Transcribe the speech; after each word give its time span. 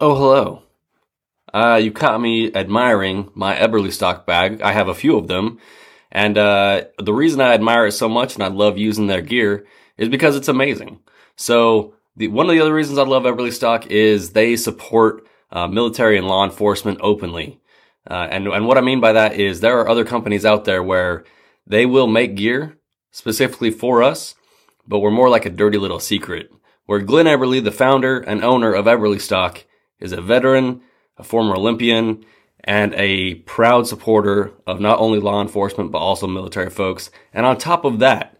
Oh, 0.00 0.14
hello. 0.14 0.62
Uh, 1.52 1.80
you 1.82 1.90
caught 1.90 2.20
me 2.20 2.54
admiring 2.54 3.32
my 3.34 3.56
Eberlestock 3.56 4.26
bag. 4.26 4.62
I 4.62 4.70
have 4.70 4.86
a 4.86 4.94
few 4.94 5.16
of 5.16 5.26
them. 5.26 5.58
And 6.12 6.38
uh, 6.38 6.84
the 7.00 7.12
reason 7.12 7.40
I 7.40 7.52
admire 7.52 7.84
it 7.86 7.92
so 7.92 8.08
much 8.08 8.34
and 8.34 8.44
I 8.44 8.46
love 8.46 8.78
using 8.78 9.08
their 9.08 9.22
gear 9.22 9.66
is 9.96 10.08
because 10.08 10.36
it's 10.36 10.46
amazing. 10.46 11.00
So 11.34 11.94
the, 12.16 12.28
one 12.28 12.46
of 12.46 12.52
the 12.52 12.60
other 12.60 12.72
reasons 12.72 12.96
I 12.96 13.02
love 13.02 13.24
Eberlestock 13.24 13.88
is 13.88 14.30
they 14.30 14.54
support 14.54 15.26
uh, 15.50 15.66
military 15.66 16.16
and 16.16 16.28
law 16.28 16.44
enforcement 16.44 17.00
openly. 17.02 17.58
Uh, 18.08 18.28
and, 18.30 18.46
and 18.46 18.68
what 18.68 18.78
I 18.78 18.82
mean 18.82 19.00
by 19.00 19.14
that 19.14 19.34
is 19.34 19.58
there 19.58 19.80
are 19.80 19.88
other 19.88 20.04
companies 20.04 20.46
out 20.46 20.64
there 20.64 20.82
where 20.82 21.24
they 21.66 21.86
will 21.86 22.06
make 22.06 22.36
gear 22.36 22.78
specifically 23.10 23.72
for 23.72 24.04
us, 24.04 24.36
but 24.86 25.00
we're 25.00 25.10
more 25.10 25.28
like 25.28 25.44
a 25.44 25.50
dirty 25.50 25.76
little 25.76 25.98
secret. 25.98 26.52
Where 26.86 27.00
Glen 27.00 27.26
Eberle, 27.26 27.64
the 27.64 27.72
founder 27.72 28.20
and 28.20 28.44
owner 28.44 28.72
of 28.72 28.86
Eberlestock, 28.86 29.64
is 30.00 30.12
a 30.12 30.20
veteran, 30.20 30.80
a 31.16 31.24
former 31.24 31.54
Olympian, 31.54 32.24
and 32.64 32.94
a 32.94 33.36
proud 33.36 33.86
supporter 33.86 34.52
of 34.66 34.80
not 34.80 34.98
only 34.98 35.18
law 35.18 35.40
enforcement, 35.40 35.90
but 35.90 35.98
also 35.98 36.26
military 36.26 36.70
folks. 36.70 37.10
And 37.32 37.46
on 37.46 37.56
top 37.56 37.84
of 37.84 37.98
that, 38.00 38.36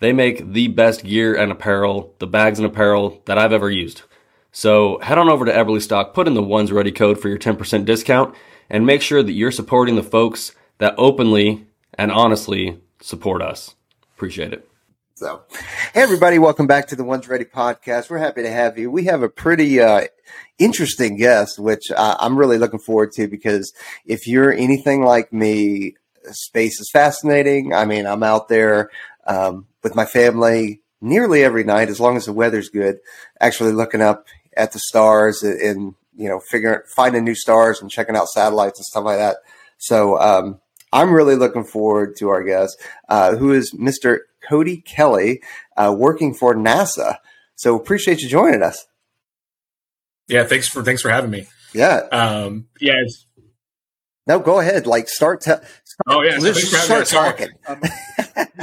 they 0.00 0.12
make 0.12 0.52
the 0.52 0.68
best 0.68 1.04
gear 1.04 1.34
and 1.34 1.52
apparel, 1.52 2.14
the 2.18 2.26
bags 2.26 2.58
and 2.58 2.66
apparel 2.66 3.22
that 3.26 3.38
I've 3.38 3.52
ever 3.52 3.70
used. 3.70 4.02
So 4.50 4.98
head 5.00 5.18
on 5.18 5.30
over 5.30 5.44
to 5.44 5.52
Eberlestock, 5.52 6.12
put 6.12 6.26
in 6.26 6.34
the 6.34 6.42
ones 6.42 6.72
ready 6.72 6.92
code 6.92 7.20
for 7.20 7.28
your 7.28 7.38
10% 7.38 7.84
discount, 7.84 8.34
and 8.68 8.84
make 8.84 9.00
sure 9.00 9.22
that 9.22 9.32
you're 9.32 9.50
supporting 9.50 9.96
the 9.96 10.02
folks 10.02 10.54
that 10.78 10.94
openly 10.98 11.66
and 11.94 12.10
honestly 12.10 12.80
support 13.00 13.42
us. 13.42 13.74
Appreciate 14.16 14.52
it. 14.52 14.68
So, 15.22 15.44
hey 15.94 16.02
everybody, 16.02 16.40
welcome 16.40 16.66
back 16.66 16.88
to 16.88 16.96
the 16.96 17.04
Ones 17.04 17.28
Ready 17.28 17.44
podcast. 17.44 18.10
We're 18.10 18.18
happy 18.18 18.42
to 18.42 18.50
have 18.50 18.76
you. 18.76 18.90
We 18.90 19.04
have 19.04 19.22
a 19.22 19.28
pretty 19.28 19.80
uh, 19.80 20.06
interesting 20.58 21.16
guest, 21.16 21.60
which 21.60 21.92
I'm 21.96 22.36
really 22.36 22.58
looking 22.58 22.80
forward 22.80 23.12
to 23.12 23.28
because 23.28 23.72
if 24.04 24.26
you're 24.26 24.52
anything 24.52 25.04
like 25.04 25.32
me, 25.32 25.94
space 26.32 26.80
is 26.80 26.90
fascinating. 26.90 27.72
I 27.72 27.84
mean, 27.84 28.04
I'm 28.04 28.24
out 28.24 28.48
there 28.48 28.90
um, 29.24 29.68
with 29.84 29.94
my 29.94 30.06
family 30.06 30.80
nearly 31.00 31.44
every 31.44 31.62
night, 31.62 31.88
as 31.88 32.00
long 32.00 32.16
as 32.16 32.24
the 32.24 32.32
weather's 32.32 32.68
good, 32.68 32.98
actually 33.40 33.70
looking 33.70 34.02
up 34.02 34.26
at 34.56 34.72
the 34.72 34.80
stars 34.80 35.44
and, 35.44 35.60
and 35.60 35.94
you 36.16 36.28
know, 36.28 36.40
figuring 36.40 36.80
finding 36.96 37.22
new 37.22 37.36
stars 37.36 37.80
and 37.80 37.92
checking 37.92 38.16
out 38.16 38.26
satellites 38.26 38.80
and 38.80 38.86
stuff 38.86 39.04
like 39.04 39.18
that. 39.18 39.36
So 39.78 40.18
um, 40.18 40.60
I'm 40.92 41.12
really 41.12 41.36
looking 41.36 41.62
forward 41.62 42.16
to 42.16 42.28
our 42.30 42.42
guest, 42.42 42.76
uh, 43.08 43.36
who 43.36 43.52
is 43.52 43.72
Mr. 43.72 44.18
Cody 44.48 44.78
Kelly, 44.78 45.42
uh, 45.76 45.94
working 45.96 46.34
for 46.34 46.54
NASA. 46.54 47.16
So 47.54 47.76
appreciate 47.76 48.20
you 48.20 48.28
joining 48.28 48.62
us. 48.62 48.86
Yeah, 50.28 50.44
thanks 50.44 50.68
for 50.68 50.82
thanks 50.82 51.02
for 51.02 51.10
having 51.10 51.30
me. 51.30 51.46
Yeah. 51.74 52.00
Um, 52.12 52.68
yeah. 52.80 52.94
no, 54.26 54.38
go 54.38 54.60
ahead. 54.60 54.86
Like 54.86 55.08
start. 55.08 55.40
Te- 55.40 55.50
start 55.50 55.66
oh 56.06 56.22
yeah, 56.22 56.38
just 56.38 56.84
start 56.84 57.06
talking. 57.06 57.48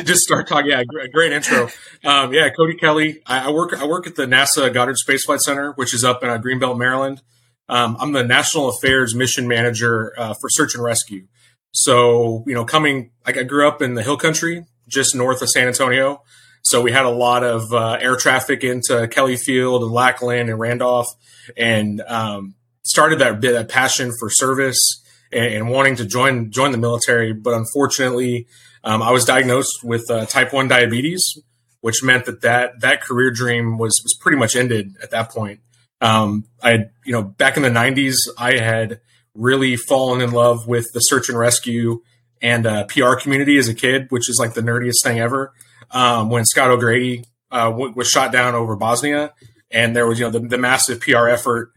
just 0.04 0.24
start 0.24 0.48
talking. 0.48 0.72
Yeah, 0.72 0.84
great, 0.84 1.12
great 1.12 1.32
intro. 1.32 1.70
Um, 2.04 2.34
yeah, 2.34 2.50
Cody 2.50 2.76
Kelly. 2.76 3.22
I, 3.26 3.48
I, 3.48 3.52
work. 3.52 3.74
I 3.74 3.86
work 3.86 4.08
at 4.08 4.16
the 4.16 4.26
NASA 4.26 4.74
Goddard 4.74 4.98
Space 4.98 5.26
Flight 5.26 5.42
Center, 5.42 5.74
which 5.74 5.94
is 5.94 6.04
up 6.04 6.24
in 6.24 6.30
uh, 6.30 6.38
Greenbelt, 6.38 6.78
Maryland. 6.78 7.22
Um, 7.68 7.98
I'm 8.00 8.14
the 8.14 8.24
National 8.24 8.70
Affairs 8.70 9.14
Mission 9.14 9.48
Manager 9.48 10.14
uh, 10.18 10.34
for 10.34 10.50
Search 10.50 10.74
and 10.76 10.84
Rescue. 10.84 11.28
So 11.72 12.44
you 12.48 12.54
know, 12.54 12.66
coming. 12.66 13.12
Like 13.26 13.38
I 13.38 13.44
grew 13.44 13.68
up 13.68 13.82
in 13.82 13.94
the 13.94 14.04
Hill 14.04 14.18
Country, 14.18 14.66
just 14.90 15.16
north 15.16 15.42
of 15.42 15.50
San 15.50 15.68
Antonio. 15.68 16.24
So 16.62 16.82
we 16.82 16.92
had 16.92 17.06
a 17.06 17.10
lot 17.10 17.44
of 17.44 17.74
uh, 17.74 17.98
air 18.02 18.16
traffic 18.16 18.64
into 18.64 19.08
Kelly 19.08 19.38
Field 19.38 19.82
and 19.84 19.92
Lackland 19.92 20.50
and 20.50 20.60
Randolph, 20.60 21.08
and 21.56 22.02
um, 22.02 22.56
started 22.84 23.20
that 23.20 23.40
bit 23.40 23.56
of 23.56 23.70
passion 23.70 24.12
for 24.20 24.30
service 24.30 25.02
and, 25.32 25.54
and, 25.54 25.70
wanting 25.70 25.96
to 25.98 26.06
join 26.06 26.52
join 26.52 26.72
the 26.72 26.78
military. 26.78 27.34
But 27.34 27.54
unfortunately, 27.54 28.48
um, 28.84 29.02
I 29.02 29.12
was 29.12 29.26
diagnosed 29.26 29.84
with 29.84 30.10
uh, 30.10 30.26
type 30.26 30.52
one 30.54 30.68
diabetes, 30.68 31.38
which 31.82 32.04
meant 32.04 32.26
that 32.26 32.42
that 32.42 32.82
that 32.82 33.02
career 33.02 33.32
dream 33.32 33.78
was 33.78 34.02
was 34.04 34.18
pretty 34.20 34.38
much 34.38 34.56
ended 34.56 34.96
at 35.02 35.12
that 35.12 35.32
point. 35.32 35.62
Um, 36.02 36.46
I 36.62 36.90
you 37.06 37.14
know 37.14 37.24
back 37.24 37.56
in 37.56 37.64
the 37.64 37.70
'90s, 37.70 38.18
I 38.38 38.58
had 38.58 39.00
really 39.34 39.78
fallen 39.78 40.22
in 40.22 40.32
love 40.32 40.68
with 40.68 40.92
the 40.94 41.00
search 41.00 41.30
and 41.30 41.38
rescue 41.38 42.02
and 42.42 42.66
uh, 42.66 42.86
PR 42.86 43.16
community 43.16 43.58
as 43.58 43.68
a 43.68 43.74
kid, 43.74 44.08
which 44.10 44.30
is 44.30 44.40
like 44.40 44.54
the 44.54 44.62
nerdiest 44.62 45.04
thing 45.04 45.20
ever. 45.20 45.54
Um, 45.92 46.30
when 46.30 46.46
Scott 46.46 46.70
O'Grady 46.70 47.26
uh, 47.52 47.72
w- 47.72 47.94
was 47.96 48.10
shot 48.10 48.32
down 48.32 48.56
over 48.56 48.76
Bosnia, 48.76 49.34
and 49.72 49.96
there 49.96 50.08
was 50.08 50.20
you 50.20 50.26
know 50.26 50.32
the, 50.32 50.40
the 50.40 50.58
massive 50.58 51.02
PR 51.02 51.28
effort 51.28 51.72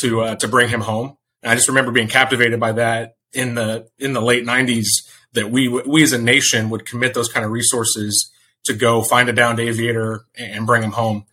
to 0.00 0.20
uh, 0.22 0.36
to 0.36 0.48
bring 0.48 0.68
him 0.68 0.82
home. 0.82 1.16
And 1.42 1.52
I 1.52 1.54
just 1.54 1.68
remember 1.68 1.92
being 1.92 2.08
captivated 2.08 2.60
by 2.60 2.72
that 2.72 3.16
in 3.32 3.54
the 3.54 3.88
in 3.98 4.12
the 4.12 4.22
late 4.22 4.44
'90s 4.44 4.86
that 5.32 5.50
we 5.50 5.68
we 5.68 6.02
as 6.02 6.12
a 6.12 6.20
nation 6.20 6.70
would 6.70 6.86
commit 6.86 7.14
those 7.14 7.28
kind 7.28 7.44
of 7.44 7.52
resources 7.52 8.30
to 8.64 8.74
go 8.74 9.02
find 9.02 9.28
a 9.28 9.32
downed 9.32 9.60
aviator 9.60 10.24
and 10.36 10.66
bring 10.66 10.82
him 10.82 10.92
home. 10.92 11.24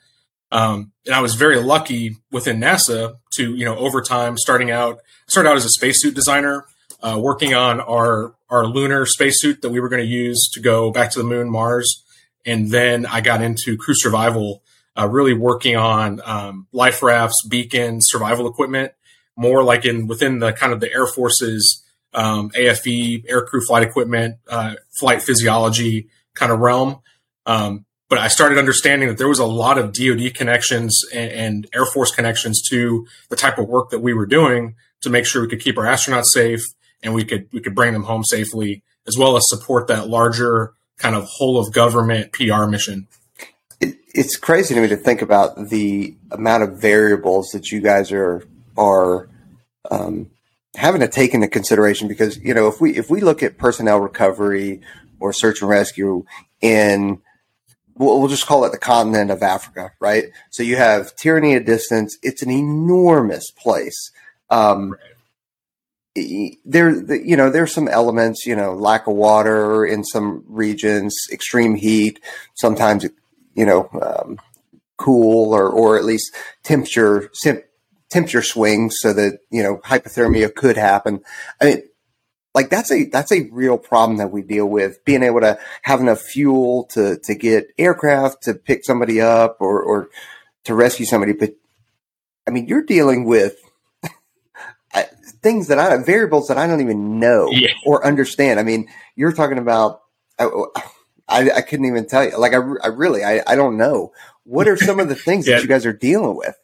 Um, 0.52 0.92
and 1.06 1.16
I 1.16 1.22
was 1.22 1.34
very 1.34 1.60
lucky 1.60 2.18
within 2.32 2.60
NASA 2.60 3.16
to 3.36 3.56
you 3.56 3.66
know 3.66 3.76
over 3.78 4.02
time 4.02 4.38
starting 4.38 4.72
out 4.72 5.00
started 5.28 5.50
out 5.50 5.58
as 5.58 5.66
a 5.66 5.70
spacesuit 5.70 6.14
designer 6.16 6.66
uh, 7.04 7.20
working 7.20 7.54
on 7.54 7.82
our 7.82 8.34
our 8.50 8.66
lunar 8.66 9.06
spacesuit 9.06 9.62
that 9.62 9.70
we 9.70 9.80
were 9.80 9.90
going 9.90 10.02
to 10.02 10.08
use 10.08 10.50
to 10.54 10.62
go 10.62 10.92
back 10.92 11.12
to 11.12 11.20
the 11.20 11.26
moon, 11.26 11.52
Mars, 11.52 12.04
and 12.46 12.72
then 12.72 13.06
I 13.06 13.22
got 13.22 13.42
into 13.42 13.78
crew 13.78 13.96
survival, 13.96 14.64
uh, 14.98 15.08
really 15.08 15.34
working 15.34 15.76
on 15.76 16.22
um, 16.24 16.68
life 16.72 17.04
rafts, 17.04 17.46
beacons, 17.48 18.08
survival 18.08 18.48
equipment, 18.48 18.94
more 19.36 19.64
like 19.64 19.86
in 19.86 20.08
within 20.08 20.40
the 20.40 20.54
kind 20.54 20.72
of 20.72 20.80
the 20.80 20.92
Air 20.92 21.08
Force's 21.08 21.84
um, 22.14 22.52
AFE, 22.52 23.26
aircrew 23.26 23.64
flight 23.66 23.84
equipment, 23.84 24.38
uh, 24.48 24.76
flight 24.92 25.22
physiology 25.22 26.08
kind 26.36 26.52
of 26.52 26.60
realm. 26.60 27.02
Um, 27.46 27.86
but 28.08 28.20
I 28.20 28.28
started 28.28 28.60
understanding 28.60 29.10
that 29.10 29.18
there 29.18 29.28
was 29.28 29.40
a 29.40 29.46
lot 29.46 29.80
of 29.80 29.92
DoD 29.92 30.36
connections 30.36 31.04
and, 31.14 31.32
and 31.32 31.68
Air 31.74 31.86
Force 31.86 32.12
connections 32.12 32.62
to 32.70 33.08
the 33.30 33.36
type 33.36 33.58
of 33.58 33.68
work 33.68 33.90
that 33.90 34.00
we 34.00 34.14
were 34.14 34.28
doing 34.28 34.76
to 35.02 35.10
make 35.10 35.26
sure 35.26 35.42
we 35.42 35.48
could 35.48 35.60
keep 35.60 35.78
our 35.78 35.86
astronauts 35.86 36.28
safe 36.28 36.62
and 37.04 37.14
we 37.14 37.24
could 37.24 37.48
we 37.52 37.60
could 37.60 37.76
bring 37.76 37.94
them 37.94 38.04
home 38.04 38.24
safely, 38.24 38.82
as 39.08 39.18
well 39.18 39.36
as 39.38 39.48
support 39.48 39.88
that 39.88 40.08
larger 40.08 40.74
kind 40.98 41.16
of 41.16 41.26
whole 41.26 41.60
of 41.60 41.74
government 41.74 42.32
PR 42.32 42.66
mission. 42.66 43.08
It, 43.80 43.98
it's 44.14 44.38
crazy 44.38 44.74
to 44.74 44.82
me 44.82 44.88
to 44.88 44.96
think 44.96 45.22
about 45.22 45.70
the 45.70 46.16
amount 46.32 46.64
of 46.64 46.80
variables 46.80 47.50
that 47.50 47.72
you 47.72 47.82
guys 47.82 48.12
are 48.12 48.48
are 48.78 49.30
um, 49.92 50.32
having 50.76 51.02
to 51.02 51.08
take 51.08 51.34
into 51.34 51.48
consideration 51.48 52.08
because 52.08 52.38
you 52.38 52.54
know 52.54 52.68
if 52.68 52.80
we 52.80 52.96
if 52.98 53.10
we 53.10 53.22
look 53.22 53.44
at 53.44 53.58
personnel 53.58 54.00
recovery 54.00 54.82
or 55.20 55.34
search 55.34 55.62
and 55.62 55.70
rescue 55.70 56.26
in 56.62 57.22
we'll, 57.96 58.20
we'll 58.20 58.30
just 58.30 58.48
call 58.48 58.66
it 58.66 58.72
the 58.72 58.78
continent 58.78 59.30
of 59.30 59.44
Africa, 59.44 59.92
right? 60.00 60.26
So 60.50 60.64
you 60.64 60.78
have 60.78 61.16
tyranny 61.16 61.56
at 61.56 61.66
distance. 61.66 62.18
It's 62.24 62.42
an 62.42 62.50
enormous 62.50 63.52
place. 63.52 64.12
Um, 64.50 64.92
right 64.92 65.13
there, 66.16 67.16
you 67.16 67.36
know, 67.36 67.50
there's 67.50 67.74
some 67.74 67.88
elements, 67.88 68.46
you 68.46 68.56
know, 68.56 68.74
lack 68.74 69.08
of 69.08 69.16
water 69.16 69.86
in 69.86 70.04
some 70.04 70.44
regions, 70.48 71.16
extreme 71.32 71.76
heat, 71.76 72.20
sometimes, 72.54 73.06
you 73.56 73.66
know, 73.66 73.90
um, 74.02 74.40
cool 74.98 75.54
or, 75.54 75.70
or 75.70 75.98
at 75.98 76.06
least 76.06 76.34
temperature, 76.62 77.32
temperature 78.10 78.44
swings 78.44 78.98
so 79.00 79.12
that, 79.12 79.40
you 79.50 79.64
know, 79.64 79.78
hypothermia 79.78 80.54
could 80.54 80.78
happen. 80.78 81.22
I 81.60 81.66
mean, 81.66 81.84
like 82.54 82.70
that's 82.70 82.92
a, 82.92 83.06
that's 83.06 83.32
a 83.32 83.50
real 83.52 83.80
problem 83.80 84.20
that 84.20 84.32
we 84.32 84.44
deal 84.44 84.68
with 84.68 85.04
being 85.06 85.24
able 85.24 85.42
to 85.42 85.58
have 85.82 86.00
enough 86.00 86.22
fuel 86.22 86.84
to, 86.92 87.18
to 87.24 87.34
get 87.34 87.70
aircraft 87.80 88.44
to 88.44 88.54
pick 88.54 88.86
somebody 88.86 89.20
up 89.20 89.58
or, 89.60 89.82
or 89.82 90.10
to 90.66 90.76
rescue 90.76 91.08
somebody. 91.08 91.34
But 91.34 91.56
I 92.48 92.52
mean, 92.52 92.68
you're 92.68 92.84
dealing 92.84 93.26
with 93.26 93.63
things 95.44 95.68
that 95.68 95.78
I 95.78 95.96
variables 95.98 96.48
that 96.48 96.58
I 96.58 96.66
don't 96.66 96.82
even 96.82 97.20
know 97.20 97.50
yeah. 97.52 97.74
or 97.86 98.06
understand. 98.06 98.60
I 98.60 98.64
mean, 98.64 98.88
you're 99.16 99.34
talking 99.34 99.58
about. 99.58 100.02
I, 100.40 100.50
I, 101.28 101.52
I 101.52 101.62
couldn't 101.62 101.86
even 101.86 102.08
tell 102.08 102.24
you. 102.26 102.38
Like 102.38 102.54
I, 102.54 102.58
I 102.84 102.88
really, 102.88 103.24
I, 103.24 103.42
I 103.46 103.56
don't 103.56 103.78
know. 103.78 104.12
What 104.44 104.68
are 104.68 104.76
some 104.76 105.00
of 105.00 105.10
the 105.10 105.16
things 105.16 105.48
yeah. 105.48 105.56
that 105.56 105.62
you 105.62 105.68
guys 105.68 105.86
are 105.86 105.94
dealing 105.94 106.36
with? 106.36 106.56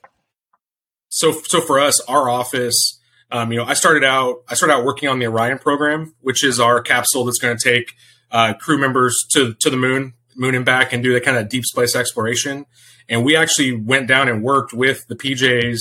So, 1.07 1.31
so 1.31 1.61
for 1.61 1.79
us, 1.79 1.99
our 2.01 2.29
office, 2.29 2.99
um, 3.31 3.51
you 3.51 3.57
know, 3.57 3.65
I 3.65 3.73
started 3.73 4.03
out, 4.03 4.43
I 4.49 4.55
started 4.55 4.73
out 4.73 4.85
working 4.85 5.07
on 5.07 5.19
the 5.19 5.27
Orion 5.27 5.59
program, 5.59 6.13
which 6.21 6.43
is 6.43 6.59
our 6.59 6.81
capsule 6.81 7.25
that's 7.25 7.39
going 7.39 7.57
to 7.57 7.63
take 7.63 7.93
uh, 8.31 8.53
crew 8.53 8.77
members 8.77 9.25
to 9.31 9.53
to 9.55 9.69
the 9.69 9.77
moon, 9.77 10.13
moon 10.35 10.55
and 10.55 10.65
back, 10.65 10.93
and 10.93 11.01
do 11.01 11.13
that 11.13 11.23
kind 11.23 11.37
of 11.37 11.49
deep 11.49 11.65
space 11.65 11.95
exploration. 11.95 12.65
And 13.07 13.25
we 13.25 13.35
actually 13.35 13.75
went 13.75 14.07
down 14.07 14.27
and 14.27 14.43
worked 14.43 14.73
with 14.73 15.07
the 15.07 15.15
PJs 15.15 15.79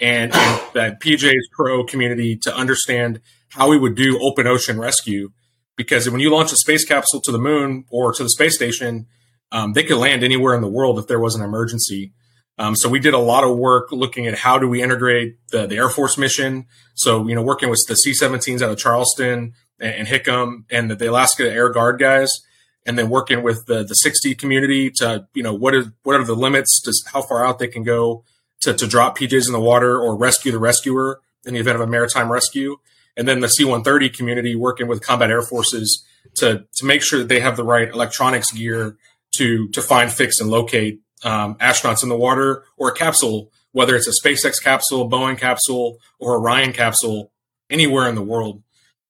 and, 0.00 0.34
and 0.34 0.60
that 0.74 1.00
PJ's 1.00 1.48
Pro 1.52 1.84
community 1.84 2.36
to 2.38 2.54
understand 2.54 3.20
how 3.50 3.68
we 3.68 3.78
would 3.78 3.94
do 3.94 4.18
open 4.20 4.46
ocean 4.46 4.78
rescue. 4.78 5.30
Because 5.76 6.08
when 6.10 6.20
you 6.20 6.30
launch 6.30 6.52
a 6.52 6.56
space 6.56 6.84
capsule 6.84 7.20
to 7.22 7.32
the 7.32 7.38
moon 7.38 7.84
or 7.90 8.12
to 8.12 8.22
the 8.22 8.28
space 8.30 8.54
station, 8.54 9.06
um, 9.52 9.72
they 9.72 9.82
could 9.82 9.98
land 9.98 10.22
anywhere 10.22 10.54
in 10.54 10.60
the 10.60 10.68
world 10.68 10.98
if 10.98 11.06
there 11.06 11.20
was 11.20 11.34
an 11.34 11.42
emergency. 11.42 12.12
Um, 12.58 12.76
so 12.76 12.88
we 12.88 13.00
did 13.00 13.14
a 13.14 13.18
lot 13.18 13.44
of 13.44 13.56
work 13.56 13.90
looking 13.90 14.26
at 14.26 14.38
how 14.38 14.58
do 14.58 14.68
we 14.68 14.82
integrate 14.82 15.38
the, 15.50 15.66
the 15.66 15.76
Air 15.76 15.88
Force 15.88 16.18
mission. 16.18 16.66
So, 16.94 17.26
you 17.26 17.34
know, 17.34 17.42
working 17.42 17.70
with 17.70 17.84
the 17.88 17.96
C-17s 17.96 18.60
out 18.60 18.70
of 18.70 18.78
Charleston 18.78 19.54
and, 19.80 19.94
and 19.94 20.08
Hickam 20.08 20.64
and 20.70 20.90
the, 20.90 20.94
the, 20.94 21.10
Alaska 21.10 21.50
Air 21.50 21.70
Guard 21.70 21.98
guys, 21.98 22.30
and 22.84 22.98
then 22.98 23.08
working 23.08 23.42
with 23.42 23.64
the, 23.66 23.82
the 23.82 23.94
60 23.94 24.34
community 24.34 24.90
to, 24.96 25.26
you 25.32 25.42
know, 25.42 25.54
what 25.54 25.74
is, 25.74 25.86
what 26.02 26.20
are 26.20 26.24
the 26.24 26.34
limits 26.36 26.82
to 26.82 26.92
how 27.10 27.22
far 27.22 27.44
out 27.44 27.58
they 27.58 27.68
can 27.68 27.82
go 27.82 28.24
to, 28.60 28.74
to 28.74 28.86
drop 28.86 29.18
PJs 29.18 29.46
in 29.46 29.52
the 29.52 29.60
water 29.60 29.98
or 29.98 30.16
rescue 30.16 30.52
the 30.52 30.58
rescuer 30.58 31.20
in 31.44 31.54
the 31.54 31.60
event 31.60 31.76
of 31.76 31.80
a 31.80 31.86
maritime 31.86 32.30
rescue. 32.30 32.76
And 33.16 33.26
then 33.26 33.40
the 33.40 33.48
C-130 33.48 34.14
community 34.14 34.54
working 34.54 34.86
with 34.86 35.02
combat 35.02 35.30
air 35.30 35.42
forces 35.42 36.04
to, 36.36 36.66
to 36.76 36.84
make 36.84 37.02
sure 37.02 37.18
that 37.18 37.28
they 37.28 37.40
have 37.40 37.56
the 37.56 37.64
right 37.64 37.88
electronics 37.88 38.52
gear 38.52 38.96
to, 39.32 39.68
to 39.68 39.82
find, 39.82 40.12
fix, 40.12 40.40
and 40.40 40.50
locate 40.50 41.00
um, 41.24 41.56
astronauts 41.56 42.02
in 42.02 42.08
the 42.08 42.16
water 42.16 42.64
or 42.76 42.88
a 42.88 42.94
capsule, 42.94 43.50
whether 43.72 43.94
it's 43.96 44.06
a 44.06 44.28
SpaceX 44.28 44.62
capsule, 44.62 45.08
Boeing 45.08 45.38
capsule, 45.38 45.98
or 46.18 46.36
Orion 46.36 46.72
capsule, 46.72 47.32
anywhere 47.68 48.08
in 48.08 48.14
the 48.14 48.22
world. 48.22 48.62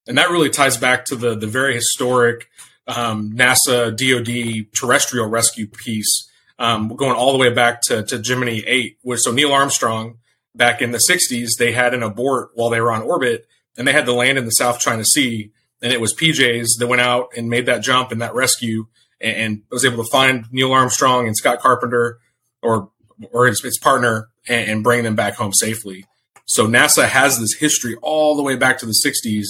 And 0.07 0.19
that 0.19 0.31
really 0.31 0.51
ties 0.51 0.77
back 0.77 1.05
to 1.07 1.17
the, 1.17 1.37
the 1.37 1.47
very 1.47 1.75
historic 1.75 2.49
um, 2.87 3.33
NASA 3.33 3.95
DoD 3.95 4.73
terrestrial 4.75 5.27
rescue 5.27 5.67
piece, 5.67 6.29
um, 6.61 6.95
going 6.95 7.17
all 7.17 7.33
the 7.33 7.39
way 7.39 7.53
back 7.53 7.81
to, 7.81 8.05
to 8.05 8.19
Gemini 8.19 8.63
8. 8.67 8.99
where 9.03 9.17
So 9.17 9.33
Neil 9.33 9.53
Armstrong, 9.53 10.19
back 10.55 10.83
in 10.83 10.93
the 10.93 10.99
60s, 10.99 11.57
they 11.59 11.73
had 11.73 11.95
an 11.95 12.03
abort 12.03 12.51
while 12.55 12.71
they 12.71 12.81
were 12.81 12.93
on 12.93 13.03
orbit, 13.03 13.49
and 13.77 13.89
they 13.89 13.93
had 13.93 14.05
to 14.05 14.13
land 14.13 14.37
in 14.37 14.45
the 14.45 14.53
South 14.53 14.79
China 14.79 15.05
Sea. 15.05 15.51
And 15.83 15.93
it 15.93 16.01
was 16.01 16.15
PJs 16.15 16.79
that 16.79 16.87
went 16.87 17.01
out 17.01 17.31
and 17.35 17.49
made 17.49 17.65
that 17.67 17.83
jump 17.83 18.13
and 18.13 18.21
that 18.21 18.35
rescue 18.35 18.87
and, 19.21 19.37
and 19.37 19.63
was 19.71 19.87
able 19.87 20.05
to 20.05 20.11
find 20.11 20.45
Neil 20.53 20.73
Armstrong 20.73 21.27
and 21.27 21.37
Scott 21.37 21.61
Carpenter 21.61 22.19
or 22.63 22.91
or 23.33 23.47
his, 23.47 23.63
his 23.63 23.79
partner 23.79 24.31
and, 24.49 24.71
and, 24.71 24.83
bring 24.83 25.05
them 25.05 25.15
back 25.15 25.35
home 25.35 25.53
safely. 25.53 26.07
So 26.47 26.67
NASA 26.67 27.07
has 27.07 27.39
this 27.39 27.53
history 27.53 27.97
all 28.01 28.35
the 28.35 28.43
way 28.43 28.57
back 28.57 28.79
to 28.79 28.87
the 28.87 28.95
60s 28.95 29.45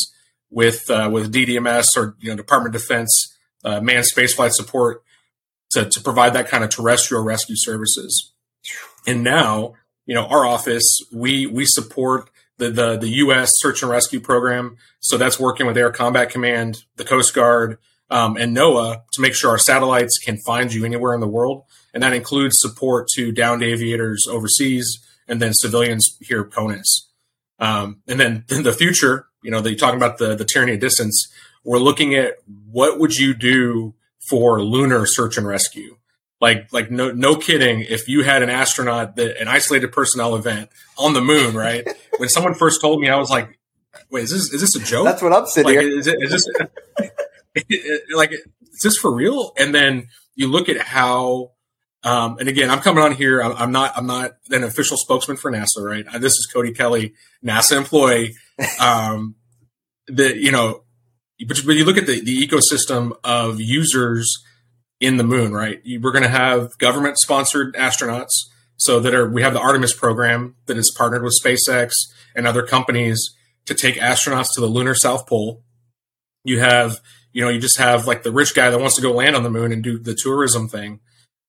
with 0.51 0.91
uh, 0.91 1.09
with 1.13 1.33
DDMS 1.33 1.97
or 1.97 2.17
you 2.21 2.31
know 2.31 2.37
Department 2.37 2.75
of 2.75 2.83
Defense 2.83 3.37
uh, 3.65 3.81
manned 3.81 4.07
spaceflight 4.07 4.53
support 4.53 5.05
to, 5.71 5.87
to 5.87 6.01
provide 6.01 6.35
that 6.35 6.49
kind 6.49 6.65
of 6.65 6.71
terrestrial 6.71 7.23
rescue 7.23 7.57
services. 7.57 8.33
And 9.07 9.25
now, 9.25 9.75
you 10.07 10.15
know, 10.15 10.27
our 10.27 10.45
office 10.45 11.01
we 11.13 11.47
we 11.47 11.65
support 11.65 12.31
the 12.59 12.71
the, 12.71 12.97
the 12.97 13.09
U.S. 13.09 13.53
search 13.55 13.83
and 13.83 13.91
rescue 13.91 14.21
program. 14.21 14.77
So 15.01 15.17
that's 15.17 15.41
working 15.41 15.67
with 15.67 15.77
Air 15.77 15.91
Combat 15.91 16.31
Command, 16.31 16.85
the 16.97 17.05
Coast 17.05 17.35
Guard, 17.35 17.79
um, 18.11 18.37
and 18.37 18.57
NOAA 18.57 19.03
to 19.13 19.21
make 19.21 19.35
sure 19.35 19.51
our 19.51 19.59
satellites 19.59 20.19
can 20.19 20.37
find 20.39 20.73
you 20.73 20.85
anywhere 20.85 21.15
in 21.15 21.21
the 21.21 21.29
world. 21.29 21.65
And 21.95 22.03
that 22.03 22.13
includes 22.13 22.61
support 22.61 23.09
to 23.15 23.33
downed 23.33 23.63
aviators 23.63 24.27
overseas 24.29 25.01
and 25.27 25.41
then 25.41 25.55
civilians 25.55 26.17
here 26.21 26.43
at 26.43 26.51
CONUS. 26.51 27.09
Um, 27.59 28.03
and 28.07 28.19
then 28.19 28.45
in 28.51 28.63
the 28.63 28.73
future, 28.73 29.27
you 29.43 29.51
know, 29.51 29.61
they 29.61 29.75
talking 29.75 29.97
about 29.97 30.19
the, 30.19 30.35
the 30.35 30.45
tyranny 30.45 30.75
of 30.75 30.81
distance. 30.81 31.33
We're 31.65 31.79
looking 31.79 32.15
at 32.15 32.35
what 32.71 32.99
would 32.99 33.17
you 33.19 33.35
do 33.35 33.95
for 34.21 34.63
lunar 34.63 35.07
search 35.07 35.37
and 35.37 35.47
rescue? 35.47 35.97
Like, 36.41 36.73
like 36.73 36.91
no, 36.91 37.11
no 37.13 37.37
kidding. 37.37 37.83
If 37.83 38.09
you 38.09 38.23
had 38.23 38.43
an 38.43 38.51
astronaut 38.51 39.17
that 39.17 39.41
an 39.41 39.49
isolated 39.49 39.89
personnel 39.89 40.35
event 40.37 40.71
on 40.97 41.13
the 41.13 41.21
moon, 41.21 41.55
right? 41.55 41.87
when 42.19 42.29
someone 42.29 42.55
first 42.55 42.81
told 42.81 43.01
me, 43.01 43.09
I 43.09 43.17
was 43.17 43.31
like, 43.31 43.59
wait, 44.11 44.25
is 44.25 44.31
this, 44.31 44.53
is 44.53 44.61
this 44.61 44.75
a 44.77 44.81
joke? 44.81 45.05
That's 45.05 45.23
what 45.23 45.33
I'm 45.33 45.47
sitting 45.47 45.75
like, 45.75 45.85
here. 45.85 45.99
Is, 45.99 46.07
it, 46.07 46.17
is 46.21 46.31
this, 46.31 46.47
like, 48.15 48.33
is 48.33 48.81
this 48.83 48.97
for 48.97 49.13
real? 49.13 49.53
And 49.59 49.75
then 49.75 50.09
you 50.35 50.49
look 50.49 50.71
at 50.71 50.79
how, 50.79 51.53
um, 52.03 52.39
and 52.39 52.49
again, 52.49 52.71
I'm 52.71 52.81
coming 52.81 53.05
on 53.05 53.13
here. 53.13 53.43
I'm, 53.43 53.53
I'm, 53.57 53.73
not, 53.73 53.93
I'm 53.95 54.07
not 54.07 54.37
an 54.51 54.65
official 54.65 54.97
spokesman 54.97 55.37
for 55.37 55.53
NASA, 55.53 55.79
right? 55.79 56.07
This 56.21 56.39
is 56.39 56.47
Cody 56.47 56.73
Kelly, 56.73 57.15
NASA 57.45 57.77
employee. 57.77 58.37
Um, 58.79 59.37
that, 60.09 60.37
you 60.37 60.53
know, 60.53 60.83
but, 61.47 61.59
when 61.59 61.77
you 61.77 61.85
look 61.85 61.97
at 61.97 62.07
the, 62.07 62.21
the 62.21 62.47
ecosystem 62.47 63.13
of 63.25 63.61
users 63.61 64.43
in 65.01 65.17
the 65.17 65.25
moon, 65.25 65.53
right? 65.53 65.81
We're 65.85 66.13
going 66.13 66.25
to 66.25 66.29
have 66.29 66.77
government 66.79 67.19
sponsored 67.19 67.75
astronauts. 67.75 68.33
So 68.77 68.99
that 69.01 69.15
are, 69.15 69.29
we 69.29 69.43
have 69.43 69.53
the 69.53 69.61
Artemis 69.61 69.93
program 69.93 70.57
that 70.65 70.79
is 70.79 70.91
partnered 70.91 71.23
with 71.23 71.39
SpaceX 71.39 71.93
and 72.35 72.47
other 72.47 72.63
companies 72.63 73.37
to 73.67 73.75
take 73.75 73.97
astronauts 73.97 74.55
to 74.55 74.61
the 74.61 74.67
lunar 74.67 74.95
South 74.95 75.27
Pole. 75.27 75.63
You 76.45 76.61
have 76.61 77.01
you 77.33 77.43
know, 77.43 77.51
you 77.51 77.61
just 77.61 77.79
have 77.79 78.07
like 78.07 78.23
the 78.23 78.33
rich 78.33 78.55
guy 78.55 78.71
that 78.71 78.81
wants 78.81 78.97
to 78.97 79.03
go 79.03 79.13
land 79.13 79.37
on 79.37 79.43
the 79.43 79.51
moon 79.51 79.73
and 79.73 79.83
do 79.83 79.99
the 79.99 80.15
tourism 80.15 80.69
thing, 80.69 81.01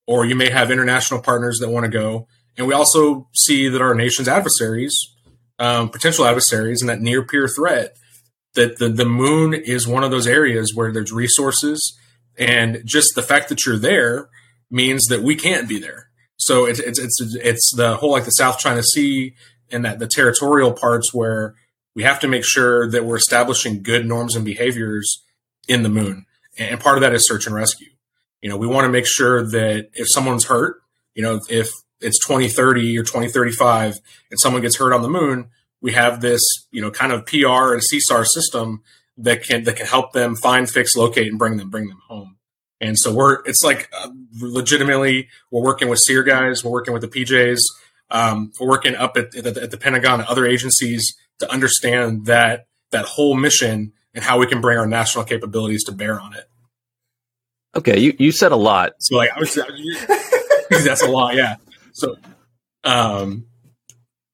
or 0.06 0.26
you 0.26 0.36
may 0.36 0.50
have 0.50 0.72
international 0.72 1.22
partners 1.22 1.60
that 1.60 1.70
want 1.70 1.86
to 1.86 1.92
go. 1.92 2.28
And 2.58 2.68
we 2.68 2.74
also 2.74 3.28
see 3.34 3.68
that 3.70 3.82
our 3.82 3.96
nation's 3.96 4.28
adversaries, 4.28 4.98
um, 5.58 5.90
potential 5.90 6.26
adversaries, 6.26 6.82
and 6.82 6.90
that 6.90 7.02
near 7.02 7.24
peer 7.24 7.48
threat, 7.48 7.96
that 8.54 8.78
the, 8.80 8.90
the 8.90 9.06
moon 9.06 9.54
is 9.54 9.88
one 9.88 10.04
of 10.04 10.12
those 10.12 10.28
areas 10.28 10.74
where 10.76 10.92
there's 10.92 11.12
resources. 11.12 11.98
And 12.38 12.82
just 12.86 13.16
the 13.16 13.22
fact 13.22 13.50
that 13.50 13.66
you're 13.66 13.78
there 13.78 14.30
means 14.70 15.06
that 15.08 15.22
we 15.22 15.36
can't 15.36 15.68
be 15.68 15.80
there. 15.80 16.10
So 16.38 16.66
it's, 16.66 16.80
it's, 16.80 17.00
it's, 17.00 17.36
it's 17.36 17.76
the 17.76 17.98
whole 17.98 18.12
like 18.12 18.26
the 18.26 18.32
South 18.32 18.60
China 18.60 18.82
Sea 18.84 19.36
and 19.72 19.86
that 19.86 20.00
the 20.00 20.08
territorial 20.08 20.74
parts 20.74 21.14
where 21.14 21.56
we 21.96 22.04
have 22.04 22.20
to 22.22 22.28
make 22.28 22.44
sure 22.44 22.90
that 22.90 23.06
we're 23.06 23.18
establishing 23.18 23.84
good 23.84 24.06
norms 24.06 24.36
and 24.36 24.46
behaviors 24.46 25.24
in 25.68 25.84
the 25.84 25.90
moon. 25.90 26.26
And 26.58 26.80
part 26.80 26.98
of 26.98 27.02
that 27.02 27.14
is 27.14 27.28
search 27.28 27.46
and 27.46 27.56
rescue. 27.56 27.90
You 28.42 28.50
know, 28.50 28.58
we 28.58 28.68
want 28.68 28.86
to 28.86 28.90
make 28.90 29.06
sure 29.06 29.44
that 29.44 29.90
if 29.94 30.10
someone's 30.10 30.46
hurt, 30.46 30.82
you 31.14 31.22
know, 31.22 31.40
if 31.50 31.70
it's 32.00 32.20
2030 32.26 32.98
or 32.98 33.04
2035 33.04 34.00
and 34.32 34.40
someone 34.40 34.62
gets 34.62 34.78
hurt 34.78 34.94
on 34.94 35.02
the 35.02 35.10
moon, 35.10 35.50
we 35.82 35.94
have 35.94 36.22
this, 36.22 36.42
you 36.72 36.82
know, 36.82 36.92
kind 36.92 37.12
of 37.12 37.26
PR 37.26 37.74
and 37.74 37.82
CSAR 37.82 38.26
system 38.26 38.84
that 39.18 39.44
can 39.44 39.64
that 39.64 39.76
can 39.76 39.86
help 39.86 40.14
them 40.14 40.36
find, 40.36 40.70
fix, 40.70 40.96
locate, 40.96 41.28
and 41.28 41.40
bring 41.40 41.58
them 41.58 41.70
bring 41.70 41.88
them 41.88 42.02
home. 42.08 42.38
And 42.80 42.98
so 42.98 43.14
we're 43.14 43.42
it's 43.46 43.64
like 43.64 43.90
uh, 43.96 44.10
legitimately 44.40 45.30
we're 45.52 45.64
working 45.64 45.90
with 45.90 46.00
SERE 46.00 46.24
guys, 46.24 46.64
we're 46.64 46.72
working 46.72 46.94
with 46.94 47.02
the 47.02 47.08
PJs, 47.08 47.62
um, 48.10 48.52
we're 48.60 48.68
working 48.68 48.96
up 48.96 49.18
at, 49.18 49.36
at, 49.36 49.54
the, 49.54 49.64
at 49.64 49.72
the 49.72 49.78
Pentagon 49.78 50.20
and 50.20 50.30
other 50.30 50.46
agencies 50.46 51.16
to 51.40 51.52
understand 51.52 52.26
that 52.26 52.68
that 52.92 53.06
whole 53.06 53.36
mission 53.36 53.94
and 54.14 54.24
how 54.24 54.40
we 54.40 54.48
can 54.48 54.62
bring 54.62 54.78
our 54.78 54.88
national 54.88 55.24
capabilities 55.24 55.84
to 55.86 55.92
bear 55.92 56.20
on 56.20 56.34
it. 56.34 56.50
Okay, 57.76 58.00
you, 58.00 58.14
you 58.20 58.32
said 58.32 58.52
a 58.52 58.58
lot. 58.58 58.94
So 59.00 59.16
like 59.16 59.30
I 59.36 59.40
was 59.40 59.54
that's 60.86 61.04
a 61.04 61.10
lot, 61.10 61.36
yeah. 61.36 61.56
So 61.94 62.18
um 62.84 63.46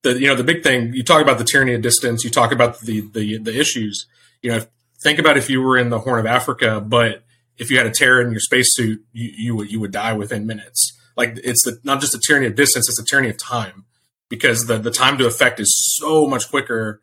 the 0.07 0.19
you 0.19 0.27
know 0.27 0.35
the 0.35 0.43
big 0.43 0.63
thing 0.63 0.93
you 0.93 1.03
talk 1.03 1.21
about 1.21 1.37
the 1.37 1.43
tyranny 1.43 1.73
of 1.73 1.81
distance, 1.81 2.23
you 2.23 2.29
talk 2.29 2.51
about 2.51 2.79
the 2.81 3.01
the 3.11 3.37
the 3.37 3.59
issues. 3.59 4.05
You 4.41 4.51
know, 4.51 4.61
think 5.01 5.19
about 5.19 5.37
if 5.37 5.49
you 5.49 5.61
were 5.61 5.77
in 5.77 5.89
the 5.89 5.99
Horn 5.99 6.19
of 6.19 6.25
Africa, 6.25 6.81
but 6.81 7.23
if 7.57 7.71
you 7.71 7.77
had 7.77 7.87
a 7.87 7.91
tear 7.91 8.21
in 8.21 8.31
your 8.31 8.39
spacesuit, 8.39 9.03
you, 9.13 9.31
you 9.35 9.55
would 9.55 9.71
you 9.71 9.79
would 9.79 9.91
die 9.91 10.13
within 10.13 10.45
minutes. 10.45 10.93
Like 11.15 11.39
it's 11.43 11.63
the, 11.63 11.79
not 11.83 11.99
just 11.99 12.13
the 12.13 12.21
tyranny 12.25 12.47
of 12.47 12.55
distance; 12.55 12.87
it's 12.87 12.99
the 12.99 13.05
tyranny 13.05 13.29
of 13.29 13.37
time, 13.37 13.85
because 14.29 14.67
the 14.67 14.77
the 14.77 14.91
time 14.91 15.17
to 15.17 15.25
effect 15.25 15.59
is 15.59 15.75
so 15.97 16.27
much 16.27 16.49
quicker 16.49 17.01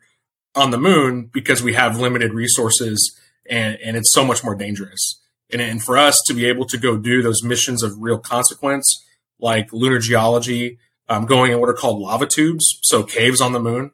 on 0.55 0.71
the 0.71 0.77
moon 0.77 1.29
because 1.31 1.61
we 1.61 1.73
have 1.73 1.99
limited 1.99 2.33
resources 2.33 3.19
and, 3.49 3.77
and 3.83 3.97
it's 3.97 4.11
so 4.11 4.23
much 4.25 4.43
more 4.43 4.55
dangerous. 4.55 5.21
And, 5.51 5.61
and 5.61 5.83
for 5.83 5.97
us 5.97 6.21
to 6.27 6.33
be 6.33 6.45
able 6.45 6.65
to 6.67 6.77
go 6.77 6.97
do 6.97 7.21
those 7.21 7.43
missions 7.43 7.83
of 7.83 8.01
real 8.01 8.17
consequence, 8.17 9.05
like 9.37 9.71
lunar 9.73 9.99
geology, 9.99 10.79
um, 11.07 11.25
going 11.25 11.51
in 11.51 11.59
what 11.59 11.69
are 11.69 11.73
called 11.73 11.99
lava 11.99 12.25
tubes, 12.25 12.79
so 12.83 13.03
caves 13.03 13.41
on 13.41 13.53
the 13.53 13.59
moon, 13.59 13.91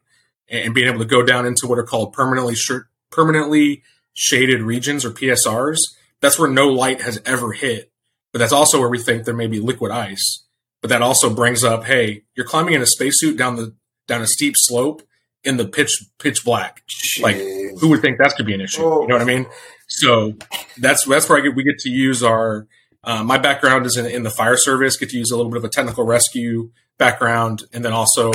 and 0.48 0.74
being 0.74 0.88
able 0.88 0.98
to 0.98 1.04
go 1.04 1.22
down 1.22 1.46
into 1.46 1.66
what 1.66 1.78
are 1.78 1.84
called 1.84 2.12
permanently 2.12 2.54
sh- 2.54 2.86
permanently 3.10 3.82
shaded 4.14 4.60
regions 4.62 5.04
or 5.04 5.10
PSRs. 5.10 5.80
That's 6.20 6.38
where 6.38 6.50
no 6.50 6.68
light 6.68 7.02
has 7.02 7.20
ever 7.26 7.52
hit, 7.52 7.90
but 8.32 8.38
that's 8.38 8.52
also 8.52 8.80
where 8.80 8.88
we 8.88 8.98
think 8.98 9.24
there 9.24 9.34
may 9.34 9.46
be 9.46 9.60
liquid 9.60 9.90
ice. 9.90 10.44
But 10.80 10.88
that 10.88 11.02
also 11.02 11.32
brings 11.32 11.62
up, 11.62 11.84
hey, 11.84 12.24
you're 12.34 12.46
climbing 12.46 12.74
in 12.74 12.82
a 12.82 12.86
spacesuit 12.86 13.36
down 13.36 13.56
the 13.56 13.74
down 14.08 14.20
a 14.20 14.26
steep 14.26 14.54
slope 14.56 15.02
in 15.44 15.56
the 15.56 15.66
pitch 15.66 16.04
pitch 16.18 16.44
black. 16.44 16.82
Jeez. 16.88 17.22
Like 17.22 17.36
who 17.80 17.88
would 17.88 18.00
think 18.00 18.18
that 18.18 18.34
could 18.36 18.46
be 18.46 18.54
an 18.54 18.60
issue? 18.60 18.82
Oh. 18.82 19.02
You 19.02 19.08
know 19.08 19.14
what 19.14 19.22
I 19.22 19.26
mean? 19.26 19.46
So 19.88 20.34
that's 20.78 21.04
that's 21.04 21.28
where 21.28 21.38
I 21.38 21.40
get 21.40 21.54
we 21.54 21.64
get 21.64 21.78
to 21.80 21.90
use 21.90 22.22
our 22.22 22.66
uh, 23.04 23.24
my 23.24 23.36
background 23.36 23.84
is 23.84 23.96
in, 23.96 24.06
in, 24.06 24.22
the 24.22 24.30
fire 24.30 24.56
service. 24.56 24.96
Get 24.96 25.10
to 25.10 25.18
use 25.18 25.32
a 25.32 25.36
little 25.36 25.50
bit 25.50 25.58
of 25.58 25.64
a 25.64 25.68
technical 25.68 26.04
rescue 26.04 26.70
background, 26.98 27.64
and 27.72 27.84
then 27.84 27.92
also 27.92 28.32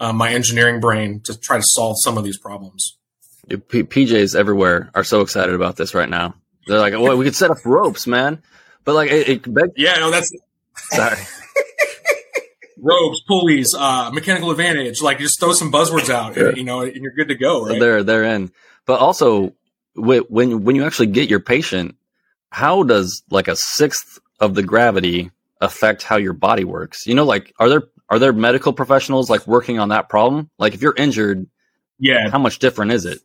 uh, 0.00 0.12
my 0.12 0.30
engineering 0.30 0.80
brain 0.80 1.20
to 1.20 1.38
try 1.38 1.56
to 1.56 1.62
solve 1.62 1.96
some 2.00 2.18
of 2.18 2.24
these 2.24 2.38
problems. 2.38 2.96
P- 3.48 3.82
PJs 3.82 4.38
everywhere 4.38 4.90
are 4.94 5.04
so 5.04 5.20
excited 5.20 5.54
about 5.54 5.76
this 5.76 5.94
right 5.94 6.08
now. 6.08 6.34
They're 6.66 6.78
like, 6.78 6.92
"Well, 6.92 7.16
we 7.16 7.24
could 7.24 7.36
set 7.36 7.50
up 7.50 7.64
ropes, 7.64 8.06
man." 8.06 8.42
But 8.84 8.94
like, 8.94 9.10
it, 9.10 9.28
it 9.28 9.54
beg- 9.54 9.72
yeah, 9.76 9.98
no, 9.98 10.10
that's 10.10 10.30
sorry 10.90 11.16
ropes, 12.80 13.20
pulleys, 13.26 13.74
uh, 13.76 14.10
mechanical 14.12 14.50
advantage. 14.50 15.02
Like 15.02 15.18
just 15.18 15.40
throw 15.40 15.52
some 15.52 15.72
buzzwords 15.72 16.10
out, 16.10 16.36
and, 16.36 16.56
you 16.56 16.64
know, 16.64 16.80
and 16.80 16.94
you're 16.96 17.12
good 17.12 17.28
to 17.28 17.34
go. 17.34 17.66
Right? 17.66 17.80
They're 17.80 18.02
they're 18.02 18.24
in. 18.24 18.50
But 18.86 19.00
also, 19.00 19.54
when 19.94 20.64
when 20.64 20.76
you 20.76 20.84
actually 20.84 21.08
get 21.08 21.28
your 21.28 21.40
patient, 21.40 21.96
how 22.50 22.82
does 22.82 23.22
like 23.30 23.48
a 23.48 23.56
sixth 23.56 24.18
of 24.40 24.54
the 24.54 24.62
gravity 24.62 25.30
affect 25.60 26.02
how 26.02 26.16
your 26.16 26.32
body 26.32 26.64
works? 26.64 27.06
You 27.06 27.14
know, 27.14 27.24
like 27.24 27.52
are 27.58 27.68
there 27.68 27.82
are 28.10 28.18
there 28.18 28.32
medical 28.32 28.72
professionals 28.72 29.28
like 29.28 29.46
working 29.46 29.78
on 29.78 29.90
that 29.90 30.08
problem? 30.08 30.50
Like 30.58 30.74
if 30.74 30.82
you're 30.82 30.94
injured, 30.96 31.46
yeah, 31.98 32.30
how 32.30 32.38
much 32.38 32.58
different 32.58 32.92
is 32.92 33.04
it? 33.04 33.18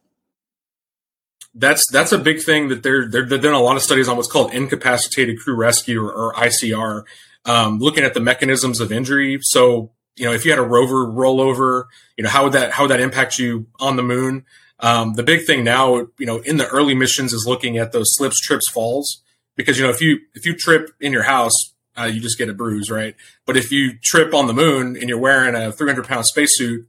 That's 1.55 1.89
that's 1.91 2.11
a 2.11 2.17
big 2.17 2.41
thing 2.41 2.69
that 2.69 2.83
they're 2.83 3.07
they're, 3.07 3.25
they're 3.25 3.37
doing 3.37 3.55
a 3.55 3.61
lot 3.61 3.75
of 3.75 3.81
studies 3.81 4.07
on 4.07 4.17
what's 4.17 4.27
called 4.27 4.53
incapacitated 4.53 5.39
crew 5.39 5.55
rescue 5.55 6.03
or, 6.03 6.11
or 6.11 6.33
ICR, 6.33 7.03
um, 7.45 7.79
looking 7.79 8.03
at 8.03 8.13
the 8.13 8.19
mechanisms 8.19 8.79
of 8.79 8.91
injury. 8.91 9.39
So 9.41 9.91
you 10.15 10.25
know 10.25 10.33
if 10.33 10.45
you 10.45 10.51
had 10.51 10.59
a 10.59 10.63
rover 10.63 11.05
rollover, 11.05 11.85
you 12.17 12.23
know 12.23 12.29
how 12.29 12.43
would 12.43 12.53
that 12.53 12.71
how 12.71 12.83
would 12.83 12.91
that 12.91 12.99
impact 12.99 13.39
you 13.39 13.67
on 13.79 13.95
the 13.95 14.03
moon? 14.03 14.45
Um, 14.79 15.13
the 15.13 15.23
big 15.23 15.45
thing 15.45 15.63
now, 15.63 16.07
you 16.17 16.25
know, 16.25 16.39
in 16.39 16.57
the 16.57 16.67
early 16.67 16.93
missions 16.93 17.31
is 17.31 17.45
looking 17.47 17.77
at 17.77 17.93
those 17.93 18.15
slips, 18.15 18.41
trips, 18.41 18.67
falls, 18.67 19.23
because 19.55 19.77
you 19.77 19.85
know 19.85 19.89
if 19.89 20.01
you 20.01 20.19
if 20.33 20.45
you 20.45 20.55
trip 20.55 20.91
in 20.99 21.13
your 21.13 21.23
house, 21.23 21.72
uh, 21.97 22.05
you 22.05 22.19
just 22.19 22.37
get 22.37 22.49
a 22.49 22.53
bruise, 22.53 22.89
right? 22.89 23.15
But 23.45 23.57
if 23.57 23.71
you 23.71 23.97
trip 23.97 24.33
on 24.33 24.47
the 24.47 24.53
moon 24.53 24.97
and 24.97 25.09
you're 25.09 25.19
wearing 25.19 25.55
a 25.55 25.71
300 25.71 26.07
pound 26.07 26.25
spacesuit 26.25 26.87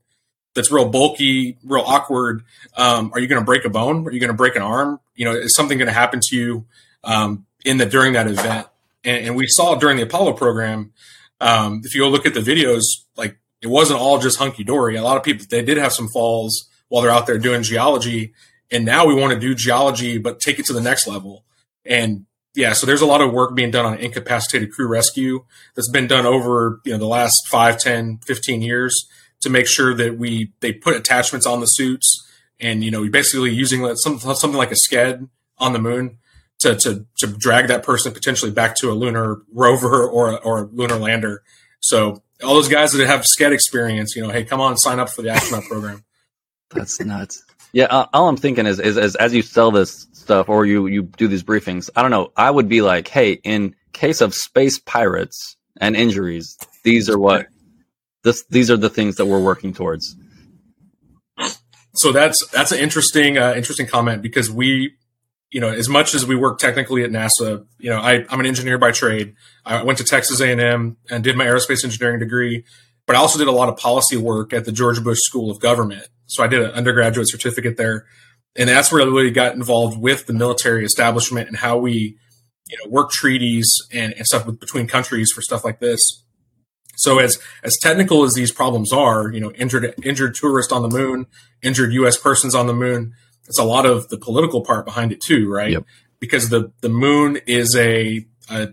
that's 0.54 0.70
real 0.70 0.88
bulky, 0.88 1.58
real 1.64 1.82
awkward, 1.86 2.44
um, 2.76 3.10
are 3.12 3.20
you 3.20 3.26
going 3.26 3.40
to 3.40 3.44
break 3.44 3.64
a 3.64 3.70
bone? 3.70 4.06
Are 4.06 4.12
you 4.12 4.20
going 4.20 4.28
to 4.28 4.36
break 4.36 4.56
an 4.56 4.62
arm? 4.62 5.00
You 5.14 5.26
know, 5.26 5.32
is 5.32 5.54
something 5.54 5.78
going 5.78 5.88
to 5.88 5.94
happen 5.94 6.20
to 6.22 6.36
you 6.36 6.66
um, 7.02 7.46
in 7.64 7.78
the 7.78 7.86
during 7.86 8.14
that 8.14 8.26
event? 8.26 8.66
And, 9.04 9.26
and, 9.26 9.36
we 9.36 9.46
saw 9.46 9.74
during 9.74 9.98
the 9.98 10.04
Apollo 10.04 10.32
program, 10.34 10.92
um, 11.40 11.82
if 11.84 11.94
you 11.94 12.00
go 12.00 12.08
look 12.08 12.24
at 12.24 12.32
the 12.32 12.40
videos, 12.40 12.84
like 13.16 13.36
it 13.60 13.66
wasn't 13.66 14.00
all 14.00 14.18
just 14.18 14.38
hunky 14.38 14.64
dory. 14.64 14.96
A 14.96 15.02
lot 15.02 15.18
of 15.18 15.22
people 15.22 15.44
they 15.48 15.62
did 15.62 15.76
have 15.76 15.92
some 15.92 16.08
falls 16.08 16.68
while 16.88 17.02
they're 17.02 17.10
out 17.10 17.26
there 17.26 17.38
doing 17.38 17.62
geology. 17.62 18.32
And 18.70 18.84
now 18.84 19.04
we 19.04 19.14
want 19.14 19.34
to 19.34 19.38
do 19.38 19.54
geology, 19.54 20.16
but 20.16 20.40
take 20.40 20.58
it 20.58 20.66
to 20.66 20.72
the 20.72 20.80
next 20.80 21.06
level. 21.06 21.44
And 21.84 22.24
yeah, 22.54 22.72
so 22.72 22.86
there's 22.86 23.00
a 23.00 23.06
lot 23.06 23.20
of 23.20 23.32
work 23.32 23.54
being 23.54 23.70
done 23.70 23.84
on 23.84 23.98
incapacitated 23.98 24.72
crew 24.72 24.86
rescue 24.86 25.44
that's 25.74 25.88
been 25.88 26.06
done 26.06 26.24
over, 26.24 26.80
you 26.84 26.92
know, 26.92 26.98
the 26.98 27.06
last 27.06 27.48
5, 27.48 27.78
10, 27.78 28.18
15 28.18 28.62
years 28.62 29.08
to 29.40 29.50
make 29.50 29.66
sure 29.66 29.94
that 29.94 30.18
we, 30.18 30.52
they 30.60 30.72
put 30.72 30.94
attachments 30.96 31.46
on 31.46 31.60
the 31.60 31.66
suits 31.66 32.26
and, 32.60 32.84
you 32.84 32.90
know, 32.90 33.08
basically 33.08 33.52
using 33.52 33.94
some, 33.96 34.18
something 34.18 34.54
like 34.54 34.70
a 34.70 34.76
sked 34.76 35.28
on 35.58 35.72
the 35.72 35.78
moon 35.80 36.18
to, 36.60 36.76
to, 36.76 37.04
to 37.18 37.26
drag 37.26 37.66
that 37.68 37.82
person 37.82 38.12
potentially 38.12 38.52
back 38.52 38.76
to 38.76 38.90
a 38.90 38.94
lunar 38.94 39.42
rover 39.52 40.06
or 40.06 40.30
a, 40.30 40.34
or 40.36 40.60
a 40.60 40.66
lunar 40.66 40.96
lander. 40.96 41.42
So 41.80 42.22
all 42.42 42.54
those 42.54 42.68
guys 42.68 42.92
that 42.92 43.04
have 43.06 43.22
sked 43.22 43.52
experience, 43.52 44.14
you 44.14 44.22
know, 44.22 44.30
hey, 44.30 44.44
come 44.44 44.60
on, 44.60 44.76
sign 44.76 45.00
up 45.00 45.10
for 45.10 45.22
the 45.22 45.30
astronaut 45.30 45.64
program. 45.64 46.04
That's 46.70 47.00
nuts. 47.00 47.44
Yeah, 47.74 47.86
uh, 47.86 48.06
all 48.12 48.28
I'm 48.28 48.36
thinking 48.36 48.66
is, 48.66 48.78
is, 48.78 48.96
is 48.96 49.16
as 49.16 49.34
you 49.34 49.42
sell 49.42 49.72
this 49.72 50.06
stuff 50.12 50.48
or 50.48 50.64
you 50.64 50.86
you 50.86 51.02
do 51.02 51.26
these 51.26 51.42
briefings, 51.42 51.90
I 51.96 52.02
don't 52.02 52.12
know. 52.12 52.30
I 52.36 52.48
would 52.48 52.68
be 52.68 52.82
like, 52.82 53.08
hey, 53.08 53.32
in 53.42 53.74
case 53.92 54.20
of 54.20 54.32
space 54.32 54.78
pirates 54.78 55.56
and 55.80 55.96
injuries, 55.96 56.56
these 56.84 57.10
are 57.10 57.18
what 57.18 57.48
this 58.22 58.44
these 58.44 58.70
are 58.70 58.76
the 58.76 58.88
things 58.88 59.16
that 59.16 59.26
we're 59.26 59.42
working 59.42 59.74
towards. 59.74 60.14
So 61.94 62.12
that's 62.12 62.46
that's 62.50 62.70
an 62.70 62.78
interesting 62.78 63.38
uh, 63.38 63.54
interesting 63.56 63.88
comment 63.88 64.22
because 64.22 64.48
we, 64.48 64.92
you 65.50 65.60
know, 65.60 65.68
as 65.68 65.88
much 65.88 66.14
as 66.14 66.24
we 66.24 66.36
work 66.36 66.60
technically 66.60 67.02
at 67.02 67.10
NASA, 67.10 67.66
you 67.80 67.90
know, 67.90 67.98
I, 67.98 68.24
I'm 68.30 68.38
an 68.38 68.46
engineer 68.46 68.78
by 68.78 68.92
trade. 68.92 69.34
I 69.66 69.82
went 69.82 69.98
to 69.98 70.04
Texas 70.04 70.40
A&M 70.40 70.96
and 71.10 71.24
did 71.24 71.36
my 71.36 71.44
aerospace 71.44 71.82
engineering 71.82 72.20
degree, 72.20 72.62
but 73.04 73.16
I 73.16 73.18
also 73.18 73.36
did 73.36 73.48
a 73.48 73.52
lot 73.52 73.68
of 73.68 73.76
policy 73.76 74.16
work 74.16 74.52
at 74.52 74.64
the 74.64 74.70
George 74.70 75.02
Bush 75.02 75.18
School 75.22 75.50
of 75.50 75.58
Government 75.58 76.06
so 76.26 76.42
I 76.42 76.46
did 76.46 76.62
an 76.62 76.70
undergraduate 76.72 77.28
certificate 77.28 77.76
there, 77.76 78.06
and 78.56 78.68
that's 78.68 78.92
where 78.92 79.02
I 79.02 79.04
really 79.04 79.30
got 79.30 79.54
involved 79.54 79.98
with 79.98 80.26
the 80.26 80.32
military 80.32 80.84
establishment 80.84 81.48
and 81.48 81.56
how 81.56 81.78
we, 81.78 82.16
you 82.68 82.76
know, 82.82 82.90
work 82.90 83.10
treaties 83.10 83.74
and, 83.92 84.14
and 84.14 84.26
stuff 84.26 84.46
with, 84.46 84.60
between 84.60 84.86
countries 84.86 85.32
for 85.32 85.42
stuff 85.42 85.64
like 85.64 85.80
this. 85.80 86.24
So 86.96 87.18
as 87.18 87.40
as 87.62 87.76
technical 87.78 88.22
as 88.22 88.34
these 88.34 88.52
problems 88.52 88.92
are, 88.92 89.30
you 89.32 89.40
know, 89.40 89.50
injured 89.52 89.94
injured 90.04 90.34
tourist 90.34 90.72
on 90.72 90.82
the 90.82 90.88
moon, 90.88 91.26
injured 91.62 91.92
U.S. 91.92 92.16
persons 92.16 92.54
on 92.54 92.66
the 92.66 92.74
moon, 92.74 93.12
it's 93.46 93.58
a 93.58 93.64
lot 93.64 93.86
of 93.86 94.08
the 94.08 94.16
political 94.16 94.62
part 94.62 94.84
behind 94.84 95.12
it 95.12 95.20
too, 95.20 95.50
right? 95.50 95.72
Yep. 95.72 95.84
Because 96.20 96.50
the 96.50 96.72
the 96.80 96.88
moon 96.88 97.38
is 97.46 97.74
a, 97.76 98.26
a 98.48 98.68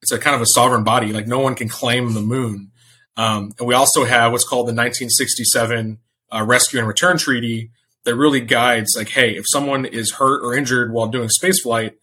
it's 0.00 0.12
a 0.12 0.18
kind 0.18 0.34
of 0.34 0.42
a 0.42 0.46
sovereign 0.46 0.84
body. 0.84 1.12
Like 1.12 1.26
no 1.26 1.40
one 1.40 1.54
can 1.54 1.68
claim 1.68 2.14
the 2.14 2.22
moon. 2.22 2.70
Um, 3.16 3.52
and 3.58 3.66
we 3.66 3.74
also 3.74 4.04
have 4.04 4.32
what's 4.32 4.44
called 4.44 4.66
the 4.66 4.72
1967 4.72 5.98
rescue 6.32 6.78
and 6.78 6.88
return 6.88 7.18
treaty 7.18 7.70
that 8.04 8.16
really 8.16 8.40
guides 8.40 8.94
like, 8.96 9.10
hey, 9.10 9.36
if 9.36 9.44
someone 9.46 9.84
is 9.84 10.12
hurt 10.12 10.42
or 10.42 10.54
injured 10.54 10.92
while 10.92 11.08
doing 11.08 11.28
spaceflight, 11.28 11.94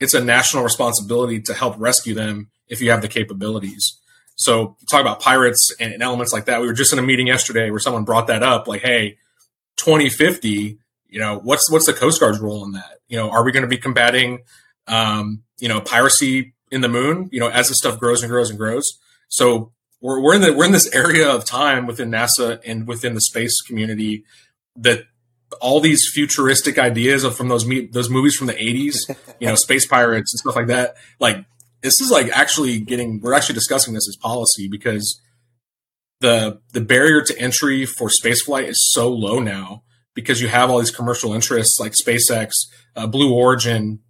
it's 0.00 0.14
a 0.14 0.22
national 0.22 0.62
responsibility 0.62 1.40
to 1.40 1.54
help 1.54 1.74
rescue 1.78 2.14
them 2.14 2.50
if 2.68 2.80
you 2.80 2.90
have 2.90 3.02
the 3.02 3.08
capabilities. 3.08 3.98
So 4.36 4.76
talk 4.90 5.00
about 5.00 5.20
pirates 5.20 5.74
and, 5.78 5.92
and 5.92 6.02
elements 6.02 6.32
like 6.32 6.46
that. 6.46 6.60
We 6.60 6.66
were 6.66 6.72
just 6.72 6.92
in 6.92 6.98
a 6.98 7.02
meeting 7.02 7.26
yesterday 7.26 7.70
where 7.70 7.78
someone 7.78 8.04
brought 8.04 8.26
that 8.26 8.42
up, 8.42 8.66
like, 8.66 8.82
hey, 8.82 9.18
2050, 9.76 10.78
you 11.08 11.20
know, 11.20 11.38
what's 11.38 11.70
what's 11.70 11.86
the 11.86 11.92
Coast 11.92 12.20
Guard's 12.20 12.40
role 12.40 12.64
in 12.64 12.72
that? 12.72 12.98
You 13.08 13.16
know, 13.16 13.30
are 13.30 13.44
we 13.44 13.52
going 13.52 13.62
to 13.62 13.68
be 13.68 13.76
combating, 13.76 14.40
um, 14.88 15.44
you 15.58 15.68
know, 15.68 15.80
piracy 15.80 16.54
in 16.70 16.80
the 16.80 16.88
moon? 16.88 17.28
You 17.30 17.40
know, 17.40 17.48
as 17.48 17.68
this 17.68 17.78
stuff 17.78 17.98
grows 17.98 18.22
and 18.22 18.30
grows 18.30 18.50
and 18.50 18.58
grows. 18.58 18.98
So 19.28 19.72
we're, 20.04 20.20
we're 20.20 20.34
in 20.34 20.42
the 20.42 20.52
we're 20.52 20.66
in 20.66 20.72
this 20.72 20.94
area 20.94 21.28
of 21.30 21.46
time 21.46 21.86
within 21.86 22.10
NASA 22.10 22.60
and 22.66 22.86
within 22.86 23.14
the 23.14 23.22
space 23.22 23.62
community 23.62 24.22
that 24.76 25.04
all 25.62 25.80
these 25.80 26.06
futuristic 26.12 26.78
ideas 26.78 27.24
of 27.24 27.34
from 27.34 27.48
those 27.48 27.64
me- 27.66 27.86
those 27.86 28.10
movies 28.10 28.36
from 28.36 28.46
the 28.46 28.52
80s, 28.52 28.96
you 29.40 29.48
know, 29.48 29.54
space 29.54 29.86
pirates 29.86 30.32
and 30.32 30.40
stuff 30.40 30.56
like 30.56 30.66
that. 30.66 30.96
Like 31.20 31.46
this 31.80 32.02
is 32.02 32.10
like 32.10 32.28
actually 32.36 32.80
getting 32.80 33.20
we're 33.20 33.32
actually 33.32 33.54
discussing 33.54 33.94
this 33.94 34.06
as 34.06 34.16
policy 34.16 34.68
because 34.68 35.22
the 36.20 36.60
the 36.74 36.82
barrier 36.82 37.22
to 37.22 37.38
entry 37.38 37.86
for 37.86 38.08
spaceflight 38.08 38.68
is 38.68 38.86
so 38.92 39.08
low 39.08 39.40
now 39.40 39.84
because 40.14 40.38
you 40.42 40.48
have 40.48 40.68
all 40.68 40.80
these 40.80 40.90
commercial 40.90 41.32
interests 41.32 41.80
like 41.80 41.92
SpaceX, 41.92 42.50
uh, 42.94 43.06
Blue 43.06 43.32
Origin, 43.32 44.00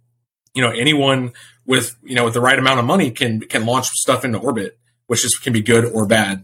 you 0.53 0.61
know, 0.61 0.71
anyone 0.71 1.31
with 1.65 1.95
you 2.03 2.15
know 2.15 2.25
with 2.25 2.33
the 2.33 2.41
right 2.41 2.59
amount 2.59 2.81
of 2.81 2.85
money 2.85 3.11
can 3.11 3.39
can 3.39 3.65
launch 3.65 3.87
stuff 3.91 4.25
into 4.25 4.39
orbit 4.39 4.77
which 5.07 5.25
is 5.25 5.37
can 5.37 5.53
be 5.53 5.61
good 5.61 5.85
or 5.85 6.05
bad. 6.05 6.43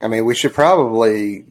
I 0.00 0.08
mean, 0.08 0.24
we 0.24 0.34
should 0.34 0.54
probably, 0.54 1.44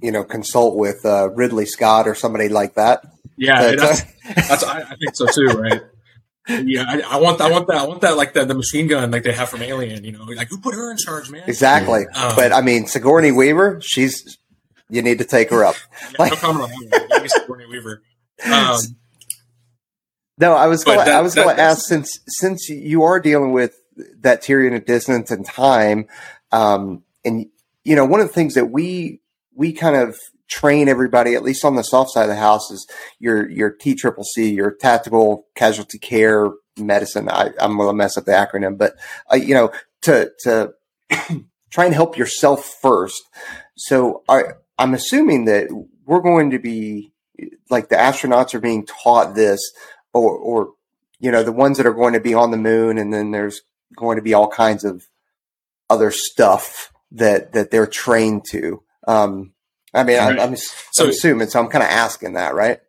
you 0.00 0.12
know, 0.12 0.24
consult 0.24 0.76
with 0.76 1.04
uh, 1.04 1.30
Ridley 1.30 1.66
Scott 1.66 2.06
or 2.06 2.14
somebody 2.14 2.48
like 2.48 2.74
that. 2.74 3.04
Yeah, 3.36 3.74
that's, 3.74 4.02
that's 4.34 4.64
I, 4.64 4.80
I, 4.80 4.96
think 4.96 5.14
so 5.14 5.26
too, 5.26 5.46
right? 5.46 5.82
Yeah, 6.48 6.84
I, 6.88 7.00
I, 7.00 7.16
want 7.18 7.40
I 7.40 7.50
want 7.50 7.66
that 7.66 7.76
I 7.76 7.86
want 7.86 8.00
that 8.00 8.16
like 8.16 8.32
the, 8.32 8.44
the 8.44 8.54
machine 8.54 8.86
gun 8.86 9.10
like 9.10 9.22
they 9.22 9.32
have 9.32 9.50
from 9.50 9.62
Alien. 9.62 10.04
You 10.04 10.12
know, 10.12 10.24
like 10.24 10.48
who 10.48 10.58
put 10.58 10.74
her 10.74 10.90
in 10.90 10.96
charge, 10.96 11.30
man? 11.30 11.42
Exactly. 11.46 12.06
Um, 12.06 12.36
but 12.36 12.52
I 12.52 12.62
mean, 12.62 12.86
Sigourney 12.86 13.32
Weaver, 13.32 13.80
she's 13.82 14.38
you 14.88 15.02
need 15.02 15.18
to 15.18 15.24
take 15.24 15.50
her 15.50 15.64
up. 15.64 15.76
Yeah, 16.02 16.16
like, 16.18 16.32
no 16.32 16.38
comment 16.38 16.72
on 16.72 16.88
that. 16.90 17.30
Sigourney 17.30 17.66
Weaver. 17.66 18.02
Um, 18.50 18.80
no, 20.38 20.54
I 20.54 20.68
was 20.68 20.84
going. 20.84 21.00
I 21.00 21.20
was 21.20 21.34
going 21.34 21.54
to 21.54 21.62
ask 21.62 21.86
since 21.86 22.18
since 22.26 22.68
you 22.68 23.02
are 23.02 23.20
dealing 23.20 23.52
with 23.52 23.78
that 24.20 24.42
Tyrian 24.42 24.74
of 24.74 24.84
distance 24.84 25.30
and 25.30 25.44
time. 25.44 26.06
Um, 26.52 27.02
and 27.24 27.46
you 27.84 27.96
know, 27.96 28.04
one 28.04 28.20
of 28.20 28.28
the 28.28 28.34
things 28.34 28.54
that 28.54 28.66
we 28.66 29.20
we 29.54 29.72
kind 29.72 29.96
of 29.96 30.18
train 30.48 30.88
everybody, 30.88 31.34
at 31.34 31.42
least 31.42 31.64
on 31.64 31.76
the 31.76 31.84
soft 31.84 32.10
side 32.10 32.22
of 32.22 32.28
the 32.28 32.36
house, 32.36 32.70
is 32.70 32.86
your 33.18 33.48
your 33.48 33.70
T 33.70 33.94
triple 33.94 34.24
C, 34.24 34.52
your 34.52 34.72
tactical 34.72 35.46
casualty 35.54 35.98
care 35.98 36.50
medicine. 36.76 37.28
I, 37.28 37.50
am 37.60 37.76
going 37.76 37.88
to 37.88 37.92
mess 37.92 38.16
up 38.16 38.24
the 38.24 38.32
acronym, 38.32 38.78
but 38.78 38.94
uh, 39.32 39.36
you 39.36 39.54
know, 39.54 39.72
to 40.02 40.30
to 40.40 40.74
try 41.70 41.84
and 41.84 41.94
help 41.94 42.16
yourself 42.16 42.64
first. 42.80 43.22
So 43.76 44.22
I, 44.28 44.42
I'm 44.78 44.94
assuming 44.94 45.44
that 45.46 45.68
we're 46.04 46.20
going 46.20 46.50
to 46.50 46.58
be 46.58 47.12
like 47.70 47.88
the 47.88 47.96
astronauts 47.96 48.54
are 48.54 48.60
being 48.60 48.86
taught 48.86 49.34
this, 49.34 49.60
or 50.12 50.36
or 50.36 50.72
you 51.20 51.30
know 51.30 51.42
the 51.42 51.52
ones 51.52 51.76
that 51.76 51.86
are 51.86 51.94
going 51.94 52.14
to 52.14 52.20
be 52.20 52.34
on 52.34 52.50
the 52.50 52.56
moon, 52.56 52.98
and 52.98 53.12
then 53.12 53.30
there's 53.30 53.62
going 53.96 54.16
to 54.16 54.22
be 54.22 54.34
all 54.34 54.48
kinds 54.48 54.84
of 54.84 55.06
other 55.90 56.10
stuff 56.10 56.92
that 57.12 57.52
that 57.52 57.70
they're 57.70 57.86
trained 57.86 58.44
to. 58.50 58.82
Um, 59.06 59.52
I 59.94 60.04
mean, 60.04 60.18
right. 60.18 60.38
I'm, 60.38 60.50
I'm, 60.50 60.56
so, 60.56 61.04
I'm 61.04 61.10
assuming, 61.10 61.48
so 61.48 61.60
I'm 61.60 61.68
kind 61.68 61.82
of 61.82 61.90
asking 61.90 62.34
that, 62.34 62.54
right? 62.54 62.80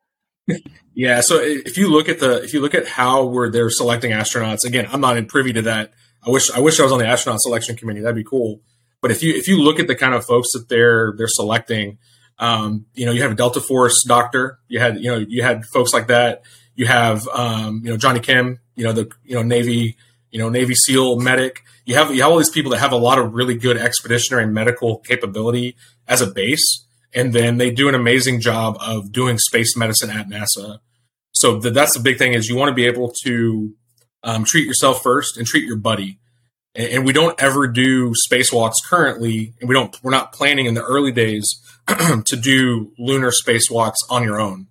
Yeah. 0.94 1.22
So 1.22 1.40
if 1.40 1.78
you 1.78 1.90
look 1.90 2.10
at 2.10 2.20
the 2.20 2.44
if 2.44 2.54
you 2.54 2.60
look 2.60 2.76
at 2.76 2.88
how 2.88 3.26
we're 3.26 3.50
they're 3.50 3.70
selecting 3.70 4.12
astronauts, 4.12 4.66
again, 4.66 4.88
I'm 4.92 5.00
not 5.00 5.16
in 5.16 5.28
privy 5.28 5.54
to 5.54 5.62
that. 5.64 5.94
I 6.26 6.30
wish 6.30 6.52
I 6.52 6.60
wish 6.60 6.80
I 6.80 6.84
was 6.84 6.92
on 6.92 7.00
the 7.00 7.08
astronaut 7.08 7.40
selection 7.40 7.78
committee. 7.78 8.02
That'd 8.02 8.16
be 8.16 8.24
cool. 8.24 8.62
But 9.02 9.12
if 9.12 9.24
you 9.24 9.34
if 9.34 9.48
you 9.48 9.62
look 9.62 9.80
at 9.80 9.88
the 9.88 9.96
kind 9.96 10.14
of 10.14 10.26
folks 10.26 10.52
that 10.54 10.68
they're 10.68 11.14
they're 11.16 11.30
selecting, 11.30 12.00
um, 12.38 12.86
you 12.96 13.06
know, 13.06 13.14
you 13.14 13.22
have 13.22 13.32
a 13.32 13.36
Delta 13.36 13.62
Force 13.62 14.04
doctor. 14.04 14.60
You 14.68 14.80
had 14.80 14.98
you 15.00 15.10
know 15.10 15.18
you 15.18 15.42
had 15.42 15.66
folks 15.66 15.94
like 15.94 16.08
that. 16.08 16.42
You 16.76 16.88
have 16.88 17.26
um, 17.30 17.82
you 17.84 17.92
know 17.92 17.98
Jonny 17.98 18.20
Kim. 18.20 18.60
You 18.76 18.86
know 18.86 18.92
the 18.92 19.10
you 19.24 19.36
know 19.36 19.44
Navy 19.44 19.96
you 20.32 20.40
know, 20.40 20.50
Navy 20.50 20.76
SEAL 20.76 21.20
medic. 21.20 21.64
You 21.86 21.96
have 21.96 22.14
you 22.14 22.22
have 22.22 22.32
all 22.32 22.38
these 22.38 22.50
people 22.50 22.72
that 22.72 22.80
have 22.80 22.92
a 22.92 22.98
lot 22.98 23.20
of 23.20 23.34
really 23.34 23.56
good 23.56 23.78
expeditionary 23.78 24.46
medical 24.46 24.98
capability 24.98 25.76
as 26.08 26.22
a 26.22 26.28
base, 26.28 26.86
and 27.14 27.34
then 27.34 27.58
they 27.58 27.72
do 27.72 27.90
an 27.90 27.96
amazing 27.96 28.42
job 28.42 28.78
of 28.80 29.12
doing 29.12 29.38
space 29.38 29.76
medicine 29.76 30.10
at 30.10 30.28
NASA. 30.28 30.80
So 31.34 31.60
the, 31.60 31.72
that's 31.72 31.94
the 31.94 32.00
big 32.00 32.18
thing 32.18 32.34
is 32.34 32.50
you 32.50 32.56
want 32.56 32.70
to 32.70 32.76
be 32.76 32.86
able 32.86 33.14
to 33.24 33.74
um, 34.24 34.46
treat 34.46 34.66
yourself 34.66 35.02
first 35.02 35.38
and 35.38 35.48
treat 35.48 35.64
your 35.64 35.78
buddy. 35.78 36.20
and, 36.76 36.90
and 36.90 37.06
we 37.06 37.14
don't 37.14 37.42
ever 37.42 37.68
do 37.68 38.14
spacewalks 38.30 38.76
currently, 38.88 39.54
and 39.60 39.68
we 39.68 39.74
don't 39.74 39.98
we're 40.04 40.12
not 40.12 40.32
planning 40.32 40.66
in 40.66 40.76
the 40.76 40.84
early 40.84 41.12
days 41.12 41.62
to 42.26 42.36
do 42.36 42.94
lunar 43.00 43.32
spacewalks 43.32 43.98
on 44.10 44.24
your 44.24 44.40
own. 44.40 44.68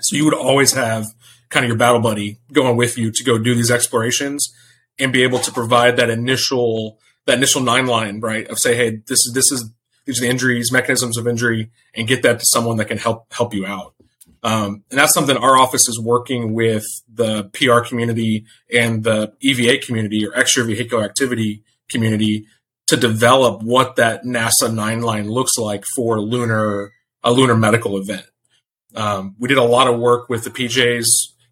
So 0.00 0.16
you 0.16 0.24
would 0.24 0.34
always 0.34 0.72
have 0.72 1.06
kind 1.50 1.64
of 1.64 1.68
your 1.68 1.76
battle 1.76 2.00
buddy 2.00 2.38
going 2.52 2.76
with 2.76 2.96
you 2.96 3.10
to 3.10 3.24
go 3.24 3.38
do 3.38 3.54
these 3.54 3.70
explorations 3.70 4.52
and 5.00 5.12
be 5.12 5.22
able 5.22 5.38
to 5.38 5.52
provide 5.52 5.96
that 5.96 6.10
initial 6.10 6.98
that 7.26 7.38
initial 7.38 7.60
nine 7.60 7.86
line 7.86 8.20
right 8.20 8.48
of 8.48 8.58
say 8.58 8.74
hey 8.74 9.02
this 9.06 9.26
is 9.26 9.32
this 9.34 9.50
is 9.52 9.70
these 10.04 10.18
are 10.18 10.24
the 10.24 10.30
injuries 10.30 10.72
mechanisms 10.72 11.16
of 11.16 11.26
injury 11.26 11.70
and 11.94 12.08
get 12.08 12.22
that 12.22 12.38
to 12.40 12.46
someone 12.46 12.76
that 12.76 12.86
can 12.86 12.98
help 12.98 13.32
help 13.32 13.54
you 13.54 13.66
out 13.66 13.94
um, 14.42 14.84
and 14.90 14.98
that's 14.98 15.12
something 15.12 15.36
our 15.36 15.58
office 15.58 15.86
is 15.86 16.00
working 16.00 16.54
with 16.54 16.84
the 17.12 17.44
PR 17.52 17.80
community 17.80 18.46
and 18.74 19.04
the 19.04 19.34
EVA 19.40 19.84
community 19.84 20.26
or 20.26 20.32
extravehicular 20.32 21.04
activity 21.04 21.62
community 21.90 22.46
to 22.86 22.96
develop 22.96 23.62
what 23.62 23.96
that 23.96 24.24
NASA 24.24 24.72
nine 24.72 25.02
line 25.02 25.28
looks 25.28 25.58
like 25.58 25.84
for 25.94 26.20
lunar 26.20 26.92
a 27.22 27.30
lunar 27.30 27.54
medical 27.54 27.98
event. 27.98 28.26
Um, 28.94 29.36
we 29.38 29.48
did 29.48 29.58
a 29.58 29.62
lot 29.62 29.86
of 29.86 30.00
work 30.00 30.28
with 30.28 30.44
the 30.44 30.50
PJs 30.50 31.06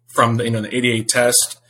from 0.07 0.37
the, 0.37 0.45
you 0.45 0.51
know 0.51 0.61
the 0.61 0.75
88 0.75 1.07
test 1.07 1.61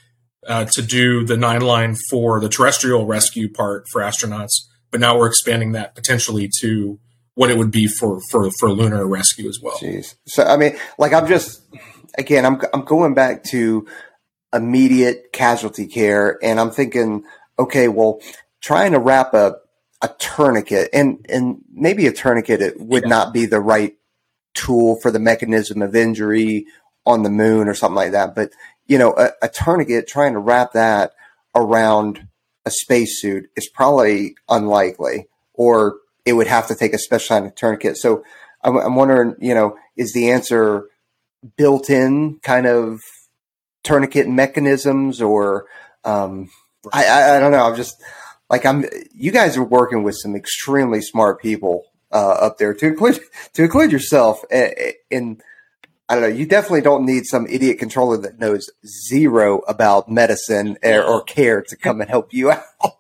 uh, 0.48 0.66
to 0.66 0.82
do 0.82 1.26
the 1.26 1.38
nine 1.38 1.62
line 1.62 1.96
for 2.10 2.40
the 2.40 2.50
terrestrial 2.50 3.06
rescue 3.06 3.52
part 3.52 3.86
for 3.92 4.02
astronauts, 4.02 4.68
but 4.92 5.00
now 5.00 5.18
we're 5.18 5.28
expanding 5.28 5.74
that 5.74 5.96
potentially 5.96 6.50
to 6.62 7.00
what 7.36 7.50
it 7.50 7.58
would 7.58 7.72
be 7.72 7.88
for 7.88 8.20
for 8.30 8.50
for 8.60 8.72
lunar 8.72 9.08
rescue 9.08 9.48
as 9.48 9.60
well. 9.62 9.78
Jeez. 9.78 10.16
So 10.28 10.44
I 10.44 10.58
mean, 10.58 10.78
like 10.98 11.14
I'm 11.14 11.28
just 11.28 11.62
again, 12.18 12.46
I'm 12.46 12.62
I'm 12.74 12.84
going 12.84 13.14
back 13.14 13.44
to 13.46 13.88
immediate 14.54 15.32
casualty 15.32 15.88
care, 15.88 16.38
and 16.44 16.60
I'm 16.60 16.72
thinking, 16.72 17.24
okay, 17.58 17.88
well, 17.88 18.20
trying 18.62 18.94
to 18.94 19.00
wrap 19.00 19.34
a 19.34 19.56
a 20.02 20.10
tourniquet, 20.20 20.90
and 20.94 21.26
and 21.30 21.62
maybe 21.72 22.08
a 22.08 22.14
tourniquet 22.14 22.62
it 22.62 22.80
would 22.80 23.04
yeah. 23.04 23.10
not 23.10 23.34
be 23.34 23.46
the 23.46 23.60
right 23.60 23.96
tool 24.54 24.98
for 25.02 25.12
the 25.12 25.20
mechanism 25.20 25.82
of 25.82 25.96
injury 25.96 26.66
on 27.06 27.24
the 27.24 27.30
moon 27.30 27.68
or 27.68 27.74
something 27.74 27.96
like 27.96 28.12
that, 28.12 28.36
but 28.36 28.52
you 28.90 28.98
know, 28.98 29.14
a, 29.16 29.30
a 29.44 29.48
tourniquet 29.48 30.08
trying 30.08 30.34
to 30.34 30.40
wrap 30.40 30.74
that 30.74 31.12
around 31.56 32.28
a 32.66 32.72
spacesuit 32.72 33.46
is 33.56 33.70
probably 33.70 34.36
unlikely, 34.50 35.28
or 35.54 35.98
it 36.26 36.34
would 36.34 36.48
have 36.48 36.68
to 36.68 36.76
take 36.76 36.94
a 36.94 36.98
special 36.98 37.36
kind 37.36 37.46
of 37.46 37.56
tourniquet. 37.56 37.98
So 37.98 38.24
I'm, 38.64 38.76
I'm 38.78 38.96
wondering, 38.96 39.36
you 39.40 39.54
know, 39.54 39.78
is 39.96 40.12
the 40.14 40.32
answer 40.32 40.90
built 41.56 41.90
in 41.90 42.40
kind 42.42 42.66
of 42.66 43.00
tourniquet 43.84 44.28
mechanisms 44.28 45.22
or, 45.22 45.68
um, 46.04 46.50
I, 46.92 47.06
I, 47.06 47.36
I, 47.36 47.40
don't 47.40 47.52
know. 47.52 47.64
I'm 47.64 47.76
just 47.76 47.96
like, 48.50 48.66
I'm, 48.66 48.86
you 49.14 49.32
guys 49.32 49.56
are 49.56 49.64
working 49.64 50.04
with 50.04 50.16
some 50.16 50.36
extremely 50.36 51.02
smart 51.02 51.40
people, 51.40 51.86
uh, 52.12 52.32
up 52.32 52.58
there 52.58 52.74
to 52.74 52.88
include, 52.88 53.20
to 53.54 53.64
include 53.64 53.92
yourself 53.92 54.44
in, 55.12 55.42
I 56.10 56.16
don't 56.16 56.24
know. 56.24 56.36
You 56.36 56.48
definitely 56.48 56.82
don't 56.82 57.06
need 57.06 57.26
some 57.26 57.46
idiot 57.46 57.78
controller 57.78 58.18
that 58.18 58.40
knows 58.40 58.68
zero 59.08 59.60
about 59.60 60.10
medicine 60.10 60.78
or, 60.84 61.04
or 61.04 61.24
care 61.24 61.62
to 61.62 61.78
come 61.78 62.02
and 62.02 62.10
help 62.10 62.34
you 62.34 62.52
out 62.52 62.64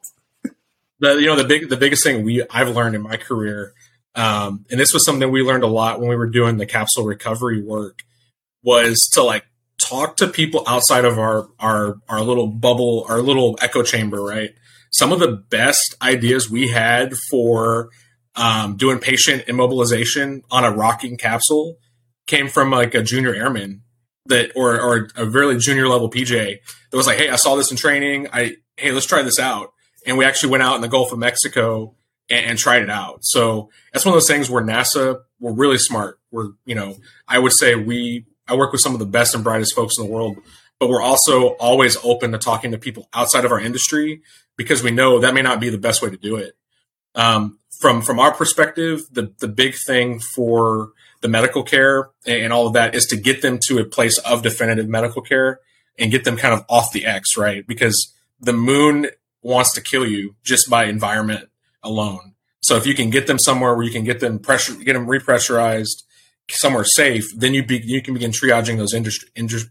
the 0.99 1.15
you 1.15 1.25
know 1.25 1.35
the 1.35 1.43
big 1.43 1.69
the 1.69 1.77
biggest 1.77 2.03
thing 2.03 2.23
we 2.23 2.43
I've 2.49 2.75
learned 2.75 2.95
in 2.95 3.01
my 3.01 3.17
career, 3.17 3.73
um, 4.15 4.65
and 4.69 4.79
this 4.79 4.93
was 4.93 5.05
something 5.05 5.31
we 5.31 5.41
learned 5.41 5.63
a 5.63 5.67
lot 5.67 5.99
when 5.99 6.09
we 6.09 6.15
were 6.15 6.29
doing 6.29 6.57
the 6.57 6.65
capsule 6.65 7.05
recovery 7.05 7.61
work, 7.61 8.03
was 8.63 8.99
to 9.13 9.23
like 9.23 9.45
talk 9.77 10.17
to 10.17 10.27
people 10.27 10.63
outside 10.67 11.05
of 11.05 11.17
our 11.17 11.49
our 11.59 11.95
our 12.07 12.21
little 12.21 12.47
bubble, 12.47 13.05
our 13.09 13.21
little 13.21 13.57
echo 13.61 13.81
chamber, 13.81 14.21
right? 14.21 14.51
Some 14.91 15.11
of 15.11 15.19
the 15.19 15.31
best 15.31 15.95
ideas 16.01 16.49
we 16.49 16.69
had 16.69 17.13
for 17.29 17.89
um, 18.35 18.75
doing 18.75 18.99
patient 18.99 19.45
immobilization 19.45 20.41
on 20.51 20.63
a 20.63 20.71
rocking 20.71 21.17
capsule 21.17 21.77
came 22.29 22.47
from 22.47 22.71
like 22.71 22.93
a 22.93 23.03
junior 23.03 23.33
airman 23.33 23.81
that 24.27 24.51
or 24.55 24.79
or 24.79 25.09
a 25.15 25.25
really 25.25 25.57
junior 25.57 25.87
level 25.87 26.09
PJ 26.09 26.57
that 26.91 26.97
was 26.97 27.07
like, 27.07 27.17
"Hey, 27.17 27.29
I 27.29 27.35
saw 27.35 27.55
this 27.55 27.71
in 27.71 27.77
training. 27.77 28.27
I 28.31 28.57
hey, 28.77 28.91
let's 28.91 29.05
try 29.05 29.21
this 29.21 29.39
out." 29.39 29.73
and 30.05 30.17
we 30.17 30.25
actually 30.25 30.49
went 30.49 30.63
out 30.63 30.75
in 30.75 30.81
the 30.81 30.87
Gulf 30.87 31.11
of 31.11 31.19
Mexico 31.19 31.95
and, 32.29 32.45
and, 32.45 32.59
tried 32.59 32.83
it 32.83 32.89
out. 32.89 33.19
So 33.21 33.69
that's 33.91 34.05
one 34.05 34.13
of 34.13 34.15
those 34.15 34.27
things 34.27 34.49
where 34.49 34.63
NASA 34.63 35.21
we're 35.39 35.53
really 35.53 35.77
smart. 35.77 36.19
We're 36.31 36.49
you 36.65 36.75
know 36.75 36.95
I 37.27 37.39
would 37.39 37.53
say 37.53 37.75
we 37.75 38.25
I 38.47 38.55
work 38.55 38.71
with 38.71 38.81
some 38.81 38.93
of 38.93 38.99
the 38.99 39.05
best 39.05 39.35
and 39.35 39.43
brightest 39.43 39.75
folks 39.75 39.97
in 39.97 40.05
the 40.05 40.11
world, 40.11 40.37
but 40.79 40.89
we're 40.89 41.01
also 41.01 41.49
always 41.55 41.97
open 42.03 42.31
to 42.31 42.37
talking 42.37 42.71
to 42.71 42.77
people 42.77 43.07
outside 43.13 43.45
of 43.45 43.51
our 43.51 43.59
industry 43.59 44.21
because 44.57 44.83
we 44.83 44.91
know 44.91 45.19
that 45.19 45.33
may 45.33 45.41
not 45.41 45.59
be 45.59 45.69
the 45.69 45.77
best 45.77 46.01
way 46.01 46.09
to 46.09 46.17
do 46.17 46.35
it. 46.35 46.55
Um, 47.15 47.59
from 47.79 48.01
from 48.01 48.19
our 48.19 48.33
perspective, 48.33 49.03
the 49.11 49.33
the 49.39 49.47
big 49.47 49.75
thing 49.75 50.19
for 50.19 50.91
the 51.21 51.27
medical 51.27 51.63
care 51.63 52.09
and 52.25 52.53
all 52.53 52.67
of 52.67 52.73
that 52.73 52.95
is 52.95 53.05
to 53.07 53.17
get 53.17 53.41
them 53.41 53.59
to 53.67 53.79
a 53.79 53.85
place 53.85 54.17
of 54.19 54.41
definitive 54.41 54.87
medical 54.87 55.21
care 55.21 55.59
and 55.97 56.11
get 56.11 56.23
them 56.23 56.37
kind 56.37 56.53
of 56.53 56.63
off 56.69 56.91
the 56.93 57.05
X, 57.05 57.37
right? 57.37 57.67
Because 57.67 58.13
the 58.39 58.53
moon 58.53 59.07
wants 59.41 59.73
to 59.73 59.81
kill 59.81 60.05
you 60.05 60.35
just 60.43 60.69
by 60.69 60.85
environment 60.85 61.49
alone. 61.83 62.33
So 62.61 62.75
if 62.75 62.85
you 62.85 62.93
can 62.93 63.09
get 63.09 63.27
them 63.27 63.39
somewhere 63.39 63.73
where 63.73 63.83
you 63.83 63.91
can 63.91 64.03
get 64.03 64.19
them 64.19 64.39
pressure, 64.39 64.75
get 64.75 64.93
them 64.93 65.07
repressurized, 65.07 66.03
somewhere 66.49 66.83
safe, 66.83 67.25
then 67.35 67.53
you 67.53 67.65
be, 67.65 67.81
you 67.83 68.01
can 68.01 68.13
begin 68.13 68.31
triaging 68.31 68.77
those 68.77 68.93
industry, 68.93 69.29
inju- 69.35 69.69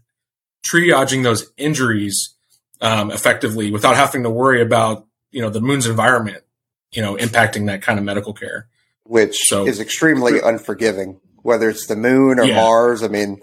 triaging 0.63 1.23
those 1.23 1.51
injuries 1.57 2.35
um, 2.81 3.11
effectively 3.11 3.71
without 3.71 3.95
having 3.95 4.23
to 4.23 4.29
worry 4.29 4.61
about 4.61 5.05
you 5.31 5.41
know 5.41 5.49
the 5.49 5.61
moon's 5.61 5.85
environment, 5.85 6.43
you 6.91 7.01
know, 7.01 7.15
impacting 7.15 7.67
that 7.67 7.81
kind 7.81 7.99
of 7.99 8.05
medical 8.05 8.33
care, 8.33 8.67
which 9.03 9.47
so, 9.47 9.67
is 9.67 9.79
extremely 9.79 10.39
unforgiving. 10.39 11.19
Whether 11.43 11.69
it's 11.69 11.87
the 11.87 11.95
moon 11.95 12.39
or 12.39 12.45
yeah. 12.45 12.55
Mars, 12.55 13.03
I 13.03 13.07
mean, 13.07 13.41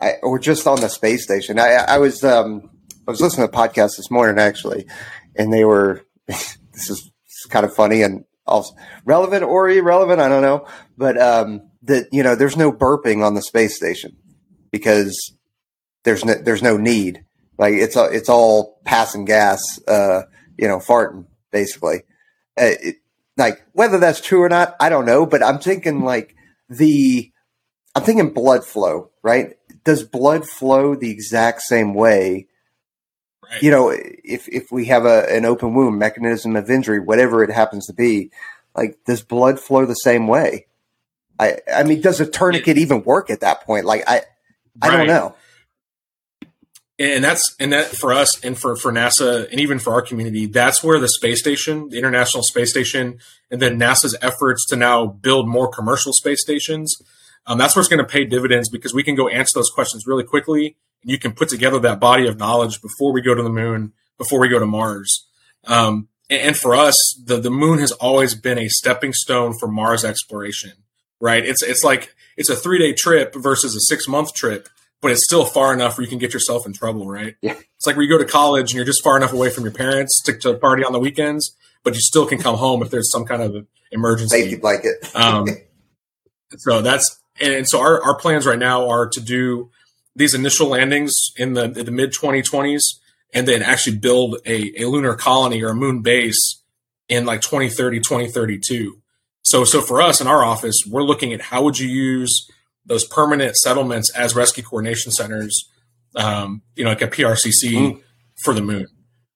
I, 0.00 0.14
or 0.22 0.38
just 0.38 0.66
on 0.66 0.80
the 0.80 0.88
space 0.88 1.22
station. 1.22 1.58
I, 1.58 1.74
I 1.74 1.98
was 1.98 2.24
um, 2.24 2.70
I 3.06 3.10
was 3.10 3.20
listening 3.20 3.48
to 3.48 3.52
a 3.52 3.56
podcast 3.56 3.96
this 3.96 4.10
morning 4.10 4.38
actually, 4.38 4.86
and 5.36 5.52
they 5.52 5.64
were 5.64 6.02
this 6.26 6.90
is 6.90 7.12
kind 7.48 7.64
of 7.64 7.74
funny 7.74 8.02
and 8.02 8.24
also 8.46 8.74
relevant 9.04 9.44
or 9.44 9.68
irrelevant. 9.68 10.20
I 10.20 10.28
don't 10.28 10.42
know, 10.42 10.66
but 10.96 11.20
um, 11.20 11.70
that 11.82 12.08
you 12.12 12.22
know, 12.22 12.34
there's 12.34 12.56
no 12.56 12.72
burping 12.72 13.24
on 13.24 13.34
the 13.34 13.42
space 13.42 13.76
station 13.76 14.16
because 14.70 15.32
there's 16.04 16.24
no 16.24 16.34
there's 16.34 16.62
no 16.62 16.76
need. 16.76 17.24
Like 17.58 17.74
it's 17.74 17.96
a, 17.96 18.04
it's 18.06 18.28
all 18.28 18.80
passing 18.84 19.24
gas, 19.24 19.80
uh, 19.86 20.22
you 20.56 20.66
know, 20.66 20.78
farting 20.78 21.26
basically. 21.50 22.02
Uh, 22.58 22.74
it, 22.82 22.96
like 23.36 23.64
whether 23.72 23.98
that's 23.98 24.20
true 24.20 24.42
or 24.42 24.48
not, 24.48 24.74
I 24.80 24.88
don't 24.88 25.06
know. 25.06 25.26
But 25.26 25.42
I'm 25.42 25.58
thinking 25.58 26.02
like 26.02 26.34
the 26.76 27.30
I'm 27.94 28.02
thinking 28.02 28.32
blood 28.32 28.64
flow, 28.64 29.10
right? 29.22 29.56
Does 29.84 30.02
blood 30.04 30.48
flow 30.48 30.94
the 30.94 31.10
exact 31.10 31.62
same 31.62 31.94
way 31.94 32.46
you 33.60 33.70
know, 33.70 33.90
if 33.90 34.48
if 34.48 34.72
we 34.72 34.86
have 34.86 35.04
a 35.04 35.26
an 35.34 35.44
open 35.44 35.74
wound, 35.74 35.98
mechanism 35.98 36.56
of 36.56 36.70
injury, 36.70 37.00
whatever 37.00 37.42
it 37.42 37.50
happens 37.50 37.86
to 37.86 37.92
be, 37.92 38.30
like 38.74 38.98
does 39.04 39.22
blood 39.22 39.60
flow 39.60 39.84
the 39.84 39.94
same 39.94 40.26
way? 40.26 40.66
I 41.38 41.58
I 41.72 41.82
mean, 41.82 42.00
does 42.00 42.20
a 42.20 42.26
tourniquet 42.26 42.78
even 42.78 43.02
work 43.02 43.30
at 43.30 43.40
that 43.40 43.62
point? 43.64 43.84
Like 43.84 44.04
I 44.06 44.22
I 44.80 44.88
right. 44.88 44.96
don't 44.96 45.06
know. 45.06 45.34
And 46.98 47.24
that's 47.24 47.56
and 47.58 47.72
that 47.72 47.86
for 47.86 48.12
us 48.12 48.42
and 48.44 48.58
for 48.58 48.76
for 48.76 48.92
NASA 48.92 49.50
and 49.50 49.58
even 49.58 49.78
for 49.78 49.94
our 49.94 50.02
community, 50.02 50.46
that's 50.46 50.84
where 50.84 51.00
the 51.00 51.08
space 51.08 51.40
station, 51.40 51.88
the 51.88 51.98
International 51.98 52.42
Space 52.42 52.70
Station, 52.70 53.18
and 53.50 53.62
then 53.62 53.78
NASA's 53.78 54.16
efforts 54.20 54.66
to 54.66 54.76
now 54.76 55.06
build 55.06 55.48
more 55.48 55.68
commercial 55.68 56.12
space 56.12 56.42
stations. 56.42 56.96
Um, 57.46 57.58
that's 57.58 57.74
where 57.74 57.80
it's 57.80 57.88
going 57.88 57.98
to 57.98 58.04
pay 58.04 58.24
dividends 58.24 58.68
because 58.68 58.94
we 58.94 59.02
can 59.02 59.14
go 59.14 59.28
answer 59.28 59.58
those 59.58 59.70
questions 59.70 60.06
really 60.06 60.22
quickly 60.22 60.76
and 61.02 61.10
you 61.10 61.18
can 61.18 61.32
put 61.32 61.48
together 61.48 61.78
that 61.80 62.00
body 62.00 62.26
of 62.26 62.38
knowledge 62.38 62.80
before 62.80 63.12
we 63.12 63.20
go 63.20 63.34
to 63.34 63.42
the 63.42 63.50
moon, 63.50 63.92
before 64.18 64.40
we 64.40 64.48
go 64.48 64.58
to 64.58 64.66
Mars. 64.66 65.26
Um, 65.66 66.08
and, 66.30 66.56
for 66.56 66.74
us, 66.74 66.96
the, 67.22 67.38
the 67.38 67.50
moon 67.50 67.78
has 67.78 67.92
always 67.92 68.34
been 68.34 68.58
a 68.58 68.68
stepping 68.68 69.12
stone 69.12 69.52
for 69.58 69.68
Mars 69.68 70.02
exploration, 70.02 70.72
right? 71.20 71.44
It's, 71.44 71.62
it's 71.62 71.84
like, 71.84 72.14
it's 72.36 72.48
a 72.48 72.56
three 72.56 72.78
day 72.78 72.94
trip 72.94 73.34
versus 73.34 73.74
a 73.76 73.80
six 73.80 74.08
month 74.08 74.32
trip, 74.34 74.68
but 75.02 75.10
it's 75.10 75.24
still 75.24 75.44
far 75.44 75.74
enough 75.74 75.98
where 75.98 76.04
you 76.04 76.08
can 76.08 76.18
get 76.18 76.32
yourself 76.32 76.64
in 76.64 76.72
trouble, 76.72 77.06
right? 77.06 77.34
Yeah. 77.42 77.56
It's 77.76 77.86
like 77.86 77.96
where 77.96 78.04
you 78.04 78.08
go 78.08 78.18
to 78.18 78.30
college 78.30 78.70
and 78.70 78.76
you're 78.76 78.86
just 78.86 79.02
far 79.02 79.16
enough 79.16 79.32
away 79.32 79.50
from 79.50 79.64
your 79.64 79.72
parents 79.72 80.22
to, 80.22 80.38
to 80.38 80.54
party 80.54 80.84
on 80.84 80.92
the 80.92 81.00
weekends, 81.00 81.56
but 81.82 81.94
you 81.94 82.00
still 82.00 82.24
can 82.24 82.38
come 82.38 82.56
home 82.56 82.82
if 82.82 82.90
there's 82.90 83.10
some 83.10 83.24
kind 83.24 83.42
of 83.42 83.66
emergency. 83.90 84.40
Safety 84.40 84.56
blanket. 84.56 84.94
um, 85.14 85.48
so 86.56 86.80
that's, 86.80 87.20
and 87.40 87.68
so 87.68 87.80
our, 87.80 88.02
our 88.04 88.16
plans 88.16 88.46
right 88.46 88.58
now 88.58 88.88
are 88.88 89.08
to 89.08 89.20
do 89.20 89.70
these 90.14 90.34
initial 90.34 90.68
landings 90.68 91.32
in 91.36 91.54
the, 91.54 91.64
in 91.64 91.84
the 91.84 91.90
mid 91.90 92.12
2020s 92.12 93.00
and 93.34 93.48
then 93.48 93.62
actually 93.62 93.96
build 93.96 94.36
a, 94.46 94.80
a 94.80 94.86
lunar 94.86 95.14
colony 95.14 95.62
or 95.62 95.70
a 95.70 95.74
moon 95.74 96.00
base 96.00 96.62
in 97.08 97.26
like 97.26 97.40
2030 97.40 97.98
2032 97.98 99.02
so 99.42 99.64
so 99.64 99.80
for 99.80 100.00
us 100.00 100.20
in 100.20 100.26
our 100.26 100.44
office 100.44 100.84
we're 100.88 101.02
looking 101.02 101.32
at 101.32 101.40
how 101.40 101.62
would 101.62 101.78
you 101.78 101.88
use 101.88 102.48
those 102.84 103.04
permanent 103.04 103.56
settlements 103.56 104.10
as 104.14 104.34
rescue 104.34 104.62
coordination 104.62 105.12
centers 105.12 105.68
um, 106.16 106.62
you 106.76 106.84
know 106.84 106.90
like 106.90 107.02
a 107.02 107.08
prcc 107.08 107.70
mm. 107.70 108.00
for 108.42 108.54
the 108.54 108.62
moon 108.62 108.86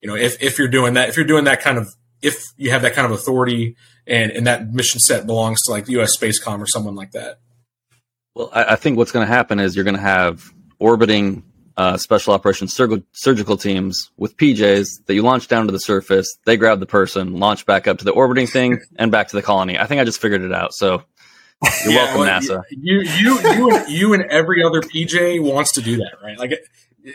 you 0.06 0.12
know, 0.12 0.16
if, 0.16 0.40
if 0.40 0.56
you're 0.56 0.68
doing 0.68 0.94
that, 0.94 1.08
if 1.08 1.16
you're 1.16 1.26
doing 1.26 1.44
that 1.44 1.60
kind 1.60 1.78
of, 1.78 1.92
if 2.22 2.44
you 2.56 2.70
have 2.70 2.82
that 2.82 2.94
kind 2.94 3.06
of 3.06 3.10
authority 3.10 3.74
and, 4.06 4.30
and 4.30 4.46
that 4.46 4.72
mission 4.72 5.00
set 5.00 5.26
belongs 5.26 5.62
to 5.62 5.72
like 5.72 5.86
the 5.86 5.92
U.S. 5.94 6.16
Spacecom 6.16 6.60
or 6.60 6.66
someone 6.66 6.94
like 6.94 7.10
that. 7.10 7.40
Well, 8.32 8.48
I, 8.52 8.74
I 8.74 8.76
think 8.76 8.96
what's 8.98 9.10
going 9.10 9.26
to 9.26 9.32
happen 9.32 9.58
is 9.58 9.74
you're 9.74 9.84
going 9.84 9.96
to 9.96 10.00
have 10.00 10.52
orbiting 10.78 11.42
uh, 11.76 11.96
special 11.96 12.34
operations 12.34 12.72
surg- 12.72 13.02
surgical 13.12 13.56
teams 13.56 14.10
with 14.16 14.36
PJs 14.36 15.06
that 15.06 15.14
you 15.14 15.22
launch 15.22 15.48
down 15.48 15.66
to 15.66 15.72
the 15.72 15.80
surface. 15.80 16.38
They 16.44 16.56
grab 16.56 16.78
the 16.78 16.86
person, 16.86 17.40
launch 17.40 17.66
back 17.66 17.88
up 17.88 17.98
to 17.98 18.04
the 18.04 18.12
orbiting 18.12 18.46
thing, 18.46 18.80
and 18.96 19.10
back 19.10 19.26
to 19.28 19.36
the 19.36 19.42
colony. 19.42 19.76
I 19.76 19.86
think 19.86 20.00
I 20.00 20.04
just 20.04 20.20
figured 20.20 20.42
it 20.42 20.52
out. 20.52 20.72
So 20.72 21.02
you're 21.84 21.92
yeah, 21.92 22.04
welcome, 22.04 22.20
well, 22.20 22.40
NASA. 22.40 22.62
You, 22.70 23.00
you, 23.00 23.40
you, 23.40 23.70
and, 23.70 23.88
you, 23.88 24.14
and 24.14 24.22
every 24.24 24.62
other 24.62 24.80
PJ 24.80 25.42
wants 25.42 25.72
to 25.72 25.82
do 25.82 25.96
that, 25.96 26.16
right? 26.22 26.38
Like 26.38 26.52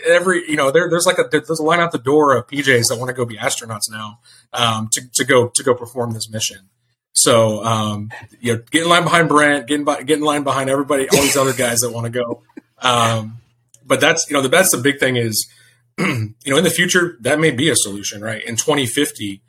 every, 0.07 0.49
you 0.49 0.55
know, 0.55 0.71
there, 0.71 0.89
there's 0.89 1.05
like 1.05 1.19
a 1.19 1.27
there's 1.29 1.59
a 1.59 1.63
line 1.63 1.79
out 1.79 1.91
the 1.91 1.99
door 1.99 2.35
of 2.35 2.47
PJs 2.47 2.89
that 2.89 2.97
want 2.97 3.09
to 3.09 3.13
go 3.13 3.25
be 3.25 3.37
astronauts 3.37 3.89
now 3.89 4.19
um, 4.53 4.89
to 4.93 5.01
to 5.13 5.23
go 5.23 5.49
to 5.53 5.63
go 5.63 5.75
perform 5.75 6.11
this 6.11 6.29
mission. 6.29 6.69
So, 7.13 7.63
um, 7.63 8.09
you 8.39 8.53
know, 8.53 8.63
get 8.71 8.83
in 8.83 8.89
line 8.89 9.03
behind 9.03 9.27
Brent, 9.27 9.67
get 9.67 9.79
in, 9.79 9.85
get 9.85 10.11
in 10.11 10.21
line 10.21 10.43
behind 10.43 10.69
everybody, 10.69 11.09
all 11.09 11.21
these 11.21 11.37
other 11.37 11.53
guys 11.53 11.81
that 11.81 11.91
want 11.91 12.05
to 12.05 12.11
go. 12.11 12.41
Um, 12.81 13.41
but 13.85 13.99
that's 13.99 14.29
you 14.29 14.35
know 14.35 14.41
the 14.41 14.49
that's 14.49 14.71
the 14.71 14.77
big 14.77 14.99
thing 14.99 15.17
is 15.17 15.47
you 15.97 16.33
know 16.47 16.57
in 16.57 16.63
the 16.63 16.69
future 16.69 17.17
that 17.21 17.39
may 17.39 17.51
be 17.51 17.69
a 17.69 17.75
solution 17.75 18.21
right 18.21 18.43
in 18.43 18.55
2050 18.55 19.41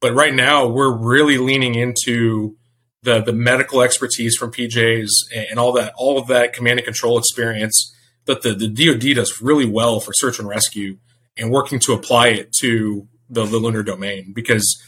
but 0.00 0.14
right 0.14 0.34
now 0.34 0.66
we're 0.66 0.96
really 0.96 1.38
leaning 1.38 1.74
into 1.74 2.56
the 3.08 3.22
the 3.22 3.32
medical 3.32 3.80
expertise 3.80 4.36
from 4.36 4.52
PJs 4.52 5.08
and 5.50 5.58
all 5.58 5.72
that 5.72 5.92
all 5.96 6.18
of 6.18 6.26
that 6.28 6.52
command 6.52 6.78
and 6.78 6.84
control 6.84 7.18
experience 7.18 7.94
that 8.26 8.42
the, 8.42 8.52
the 8.52 8.68
DoD 8.68 9.16
does 9.16 9.40
really 9.40 9.66
well 9.66 10.00
for 10.00 10.12
search 10.12 10.38
and 10.38 10.46
rescue 10.46 10.98
and 11.36 11.50
working 11.50 11.78
to 11.80 11.94
apply 11.94 12.28
it 12.28 12.52
to 12.60 13.08
the, 13.30 13.44
the 13.44 13.56
lunar 13.56 13.82
domain 13.82 14.32
because 14.34 14.82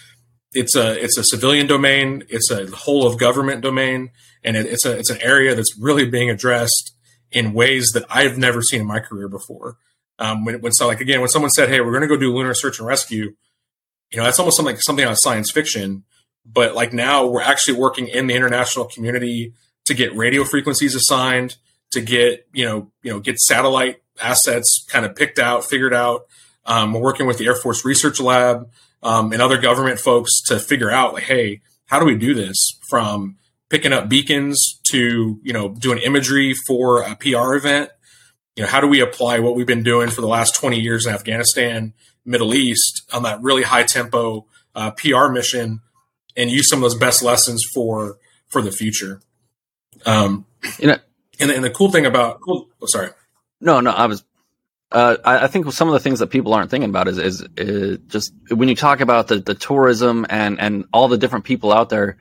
it's 0.53 0.77
a 0.77 1.03
it's 1.03 1.17
a 1.17 1.25
civilian 1.25 1.67
domain 1.67 2.25
it's 2.29 2.51
a 2.51 2.67
whole 2.77 3.07
of 3.07 3.19
government 3.19 3.63
domain 3.63 4.11
and 4.45 4.57
it, 4.57 4.67
it's 4.67 4.85
a 4.85 4.97
it's 4.99 5.11
an 5.11 5.21
area 5.23 5.55
that's 5.55 5.79
really 5.79 6.09
being 6.09 6.29
addressed 6.29 6.93
in 7.31 7.53
ways 7.53 7.91
that 7.95 8.05
I've 8.11 8.39
never 8.39 8.63
seen 8.63 8.81
in 8.81 8.87
my 8.87 9.01
career 9.01 9.29
before. 9.29 9.77
Um, 10.19 10.45
when, 10.45 10.61
when 10.61 10.73
so 10.73 10.87
like 10.87 11.01
again, 11.01 11.21
when 11.21 11.29
someone 11.29 11.51
said, 11.51 11.69
"Hey, 11.69 11.81
we're 11.81 11.93
going 11.93 12.03
to 12.03 12.09
go 12.09 12.17
do 12.17 12.35
lunar 12.35 12.55
search 12.55 12.79
and 12.79 12.89
rescue," 12.89 13.35
you 14.11 14.19
know, 14.19 14.25
that's 14.25 14.39
almost 14.39 14.57
something 14.57 14.77
something 14.77 15.05
out 15.05 15.13
of 15.13 15.19
science 15.21 15.51
fiction. 15.51 16.05
But 16.45 16.75
like 16.75 16.93
now, 16.93 17.27
we're 17.27 17.43
actually 17.43 17.79
working 17.79 18.09
in 18.09 18.27
the 18.27 18.35
international 18.35 18.87
community 18.87 19.53
to 19.87 19.95
get 19.95 20.15
radio 20.15 20.45
frequencies 20.45 20.95
assigned, 20.95 21.57
to 21.93 22.01
get 22.01 22.47
you 22.53 22.65
know 22.65 22.91
you 23.03 23.13
know 23.13 23.21
get 23.21 23.39
satellite 23.39 24.03
assets 24.21 24.85
kind 24.89 25.05
of 25.05 25.15
picked 25.15 25.39
out, 25.39 25.65
figured 25.65 25.95
out. 25.95 26.27
Um, 26.67 26.93
we're 26.93 27.01
working 27.01 27.27
with 27.27 27.39
the 27.39 27.47
Air 27.47 27.55
Force 27.55 27.85
Research 27.85 28.21
Lab 28.21 28.69
um, 29.03 29.33
and 29.33 29.41
other 29.41 29.59
government 29.59 29.99
folks 29.99 30.43
to 30.43 30.59
figure 30.59 30.91
out 30.91 31.15
like, 31.15 31.25
hey, 31.25 31.63
how 31.87 31.99
do 31.99 32.05
we 32.05 32.17
do 32.17 32.35
this 32.35 32.79
from 32.89 33.37
picking 33.71 33.93
up 33.93 34.09
beacons 34.09 34.79
to 34.83 35.41
you 35.43 35.53
know 35.53 35.71
doing 35.71 35.99
imagery 35.99 36.53
for 36.53 37.01
a 37.03 37.17
PR 37.17 37.55
event. 37.55 37.91
You 38.57 38.65
know, 38.65 38.69
how 38.69 38.81
do 38.81 38.89
we 38.89 39.01
apply 39.01 39.39
what 39.39 39.55
we've 39.55 39.67
been 39.67 39.85
doing 39.85 40.11
for 40.11 40.21
the 40.21 40.27
last 40.27 40.55
20 40.57 40.79
years 40.79 41.07
in 41.07 41.15
Afghanistan, 41.15 41.95
Middle 42.27 42.53
East 42.53 43.09
on 43.13 43.23
that 43.23 43.41
really 43.41 43.63
high 43.63 43.85
tempo 43.85 44.47
uh, 44.75 44.91
PR 44.91 45.29
mission, 45.29 45.81
and 46.37 46.51
use 46.51 46.69
some 46.69 46.79
of 46.79 46.83
those 46.83 46.99
best 46.99 47.23
lessons 47.23 47.65
for 47.75 48.19
for 48.49 48.63
the 48.63 48.73
future. 48.73 49.21
Um, 50.07 50.47
you 50.79 50.89
know, 50.89 50.97
and, 51.39 51.51
and 51.51 51.65
the 51.65 51.71
cool 51.71 51.91
thing 51.91 52.07
about, 52.07 52.41
oh, 52.49 52.69
sorry, 52.87 53.11
no, 53.61 53.81
no, 53.81 53.91
I 53.91 54.07
was 54.07 54.25
uh, 54.93 55.17
I, 55.25 55.45
I, 55.45 55.47
think 55.47 55.71
some 55.73 55.89
of 55.89 55.93
the 55.93 56.01
things 56.01 56.19
that 56.19 56.29
people 56.29 56.53
aren't 56.53 56.71
thinking 56.71 56.91
about 56.91 57.07
is, 57.07 57.19
is, 57.19 57.47
is, 57.57 57.99
just 58.09 58.33
when 58.51 58.69
you 58.69 58.75
talk 58.75 59.01
about 59.01 59.29
the, 59.29 59.39
the 59.39 59.55
tourism 59.55 60.27
and, 60.29 60.59
and 60.59 60.85
all 60.93 61.07
the 61.07 61.17
different 61.17 61.45
people 61.45 61.73
out 61.73 61.91
there, 61.91 62.17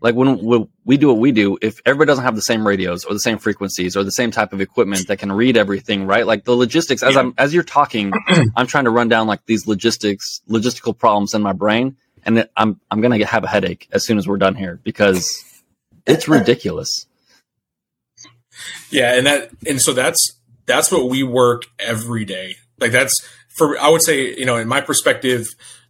like 0.00 0.16
when 0.16 0.68
we 0.84 0.96
do 0.96 1.08
what 1.08 1.18
we 1.18 1.30
do, 1.30 1.58
if 1.62 1.80
everybody 1.86 2.08
doesn't 2.08 2.24
have 2.24 2.34
the 2.34 2.42
same 2.42 2.66
radios 2.66 3.04
or 3.04 3.12
the 3.12 3.20
same 3.20 3.38
frequencies 3.38 3.96
or 3.96 4.02
the 4.02 4.10
same 4.10 4.32
type 4.32 4.52
of 4.52 4.60
equipment 4.60 5.06
that 5.06 5.18
can 5.18 5.30
read 5.30 5.56
everything, 5.56 6.06
right? 6.06 6.26
Like 6.26 6.44
the 6.44 6.56
logistics, 6.56 7.04
as 7.04 7.14
yeah. 7.14 7.20
I'm, 7.20 7.34
as 7.38 7.54
you're 7.54 7.62
talking, 7.62 8.12
I'm 8.56 8.66
trying 8.66 8.84
to 8.84 8.90
run 8.90 9.08
down 9.08 9.28
like 9.28 9.46
these 9.46 9.68
logistics, 9.68 10.40
logistical 10.48 10.96
problems 10.96 11.34
in 11.34 11.42
my 11.42 11.52
brain. 11.52 11.96
And 12.24 12.40
it, 12.40 12.50
I'm, 12.56 12.80
I'm 12.90 13.00
to 13.02 13.24
have 13.24 13.44
a 13.44 13.48
headache 13.48 13.88
as 13.92 14.04
soon 14.04 14.18
as 14.18 14.26
we're 14.26 14.38
done 14.38 14.54
here 14.54 14.80
because 14.82 15.26
it's 16.06 16.28
ridiculous. 16.28 17.06
Yeah. 18.90 19.14
And 19.14 19.26
that, 19.26 19.50
and 19.66 19.80
so 19.80 19.92
that's, 19.92 20.38
that's 20.66 20.90
what 20.90 21.08
we 21.08 21.22
work 21.22 21.64
every 21.78 22.24
day. 22.24 22.56
Like 22.78 22.92
that's 22.92 23.26
for, 23.48 23.78
I 23.78 23.88
would 23.88 24.02
say, 24.02 24.34
you 24.36 24.44
know, 24.44 24.56
in 24.56 24.68
my 24.68 24.80
perspective, 24.80 25.46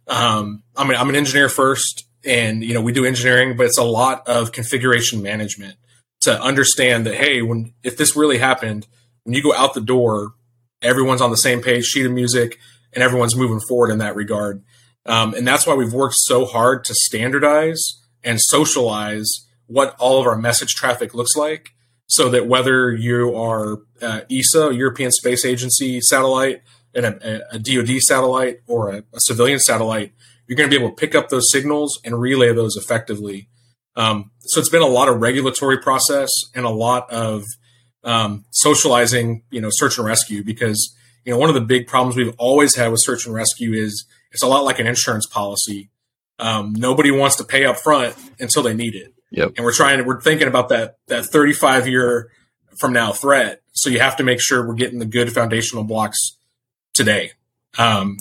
um, 0.07 0.63
I'm, 0.75 0.89
an, 0.89 0.95
I'm 0.95 1.09
an 1.09 1.15
engineer 1.15 1.49
first 1.49 2.05
and 2.25 2.63
you 2.63 2.73
know 2.73 2.81
we 2.81 2.91
do 2.91 3.05
engineering 3.05 3.55
but 3.55 3.65
it's 3.65 3.77
a 3.77 3.83
lot 3.83 4.27
of 4.27 4.51
configuration 4.51 5.21
management 5.21 5.75
to 6.21 6.41
understand 6.41 7.05
that 7.05 7.15
hey 7.15 7.41
when 7.41 7.73
if 7.83 7.97
this 7.97 8.15
really 8.15 8.37
happened 8.37 8.87
when 9.23 9.33
you 9.33 9.41
go 9.41 9.53
out 9.53 9.73
the 9.73 9.81
door 9.81 10.33
everyone's 10.81 11.21
on 11.21 11.31
the 11.31 11.37
same 11.37 11.61
page 11.61 11.85
sheet 11.85 12.05
of 12.05 12.11
music 12.11 12.59
and 12.93 13.03
everyone's 13.03 13.35
moving 13.35 13.59
forward 13.67 13.91
in 13.91 13.99
that 13.99 14.15
regard 14.15 14.63
um, 15.05 15.33
and 15.33 15.47
that's 15.47 15.65
why 15.65 15.73
we've 15.73 15.93
worked 15.93 16.15
so 16.15 16.45
hard 16.45 16.83
to 16.85 16.93
standardize 16.93 18.01
and 18.23 18.41
socialize 18.41 19.47
what 19.67 19.95
all 19.99 20.19
of 20.19 20.27
our 20.27 20.37
message 20.37 20.75
traffic 20.75 21.13
looks 21.13 21.35
like 21.35 21.69
so 22.07 22.29
that 22.29 22.47
whether 22.47 22.91
you 22.91 23.35
are 23.35 23.79
uh, 24.01 24.21
ESA, 24.31 24.73
European 24.73 25.11
Space 25.11 25.45
Agency 25.45 26.01
satellite, 26.01 26.61
and 26.95 27.05
a, 27.05 27.55
a 27.55 27.59
DoD 27.59 27.99
satellite 27.99 28.61
or 28.67 28.89
a, 28.89 29.03
a 29.13 29.19
civilian 29.19 29.59
satellite, 29.59 30.13
you're 30.47 30.55
going 30.55 30.69
to 30.69 30.75
be 30.75 30.83
able 30.83 30.93
to 30.93 30.99
pick 30.99 31.13
up 31.13 31.29
those 31.29 31.51
signals 31.51 31.99
and 32.03 32.19
relay 32.19 32.51
those 32.53 32.75
effectively. 32.75 33.47
Um, 33.95 34.31
so 34.39 34.59
it's 34.59 34.69
been 34.69 34.81
a 34.81 34.87
lot 34.87 35.09
of 35.09 35.21
regulatory 35.21 35.77
process 35.77 36.31
and 36.55 36.65
a 36.65 36.69
lot 36.69 37.11
of 37.11 37.45
um, 38.03 38.45
socializing, 38.51 39.43
you 39.51 39.61
know, 39.61 39.69
search 39.71 39.97
and 39.97 40.07
rescue 40.07 40.43
because 40.43 40.95
you 41.25 41.33
know 41.33 41.37
one 41.37 41.49
of 41.49 41.55
the 41.55 41.61
big 41.61 41.85
problems 41.85 42.15
we've 42.15 42.33
always 42.37 42.75
had 42.75 42.91
with 42.91 43.01
search 43.01 43.25
and 43.25 43.35
rescue 43.35 43.73
is 43.73 44.05
it's 44.31 44.43
a 44.43 44.47
lot 44.47 44.63
like 44.63 44.79
an 44.79 44.87
insurance 44.87 45.25
policy. 45.25 45.89
Um, 46.37 46.73
nobody 46.73 47.11
wants 47.11 47.35
to 47.37 47.43
pay 47.43 47.65
up 47.65 47.77
front 47.77 48.15
until 48.39 48.63
they 48.63 48.73
need 48.73 48.95
it. 48.95 49.13
Yep. 49.31 49.53
And 49.57 49.65
we're 49.65 49.73
trying 49.73 49.99
to, 49.99 50.03
we're 50.03 50.21
thinking 50.21 50.47
about 50.47 50.69
that, 50.69 50.97
that 51.07 51.25
35 51.25 51.87
year 51.87 52.31
from 52.77 52.93
now 52.93 53.11
threat. 53.11 53.61
So 53.73 53.89
you 53.89 53.99
have 53.99 54.15
to 54.17 54.23
make 54.23 54.41
sure 54.41 54.65
we're 54.65 54.73
getting 54.73 54.99
the 54.99 55.05
good 55.05 55.31
foundational 55.31 55.83
blocks 55.83 56.37
today. 56.93 57.31
Um, 57.77 58.17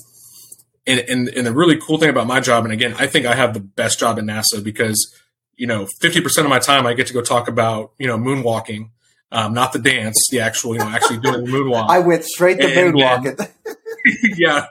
and, 0.86 1.00
and, 1.00 1.28
and 1.28 1.46
the 1.46 1.52
really 1.52 1.78
cool 1.78 1.98
thing 1.98 2.10
about 2.10 2.26
my 2.26 2.40
job, 2.40 2.64
and 2.64 2.72
again, 2.72 2.94
I 2.98 3.06
think 3.06 3.26
I 3.26 3.34
have 3.34 3.54
the 3.54 3.60
best 3.60 3.98
job 3.98 4.18
in 4.18 4.26
NASA 4.26 4.62
because, 4.62 5.14
you 5.56 5.66
know, 5.66 5.86
50% 6.00 6.38
of 6.44 6.48
my 6.48 6.58
time 6.58 6.86
I 6.86 6.94
get 6.94 7.06
to 7.08 7.14
go 7.14 7.22
talk 7.22 7.48
about, 7.48 7.92
you 7.98 8.06
know, 8.06 8.18
moonwalking, 8.18 8.90
um, 9.30 9.52
not 9.52 9.72
the 9.72 9.78
dance, 9.78 10.28
the 10.30 10.40
actual, 10.40 10.74
you 10.74 10.80
know, 10.80 10.88
actually 10.88 11.18
doing 11.18 11.44
the 11.44 11.50
moonwalk. 11.52 11.88
I 11.88 11.98
went 12.00 12.24
straight 12.24 12.58
to 12.60 12.66
moonwalking. 12.66 13.50
yeah. 14.36 14.66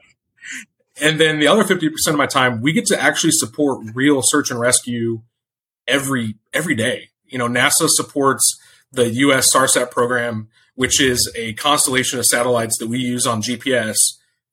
And 1.01 1.19
then 1.19 1.39
the 1.39 1.47
other 1.47 1.63
50% 1.63 1.91
of 2.07 2.15
my 2.15 2.25
time, 2.25 2.61
we 2.61 2.73
get 2.73 2.85
to 2.87 3.01
actually 3.01 3.31
support 3.31 3.85
real 3.93 4.21
search 4.23 4.49
and 4.49 4.59
rescue 4.59 5.21
every, 5.87 6.35
every 6.53 6.75
day. 6.75 7.09
You 7.25 7.37
know, 7.37 7.47
NASA 7.47 7.87
supports 7.89 8.59
the 8.91 9.09
US 9.09 9.53
SARSAT 9.53 9.91
program, 9.91 10.49
which 10.75 10.99
is 10.99 11.31
a 11.35 11.53
constellation 11.53 12.19
of 12.19 12.25
satellites 12.25 12.77
that 12.79 12.87
we 12.87 12.99
use 12.99 13.27
on 13.27 13.41
GPS 13.41 13.95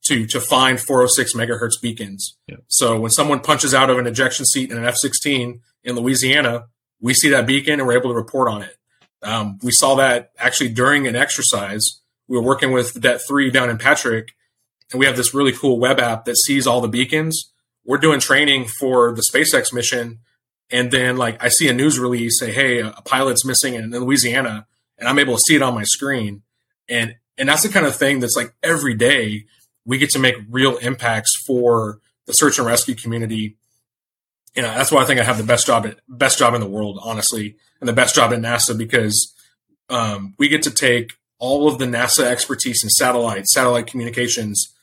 to 0.05 0.27
to 0.27 0.41
find 0.41 0.81
406 0.81 1.35
megahertz 1.35 1.81
beacons. 1.81 2.37
Yeah. 2.47 2.57
So 2.69 3.01
when 3.01 3.11
someone 3.11 3.41
punches 3.41 3.75
out 3.75 3.91
of 3.91 3.99
an 3.99 4.07
ejection 4.07 4.45
seat 4.45 4.71
in 4.71 4.77
an 4.77 4.85
F-16 4.85 5.61
in 5.83 5.97
Louisiana, 5.97 6.67
we 7.01 7.15
see 7.15 7.31
that 7.31 7.47
beacon 7.47 7.75
and 7.81 7.87
we're 7.87 7.99
able 7.99 8.11
to 8.11 8.17
report 8.17 8.49
on 8.49 8.63
it. 8.63 8.77
Um, 9.23 9.59
we 9.63 9.73
saw 9.73 9.95
that 9.97 10.33
actually 10.39 10.71
during 10.71 11.07
an 11.07 11.17
exercise. 11.17 12.01
We 12.29 12.37
were 12.37 12.43
working 12.43 12.73
with 12.73 13.01
Det 13.01 13.19
Three 13.19 13.51
down 13.51 13.71
in 13.71 13.79
Patrick, 13.79 14.33
and 14.93 15.01
we 15.01 15.07
have 15.07 15.17
this 15.17 15.35
really 15.35 15.53
cool 15.53 15.79
web 15.79 15.99
app 15.99 16.25
that 16.25 16.37
sees 16.37 16.67
all 16.67 16.81
the 16.81 16.89
beacons. 16.89 17.53
We're 17.85 17.99
doing 17.99 18.21
training 18.21 18.67
for 18.81 19.15
the 19.15 19.23
SpaceX 19.23 19.73
mission, 19.73 20.21
and 20.71 20.91
then 20.91 21.17
like 21.17 21.43
I 21.43 21.49
see 21.49 21.69
a 21.69 21.73
news 21.73 21.99
release 21.99 22.39
say, 22.39 22.53
"Hey, 22.53 22.81
a 22.81 23.03
pilot's 23.05 23.45
missing 23.45 23.75
in 23.75 23.91
Louisiana," 23.91 24.67
and 24.99 25.09
I'm 25.09 25.19
able 25.19 25.35
to 25.35 25.41
see 25.41 25.57
it 25.57 25.63
on 25.63 25.75
my 25.75 25.85
screen, 25.85 26.43
and 26.89 27.17
and 27.37 27.49
that's 27.49 27.63
the 27.63 27.69
kind 27.69 27.87
of 27.87 27.97
thing 27.97 28.21
that's 28.21 28.37
like 28.37 28.55
every 28.63 28.95
day 28.95 29.47
we 29.85 29.99
get 29.99 30.11
to 30.11 30.19
make 30.19 30.37
real 30.49 30.77
impacts 30.79 31.37
for 31.47 32.01
the 32.27 32.33
search 32.33 32.59
and 32.59 32.67
rescue 32.67 32.95
community. 32.95 33.57
You 34.55 34.63
know, 34.63 34.69
that's 34.69 34.93
why 34.93 35.03
I 35.03 35.05
think 35.05 35.21
I 35.21 35.25
have 35.25 35.39
the 35.39 35.45
best 35.45 35.67
job 35.67 35.85
at, 35.85 35.99
best 36.09 36.39
job 36.39 36.55
in 36.55 36.61
the 36.61 36.69
world, 36.69 36.99
honestly, 37.03 37.57
and 37.81 37.89
the 37.89 37.93
best 37.93 38.15
job 38.15 38.33
at 38.33 38.39
NASA 38.39 38.77
because 38.77 39.35
um, 39.91 40.35
we 40.39 40.49
get 40.49 40.63
to 40.63 40.71
take 40.71 41.13
all 41.39 41.69
of 41.69 41.79
the 41.79 41.87
NASA 41.87 42.25
expertise 42.25 42.83
in 42.83 42.91
satellite, 42.91 43.47
satellite 43.47 43.87
communications. 43.87 44.74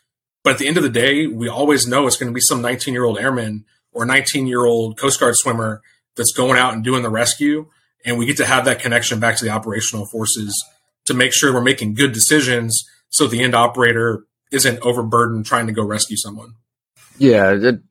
But 0.44 0.54
at 0.54 0.60
the 0.60 0.68
end 0.68 0.78
of 0.78 0.84
the 0.84 0.90
day, 0.90 1.28
we 1.28 1.48
always 1.48 1.88
know 1.88 2.08
it's 2.08 2.18
going 2.18 2.32
to 2.32 2.34
be 2.34 2.42
some 2.42 2.62
19 2.62 2.94
year 2.94 3.04
old 3.04 3.20
airman 3.20 3.66
or 3.92 4.06
19 4.06 4.48
year 4.48 4.66
old 4.66 4.98
Coast 4.98 5.20
Guard 5.20 5.36
swimmer 5.36 5.82
that's 6.16 6.34
going 6.34 6.58
out 6.58 6.74
and 6.74 6.84
doing 6.84 7.04
the 7.04 7.10
rescue. 7.10 7.68
And 8.04 8.18
we 8.18 8.26
get 8.26 8.38
to 8.38 8.46
have 8.46 8.66
that 8.66 8.80
connection 8.80 9.20
back 9.20 9.38
to 9.38 9.46
the 9.46 9.52
operational 9.52 10.06
forces 10.06 10.64
to 11.06 11.14
make 11.14 11.34
sure 11.34 11.54
we're 11.54 11.62
making 11.62 11.94
good 11.94 12.14
decisions 12.14 12.84
so 13.10 13.28
the 13.28 13.44
end 13.44 13.54
operator 13.54 14.26
isn't 14.52 14.80
overburdened 14.82 15.46
trying 15.46 15.68
to 15.68 15.74
go 15.74 15.84
rescue 15.84 16.18
someone. 16.18 16.56
Yeah, 17.18 17.52
it, 17.52 17.82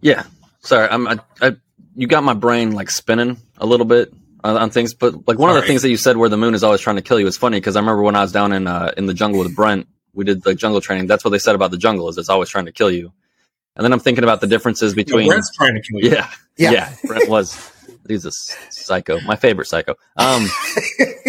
yeah. 0.00 0.24
Sorry, 0.60 0.88
I'm. 0.88 1.08
I, 1.08 1.18
I, 1.40 1.56
you 1.94 2.06
got 2.06 2.22
my 2.24 2.34
brain 2.34 2.72
like 2.72 2.90
spinning 2.90 3.38
a 3.58 3.66
little 3.66 3.86
bit 3.86 4.12
on, 4.44 4.56
on 4.56 4.70
things, 4.70 4.94
but 4.94 5.26
like 5.26 5.38
one 5.38 5.50
of 5.50 5.56
the 5.56 5.62
things 5.62 5.82
that 5.82 5.90
you 5.90 5.96
said 5.96 6.16
where 6.16 6.28
the 6.28 6.36
moon 6.36 6.54
is 6.54 6.62
always 6.62 6.80
trying 6.80 6.96
to 6.96 7.02
kill 7.02 7.18
you 7.18 7.26
is 7.26 7.36
funny 7.36 7.58
because 7.58 7.76
I 7.76 7.80
remember 7.80 8.02
when 8.02 8.16
I 8.16 8.22
was 8.22 8.32
down 8.32 8.52
in 8.52 8.66
uh, 8.66 8.92
in 8.96 9.06
the 9.06 9.14
jungle 9.14 9.40
with 9.40 9.54
Brent, 9.56 9.88
we 10.14 10.24
did 10.24 10.42
the 10.42 10.54
jungle 10.54 10.80
training. 10.80 11.06
That's 11.06 11.24
what 11.24 11.30
they 11.30 11.38
said 11.38 11.54
about 11.54 11.70
the 11.70 11.78
jungle 11.78 12.08
is 12.08 12.18
it's 12.18 12.28
always 12.28 12.48
trying 12.48 12.66
to 12.66 12.72
kill 12.72 12.90
you. 12.90 13.12
And 13.76 13.84
then 13.84 13.92
I'm 13.92 14.00
thinking 14.00 14.24
about 14.24 14.40
the 14.40 14.46
differences 14.46 14.94
between. 14.94 15.26
Yeah, 15.26 15.32
Brent's 15.32 15.56
trying 15.56 15.74
to 15.74 15.80
kill 15.80 16.00
you. 16.00 16.10
Yeah, 16.10 16.30
yeah. 16.56 16.70
yeah 16.72 16.94
Brent 17.04 17.28
was. 17.28 17.70
He's 18.08 18.26
a 18.26 18.32
psycho. 18.70 19.20
My 19.20 19.36
favorite 19.36 19.66
psycho. 19.66 19.94
Um, 20.16 20.46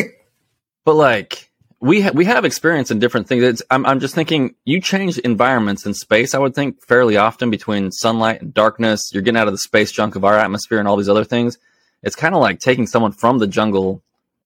but 0.86 0.96
like 0.96 1.52
we 1.80 2.02
ha- 2.02 2.12
we 2.14 2.26
have 2.26 2.46
experience 2.46 2.92
in 2.92 3.00
different 3.00 3.28
things. 3.28 3.44
It's, 3.44 3.62
I'm 3.70 3.86
I'm 3.86 4.00
just 4.00 4.16
thinking 4.16 4.56
you 4.66 4.82
change 4.82 5.18
environments 5.20 5.86
in 5.86 5.94
space. 5.94 6.34
I 6.34 6.40
would 6.40 6.56
think 6.56 6.82
fairly 6.86 7.18
often 7.18 7.50
between 7.50 7.92
sunlight 7.92 8.42
and 8.42 8.54
darkness. 8.54 9.12
You're 9.14 9.22
getting 9.22 9.38
out 9.38 9.48
of 9.48 9.54
the 9.54 9.58
space 9.58 9.92
junk 9.92 10.16
of 10.16 10.24
our 10.24 10.38
atmosphere 10.38 10.80
and 10.80 10.88
all 10.88 10.98
these 10.98 11.10
other 11.10 11.26
things. 11.26 11.58
It's 12.02 12.16
kind 12.16 12.36
of 12.36 12.42
like 12.42 12.60
taking 12.60 12.88
someone 12.88 13.12
from 13.12 13.40
the 13.40 13.48
jungle 13.48 14.02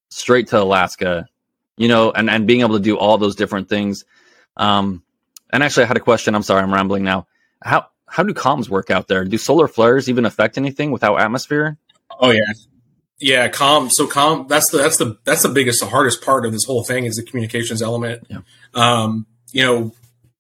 straight 0.10 0.48
to 0.48 0.62
Alaska, 0.62 1.28
you 1.78 1.88
know, 1.88 2.12
and 2.12 2.30
and 2.30 2.48
being 2.48 2.62
able 2.62 2.76
to 2.76 2.84
do 2.84 2.98
all 2.98 3.18
those 3.18 3.36
different 3.36 3.70
things. 3.70 4.04
Um, 4.58 5.04
and 5.52 5.64
actually, 5.64 5.84
I 5.84 5.88
had 5.88 5.98
a 5.98 6.02
question. 6.02 6.36
I'm 6.36 6.44
sorry, 6.44 6.62
I'm 6.62 6.74
rambling 6.74 7.04
now. 7.04 7.28
How 7.62 7.88
how 8.08 8.24
do 8.24 8.34
comms 8.34 8.70
work 8.70 8.92
out 8.92 9.08
there? 9.08 9.24
Do 9.24 9.38
solar 9.38 9.68
flares 9.68 10.10
even 10.10 10.26
affect 10.26 10.58
anything 10.58 10.92
without 10.92 11.20
atmosphere? 11.22 11.78
Oh 12.20 12.32
yeah, 12.32 12.42
yeah, 13.20 13.48
calm. 13.48 13.90
So 13.90 14.08
calm. 14.08 14.48
That's 14.48 14.70
the 14.70 14.78
that's 14.78 14.98
the 14.98 15.18
that's 15.24 15.44
the 15.44 15.50
biggest, 15.50 15.80
the 15.80 15.88
hardest 15.88 16.22
part 16.22 16.46
of 16.46 16.52
this 16.52 16.66
whole 16.66 16.84
thing 16.84 17.06
is 17.06 17.16
the 17.16 17.24
communications 17.24 17.82
element. 17.82 18.28
Yeah. 18.30 18.40
Um, 18.74 19.26
you 19.52 19.64
know, 19.64 19.94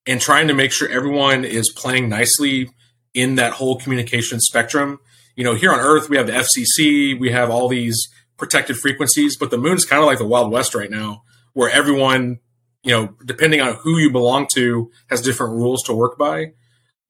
and 0.05 0.21
trying 0.21 0.47
to 0.49 0.53
make 0.53 0.71
sure 0.71 0.87
everyone 0.89 1.43
is 1.43 1.71
playing 1.71 2.09
nicely 2.09 2.69
in 3.13 3.35
that 3.35 3.53
whole 3.53 3.77
communication 3.79 4.39
spectrum. 4.39 4.99
You 5.35 5.43
know, 5.43 5.55
here 5.55 5.71
on 5.71 5.79
Earth 5.79 6.09
we 6.09 6.17
have 6.17 6.27
the 6.27 6.33
FCC, 6.33 7.19
we 7.19 7.31
have 7.31 7.49
all 7.49 7.67
these 7.67 8.09
protected 8.37 8.77
frequencies, 8.77 9.37
but 9.37 9.49
the 9.49 9.57
moon's 9.57 9.85
kind 9.85 10.01
of 10.01 10.07
like 10.07 10.19
the 10.19 10.27
Wild 10.27 10.51
West 10.51 10.75
right 10.75 10.91
now, 10.91 11.23
where 11.53 11.69
everyone, 11.69 12.39
you 12.87 12.93
know, 12.93 13.13
depending 13.25 13.61
on 13.61 13.75
who 13.75 13.97
you 13.97 14.11
belong 14.11 14.47
to, 14.53 14.89
has 15.09 15.21
different 15.21 15.53
rules 15.53 15.83
to 15.83 15.93
work 15.93 16.17
by. 16.17 16.53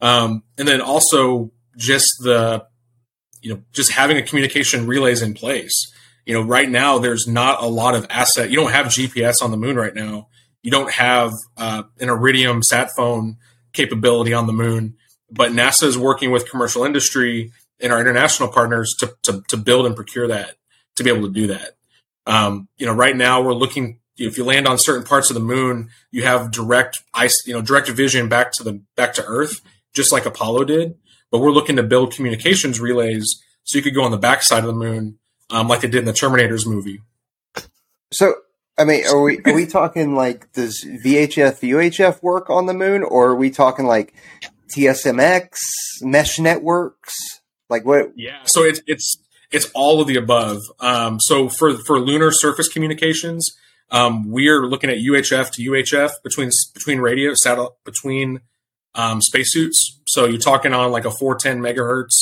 Um, 0.01 0.43
and 0.57 0.67
then 0.67 0.81
also 0.81 1.51
just 1.77 2.07
the 2.23 2.65
you 3.41 3.53
know, 3.53 3.61
just 3.71 3.91
having 3.91 4.17
a 4.17 4.23
communication 4.23 4.87
relays 4.87 5.21
in 5.21 5.33
place. 5.33 5.93
You 6.25 6.33
know, 6.33 6.41
right 6.41 6.69
now 6.69 6.97
there's 6.97 7.27
not 7.27 7.63
a 7.63 7.67
lot 7.67 7.95
of 7.95 8.05
asset. 8.09 8.49
You 8.49 8.57
don't 8.57 8.71
have 8.71 8.87
GPS 8.87 9.41
on 9.41 9.51
the 9.51 9.57
moon 9.57 9.75
right 9.75 9.93
now. 9.93 10.27
You 10.63 10.71
don't 10.71 10.91
have 10.91 11.31
uh, 11.55 11.83
an 11.99 12.09
Iridium 12.09 12.63
sat 12.63 12.89
phone 12.97 13.37
capability 13.73 14.33
on 14.33 14.47
the 14.47 14.53
moon. 14.53 14.97
But 15.29 15.51
NASA 15.51 15.83
is 15.83 15.97
working 15.97 16.31
with 16.31 16.49
commercial 16.49 16.83
industry 16.83 17.51
and 17.79 17.93
our 17.93 18.01
international 18.01 18.49
partners 18.49 18.95
to, 18.99 19.15
to, 19.23 19.43
to 19.49 19.57
build 19.57 19.85
and 19.85 19.95
procure 19.95 20.27
that 20.27 20.55
to 20.95 21.03
be 21.03 21.09
able 21.09 21.27
to 21.27 21.33
do 21.33 21.47
that. 21.47 21.77
Um, 22.25 22.67
you 22.77 22.85
know, 22.85 22.93
right 22.93 23.15
now 23.15 23.41
we're 23.41 23.53
looking. 23.53 23.99
If 24.17 24.37
you 24.37 24.43
land 24.43 24.67
on 24.67 24.77
certain 24.77 25.03
parts 25.03 25.29
of 25.29 25.35
the 25.35 25.39
moon, 25.39 25.89
you 26.11 26.23
have 26.23 26.51
direct 26.51 27.03
ice, 27.13 27.45
you 27.45 27.53
know, 27.53 27.61
direct 27.61 27.87
vision 27.89 28.27
back 28.27 28.51
to 28.53 28.63
the 28.63 28.81
back 28.95 29.13
to 29.13 29.25
Earth, 29.25 29.61
just 29.93 30.11
like 30.11 30.25
Apollo 30.25 30.65
did 30.65 30.95
but 31.31 31.39
we're 31.39 31.51
looking 31.51 31.75
to 31.75 31.83
build 31.83 32.13
communications 32.13 32.79
relays 32.79 33.41
so 33.63 33.77
you 33.77 33.83
could 33.83 33.95
go 33.95 34.03
on 34.03 34.11
the 34.11 34.17
backside 34.17 34.59
of 34.59 34.67
the 34.67 34.73
moon, 34.73 35.19
um, 35.49 35.67
like 35.67 35.81
they 35.81 35.89
did 35.89 35.99
in 35.99 36.05
the 36.05 36.13
Terminators 36.13 36.65
movie. 36.65 37.01
So, 38.11 38.35
I 38.77 38.85
mean, 38.85 39.05
are 39.05 39.21
we 39.21 39.39
are 39.45 39.53
we 39.53 39.65
talking 39.65 40.15
like 40.15 40.51
does 40.53 40.83
VHF 40.85 41.59
UHF 41.59 42.23
work 42.23 42.49
on 42.49 42.65
the 42.65 42.73
moon, 42.73 43.03
or 43.03 43.31
are 43.31 43.35
we 43.35 43.49
talking 43.49 43.85
like 43.85 44.13
TSMX 44.73 45.57
mesh 46.01 46.39
networks? 46.39 47.13
Like 47.69 47.85
what? 47.85 48.13
Yeah, 48.15 48.43
so 48.45 48.63
it's 48.63 48.81
it's 48.87 49.17
it's 49.51 49.69
all 49.73 49.99
of 49.99 50.07
the 50.07 50.15
above. 50.15 50.61
Um, 50.79 51.19
so 51.19 51.49
for 51.49 51.75
for 51.75 51.99
lunar 51.99 52.31
surface 52.31 52.69
communications, 52.69 53.49
um, 53.89 54.29
we're 54.29 54.65
looking 54.65 54.89
at 54.89 54.97
UHF 54.97 55.51
to 55.51 55.71
UHF 55.71 56.11
between 56.23 56.49
between 56.73 56.99
radio 56.99 57.33
satellite 57.33 57.71
between 57.85 58.41
um, 58.95 59.21
spacesuits. 59.21 60.01
So 60.05 60.25
you're 60.25 60.39
talking 60.39 60.73
on 60.73 60.91
like 60.91 61.05
a 61.05 61.11
410 61.11 61.59
megahertz, 61.61 62.13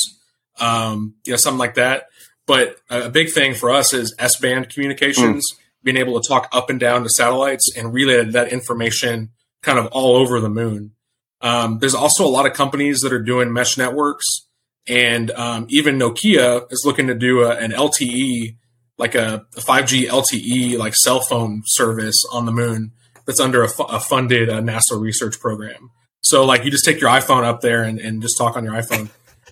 um, 0.60 1.14
you 1.24 1.32
know, 1.32 1.36
something 1.36 1.58
like 1.58 1.74
that. 1.74 2.06
But 2.46 2.76
a 2.88 3.10
big 3.10 3.32
thing 3.32 3.54
for 3.54 3.70
us 3.70 3.92
is 3.92 4.14
S 4.18 4.38
band 4.38 4.68
communications, 4.68 5.44
mm. 5.52 5.58
being 5.82 5.96
able 5.96 6.20
to 6.20 6.28
talk 6.28 6.48
up 6.52 6.70
and 6.70 6.78
down 6.78 7.02
to 7.02 7.08
satellites 7.08 7.72
and 7.76 7.92
relay 7.92 8.24
that 8.24 8.52
information 8.52 9.30
kind 9.62 9.78
of 9.80 9.86
all 9.86 10.14
over 10.16 10.38
the 10.38 10.48
moon. 10.48 10.92
Um, 11.40 11.80
there's 11.80 11.94
also 11.94 12.24
a 12.24 12.30
lot 12.30 12.46
of 12.46 12.52
companies 12.52 13.00
that 13.00 13.12
are 13.12 13.20
doing 13.20 13.52
mesh 13.52 13.76
networks, 13.76 14.46
and 14.86 15.30
um, 15.32 15.66
even 15.68 15.98
Nokia 15.98 16.70
is 16.70 16.84
looking 16.86 17.08
to 17.08 17.14
do 17.14 17.42
a, 17.42 17.56
an 17.56 17.72
LTE, 17.72 18.56
like 18.98 19.14
a, 19.14 19.46
a, 19.56 19.60
5G 19.60 20.08
LTE, 20.08 20.78
like 20.78 20.94
cell 20.94 21.20
phone 21.20 21.62
service 21.66 22.24
on 22.32 22.46
the 22.46 22.52
moon 22.52 22.92
that's 23.26 23.40
under 23.40 23.62
a, 23.62 23.68
a 23.88 24.00
funded 24.00 24.48
uh, 24.48 24.60
NASA 24.60 24.98
research 25.00 25.38
program. 25.40 25.90
So 26.22 26.44
like 26.44 26.64
you 26.64 26.70
just 26.70 26.84
take 26.84 27.00
your 27.00 27.10
iPhone 27.10 27.44
up 27.44 27.60
there 27.60 27.82
and, 27.82 27.98
and 27.98 28.22
just 28.22 28.38
talk 28.38 28.56
on 28.56 28.64
your 28.64 28.72
iPhone. 28.72 29.10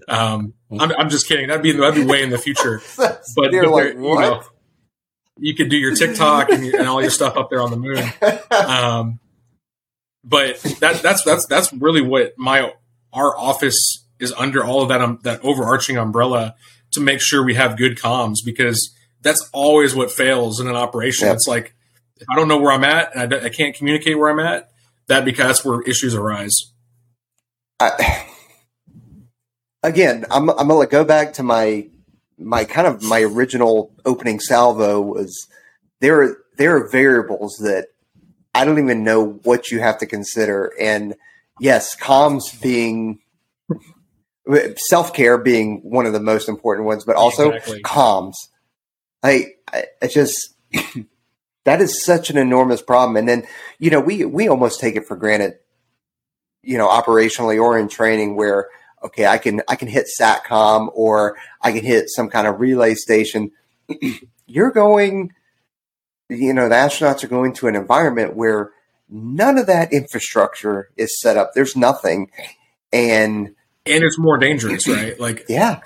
Um, 0.08 0.54
I'm, 0.70 0.92
I'm 0.92 1.08
just 1.08 1.28
kidding. 1.28 1.48
That'd 1.48 1.62
be 1.62 1.72
that'd 1.72 1.94
be 1.94 2.04
way 2.04 2.22
in 2.22 2.30
the 2.30 2.38
future. 2.38 2.82
but, 2.96 3.22
but 3.36 3.52
like, 3.52 3.94
you 3.94 4.00
know, 4.00 4.42
you 5.38 5.54
could 5.54 5.68
do 5.68 5.76
your 5.76 5.94
TikTok 5.94 6.50
and, 6.50 6.64
and, 6.64 6.88
all 6.88 7.00
your 7.00 7.10
stuff 7.10 7.36
up 7.36 7.50
there 7.50 7.60
on 7.60 7.70
the 7.70 7.76
moon. 7.76 8.04
Um, 8.54 9.20
but 10.22 10.60
that 10.80 11.02
that's 11.02 11.22
that's 11.22 11.46
that's 11.46 11.72
really 11.72 12.00
what 12.00 12.32
my 12.38 12.72
our 13.12 13.36
office 13.36 14.06
is 14.18 14.32
under 14.32 14.64
all 14.64 14.82
of 14.82 14.88
that 14.88 15.00
um, 15.00 15.18
that 15.22 15.44
overarching 15.44 15.96
umbrella 15.96 16.54
to 16.92 17.00
make 17.00 17.20
sure 17.20 17.44
we 17.44 17.54
have 17.54 17.76
good 17.76 17.96
comms 17.98 18.38
because 18.44 18.94
that's 19.24 19.50
always 19.52 19.94
what 19.94 20.12
fails 20.12 20.60
in 20.60 20.68
an 20.68 20.76
operation. 20.76 21.28
It's 21.28 21.48
like 21.48 21.74
if 22.16 22.28
I 22.30 22.36
don't 22.36 22.46
know 22.46 22.58
where 22.58 22.72
I'm 22.72 22.84
at 22.84 23.16
and 23.16 23.34
I, 23.34 23.46
I 23.46 23.48
can't 23.48 23.74
communicate 23.74 24.16
where 24.16 24.30
I'm 24.30 24.38
at, 24.38 24.70
that 25.08 25.24
because 25.24 25.46
that's 25.46 25.64
where 25.64 25.82
issues 25.82 26.14
arise. 26.14 26.54
I, 27.80 28.26
again, 29.82 30.24
I'm, 30.30 30.48
I'm 30.50 30.68
going 30.68 30.86
to 30.86 30.90
go 30.90 31.04
back 31.04 31.32
to 31.34 31.42
my 31.42 31.88
my 32.36 32.64
kind 32.64 32.86
of 32.86 33.02
my 33.02 33.22
original 33.22 33.92
opening 34.04 34.40
salvo 34.40 35.00
was 35.00 35.48
there 36.00 36.22
are 36.22 36.36
there 36.56 36.76
are 36.76 36.88
variables 36.88 37.56
that 37.60 37.88
I 38.54 38.64
don't 38.64 38.78
even 38.78 39.04
know 39.04 39.40
what 39.44 39.70
you 39.70 39.80
have 39.80 39.98
to 39.98 40.06
consider, 40.06 40.72
and 40.80 41.14
yes, 41.60 41.96
comms 41.96 42.60
being 42.60 43.20
self 44.76 45.14
care 45.14 45.38
being 45.38 45.80
one 45.82 46.06
of 46.06 46.12
the 46.12 46.20
most 46.20 46.48
important 46.48 46.86
ones, 46.86 47.04
but 47.04 47.16
also 47.16 47.50
exactly. 47.50 47.82
comms. 47.82 48.34
I, 49.24 49.54
I, 50.02 50.06
just 50.06 50.54
that 51.64 51.80
is 51.80 52.04
such 52.04 52.28
an 52.30 52.36
enormous 52.36 52.82
problem. 52.82 53.16
And 53.16 53.28
then, 53.28 53.46
you 53.78 53.90
know, 53.90 54.00
we, 54.00 54.24
we 54.24 54.48
almost 54.48 54.80
take 54.80 54.96
it 54.96 55.06
for 55.06 55.16
granted, 55.16 55.54
you 56.62 56.76
know, 56.76 56.88
operationally 56.88 57.60
or 57.60 57.78
in 57.78 57.88
training 57.88 58.36
where, 58.36 58.68
okay, 59.02 59.26
I 59.26 59.38
can, 59.38 59.62
I 59.66 59.76
can 59.76 59.88
hit 59.88 60.06
SATCOM 60.20 60.90
or 60.94 61.36
I 61.62 61.72
can 61.72 61.84
hit 61.84 62.10
some 62.10 62.28
kind 62.28 62.46
of 62.46 62.60
relay 62.60 62.94
station. 62.94 63.50
You're 64.46 64.72
going, 64.72 65.32
you 66.28 66.52
know, 66.52 66.68
the 66.68 66.74
astronauts 66.74 67.24
are 67.24 67.28
going 67.28 67.54
to 67.54 67.68
an 67.68 67.76
environment 67.76 68.36
where 68.36 68.72
none 69.08 69.56
of 69.56 69.66
that 69.66 69.92
infrastructure 69.92 70.90
is 70.96 71.18
set 71.20 71.38
up. 71.38 71.52
There's 71.54 71.76
nothing. 71.76 72.30
And, 72.92 73.54
and 73.86 74.02
it's 74.02 74.18
more 74.18 74.38
dangerous, 74.38 74.88
right? 74.88 75.18
Like, 75.24 75.44
yeah, 75.48 75.80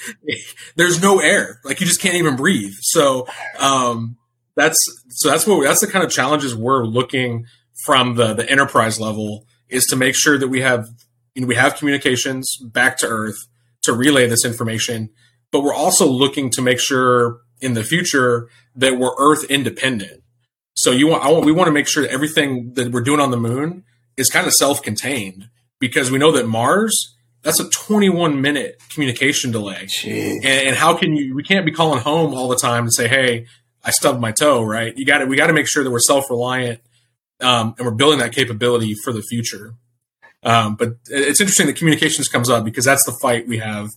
there's 0.76 1.00
no 1.00 1.20
air. 1.20 1.60
Like 1.64 1.80
you 1.80 1.86
just 1.86 2.00
can't 2.00 2.16
even 2.16 2.36
breathe. 2.36 2.74
So, 2.80 3.26
um, 3.58 4.16
that's 4.56 4.78
so 5.08 5.30
that's 5.30 5.46
what 5.46 5.64
that's 5.64 5.80
the 5.80 5.86
kind 5.86 6.04
of 6.04 6.10
challenges 6.10 6.54
we're 6.54 6.84
looking 6.84 7.46
from 7.84 8.16
the 8.16 8.34
the 8.34 8.48
enterprise 8.50 9.00
level 9.00 9.46
is 9.68 9.86
to 9.86 9.96
make 9.96 10.14
sure 10.14 10.38
that 10.38 10.48
we 10.48 10.60
have 10.60 10.88
you 11.34 11.42
know 11.42 11.48
we 11.48 11.54
have 11.54 11.76
communications 11.76 12.56
back 12.58 12.98
to 12.98 13.06
earth 13.06 13.46
to 13.82 13.92
relay 13.92 14.26
this 14.26 14.44
information 14.44 15.10
but 15.50 15.62
we're 15.62 15.74
also 15.74 16.06
looking 16.06 16.50
to 16.50 16.62
make 16.62 16.78
sure 16.78 17.40
in 17.60 17.74
the 17.74 17.82
future 17.82 18.48
that 18.76 18.98
we're 18.98 19.14
earth 19.18 19.44
independent 19.44 20.22
so 20.74 20.90
you 20.90 21.06
want, 21.06 21.24
I 21.24 21.30
want 21.30 21.44
we 21.44 21.52
want 21.52 21.68
to 21.68 21.72
make 21.72 21.88
sure 21.88 22.02
that 22.02 22.12
everything 22.12 22.74
that 22.74 22.92
we're 22.92 23.02
doing 23.02 23.20
on 23.20 23.30
the 23.30 23.36
moon 23.36 23.84
is 24.16 24.28
kind 24.28 24.46
of 24.46 24.52
self-contained 24.52 25.48
because 25.78 26.10
we 26.10 26.18
know 26.18 26.32
that 26.32 26.46
mars 26.46 27.16
that's 27.42 27.60
a 27.60 27.68
21 27.68 28.40
minute 28.40 28.80
communication 28.88 29.50
delay 29.50 29.88
and, 30.04 30.44
and, 30.44 30.76
how 30.76 30.96
can 30.96 31.16
you 31.16 31.34
we 31.34 31.42
can't 31.42 31.66
be 31.66 31.72
calling 31.72 32.00
home 32.00 32.34
all 32.34 32.48
the 32.48 32.56
time 32.56 32.84
and 32.84 32.92
say 32.92 33.08
hey 33.08 33.46
I 33.84 33.90
stubbed 33.90 34.20
my 34.20 34.32
toe, 34.32 34.62
right? 34.62 34.96
You 34.96 35.04
got 35.04 35.18
to 35.18 35.26
we 35.26 35.36
got 35.36 35.48
to 35.48 35.52
make 35.52 35.68
sure 35.68 35.82
that 35.82 35.90
we're 35.90 36.00
self 36.00 36.30
reliant 36.30 36.80
um, 37.40 37.74
and 37.78 37.86
we're 37.86 37.94
building 37.94 38.20
that 38.20 38.32
capability 38.32 38.94
for 38.94 39.12
the 39.12 39.22
future. 39.22 39.74
Um, 40.44 40.76
but 40.76 40.96
it's 41.08 41.40
interesting 41.40 41.66
that 41.66 41.76
communications 41.76 42.28
comes 42.28 42.50
up 42.50 42.64
because 42.64 42.84
that's 42.84 43.04
the 43.04 43.12
fight 43.12 43.46
we 43.46 43.58
have 43.58 43.90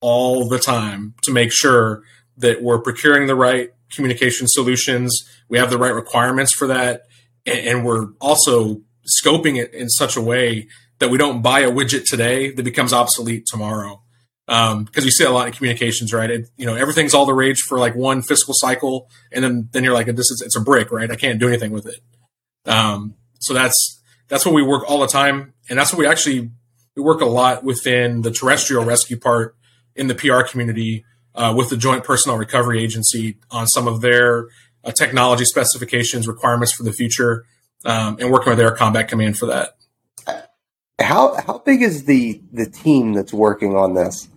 all 0.00 0.48
the 0.48 0.58
time 0.58 1.14
to 1.22 1.30
make 1.30 1.52
sure 1.52 2.02
that 2.36 2.62
we're 2.62 2.80
procuring 2.80 3.26
the 3.26 3.34
right 3.34 3.70
communication 3.92 4.46
solutions, 4.48 5.28
we 5.48 5.58
have 5.58 5.70
the 5.70 5.78
right 5.78 5.92
requirements 5.94 6.52
for 6.52 6.66
that, 6.66 7.02
and, 7.44 7.58
and 7.66 7.84
we're 7.84 8.08
also 8.20 8.80
scoping 9.06 9.58
it 9.58 9.74
in 9.74 9.88
such 9.88 10.16
a 10.16 10.20
way 10.20 10.68
that 11.00 11.10
we 11.10 11.18
don't 11.18 11.42
buy 11.42 11.60
a 11.60 11.70
widget 11.70 12.04
today 12.04 12.52
that 12.52 12.62
becomes 12.62 12.92
obsolete 12.92 13.46
tomorrow. 13.46 14.02
Because 14.46 14.72
um, 14.72 14.88
you 14.96 15.10
see 15.10 15.24
a 15.24 15.30
lot 15.30 15.46
in 15.46 15.52
communications, 15.52 16.12
right? 16.12 16.30
It, 16.30 16.48
you 16.56 16.66
know, 16.66 16.74
everything's 16.74 17.14
all 17.14 17.24
the 17.24 17.34
rage 17.34 17.60
for 17.60 17.78
like 17.78 17.94
one 17.94 18.20
fiscal 18.20 18.52
cycle, 18.56 19.08
and 19.30 19.44
then 19.44 19.68
then 19.72 19.84
you're 19.84 19.94
like, 19.94 20.06
this 20.06 20.30
is 20.30 20.42
it's 20.44 20.56
a 20.56 20.60
brick, 20.60 20.90
right? 20.90 21.10
I 21.10 21.14
can't 21.14 21.38
do 21.38 21.46
anything 21.46 21.70
with 21.70 21.86
it. 21.86 22.00
Um, 22.66 23.14
so 23.38 23.54
that's 23.54 24.02
that's 24.28 24.44
what 24.44 24.54
we 24.54 24.62
work 24.62 24.88
all 24.88 24.98
the 24.98 25.06
time, 25.06 25.54
and 25.68 25.78
that's 25.78 25.92
what 25.92 26.00
we 26.00 26.06
actually 26.06 26.50
we 26.96 27.02
work 27.02 27.20
a 27.20 27.26
lot 27.26 27.62
within 27.62 28.22
the 28.22 28.32
terrestrial 28.32 28.84
rescue 28.84 29.16
part 29.16 29.54
in 29.94 30.08
the 30.08 30.16
PR 30.16 30.42
community 30.42 31.04
uh, 31.36 31.54
with 31.56 31.70
the 31.70 31.76
Joint 31.76 32.02
Personnel 32.02 32.36
Recovery 32.36 32.82
Agency 32.82 33.38
on 33.52 33.68
some 33.68 33.86
of 33.86 34.00
their 34.00 34.48
uh, 34.82 34.90
technology 34.90 35.44
specifications, 35.44 36.26
requirements 36.26 36.72
for 36.72 36.82
the 36.82 36.92
future, 36.92 37.44
um, 37.84 38.16
and 38.18 38.32
working 38.32 38.50
with 38.50 38.58
Air 38.58 38.72
Combat 38.72 39.06
Command 39.06 39.38
for 39.38 39.46
that. 39.46 39.76
How 41.00 41.34
how 41.46 41.58
big 41.58 41.82
is 41.82 42.04
the 42.04 42.40
the 42.52 42.66
team 42.66 43.12
that's 43.12 43.32
working 43.32 43.76
on 43.76 43.94
this? 43.94 44.28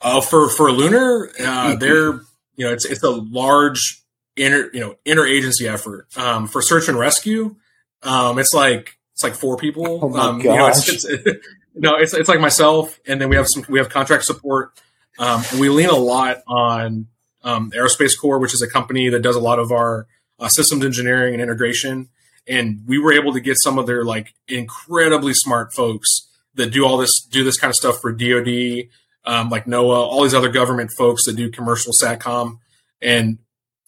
Uh, 0.00 0.20
for 0.20 0.48
for 0.48 0.70
lunar, 0.70 1.30
uh, 1.40 1.76
they're 1.76 2.12
you 2.56 2.64
know 2.64 2.72
it's 2.72 2.84
it's 2.84 3.02
a 3.02 3.10
large 3.10 4.02
inter 4.36 4.70
you 4.72 4.80
know 4.80 4.96
interagency 5.06 5.72
effort. 5.72 6.06
Um, 6.16 6.46
for 6.46 6.62
search 6.62 6.88
and 6.88 6.98
rescue, 6.98 7.56
um, 8.02 8.38
it's 8.38 8.54
like 8.54 8.98
it's 9.14 9.22
like 9.22 9.34
four 9.34 9.56
people. 9.56 10.00
Oh 10.02 10.08
my 10.08 10.20
um, 10.20 10.38
gosh. 10.38 10.44
You 10.44 10.58
know, 10.58 10.68
it's, 10.68 11.04
it's, 11.04 11.46
no, 11.74 11.96
it's 11.96 12.14
it's 12.14 12.28
like 12.28 12.40
myself, 12.40 12.98
and 13.06 13.20
then 13.20 13.28
we 13.28 13.36
have 13.36 13.48
some 13.48 13.64
we 13.68 13.78
have 13.78 13.88
contract 13.88 14.24
support. 14.24 14.80
Um, 15.18 15.42
and 15.50 15.60
we 15.60 15.68
lean 15.68 15.88
a 15.88 15.96
lot 15.96 16.42
on 16.46 17.08
um, 17.42 17.72
Aerospace 17.72 18.16
Corps, 18.16 18.38
which 18.38 18.54
is 18.54 18.62
a 18.62 18.68
company 18.68 19.08
that 19.08 19.20
does 19.20 19.34
a 19.34 19.40
lot 19.40 19.58
of 19.58 19.72
our 19.72 20.06
uh, 20.38 20.48
systems 20.48 20.84
engineering 20.84 21.34
and 21.34 21.42
integration. 21.42 22.08
And 22.48 22.82
we 22.86 22.98
were 22.98 23.12
able 23.12 23.32
to 23.34 23.40
get 23.40 23.58
some 23.58 23.78
of 23.78 23.86
their 23.86 24.04
like 24.04 24.34
incredibly 24.48 25.34
smart 25.34 25.72
folks 25.72 26.28
that 26.54 26.72
do 26.72 26.84
all 26.84 26.96
this, 26.96 27.20
do 27.20 27.44
this 27.44 27.58
kind 27.58 27.70
of 27.70 27.76
stuff 27.76 28.00
for 28.00 28.10
DoD, 28.12 28.88
um, 29.24 29.50
like 29.50 29.66
NOAA, 29.66 29.94
all 29.94 30.22
these 30.22 30.34
other 30.34 30.48
government 30.48 30.90
folks 30.96 31.24
that 31.26 31.36
do 31.36 31.50
commercial 31.50 31.92
satcom, 31.92 32.58
and 33.02 33.38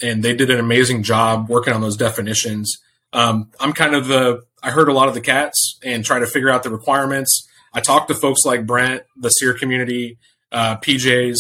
and 0.03 0.23
they 0.23 0.35
did 0.35 0.51
an 0.51 0.59
amazing 0.59 1.03
job 1.03 1.49
working 1.49 1.73
on 1.75 1.81
those 1.81 1.97
definitions. 1.97 2.79
Um, 3.13 3.51
I'm 3.59 3.73
kind 3.73 3.95
of 3.95 4.07
the 4.07 4.45
I 4.63 4.71
herd 4.71 4.89
a 4.89 4.93
lot 4.93 5.09
of 5.09 5.15
the 5.15 5.21
cats 5.21 5.79
and 5.83 6.05
try 6.05 6.19
to 6.19 6.27
figure 6.27 6.51
out 6.51 6.63
the 6.63 6.71
requirements. 6.71 7.49
I 7.73 7.81
talked 7.81 8.09
to 8.09 8.15
folks 8.15 8.45
like 8.45 8.67
Brent, 8.67 9.05
the 9.17 9.31
SERE 9.31 9.55
community, 9.55 10.19
uh, 10.53 10.77
PJs, 10.77 11.39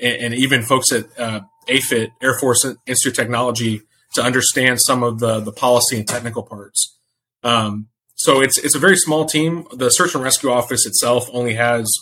and, 0.00 0.14
and, 0.14 0.34
even 0.34 0.62
folks 0.62 0.92
at 0.92 1.04
uh, 1.18 1.40
AFIT, 1.68 2.12
Air 2.22 2.38
Force 2.38 2.64
Institute 2.86 3.12
of 3.12 3.16
Technology, 3.16 3.82
to 4.14 4.22
understand 4.22 4.80
some 4.80 5.02
of 5.02 5.18
the 5.18 5.40
the 5.40 5.52
policy 5.52 5.96
and 5.98 6.08
technical 6.08 6.42
parts. 6.42 6.96
Um, 7.42 7.88
so 8.14 8.40
it's 8.40 8.58
it's 8.58 8.74
a 8.74 8.78
very 8.78 8.96
small 8.96 9.24
team. 9.24 9.66
The 9.72 9.90
search 9.90 10.14
and 10.14 10.22
rescue 10.22 10.50
office 10.50 10.86
itself 10.86 11.28
only 11.32 11.54
has 11.54 11.92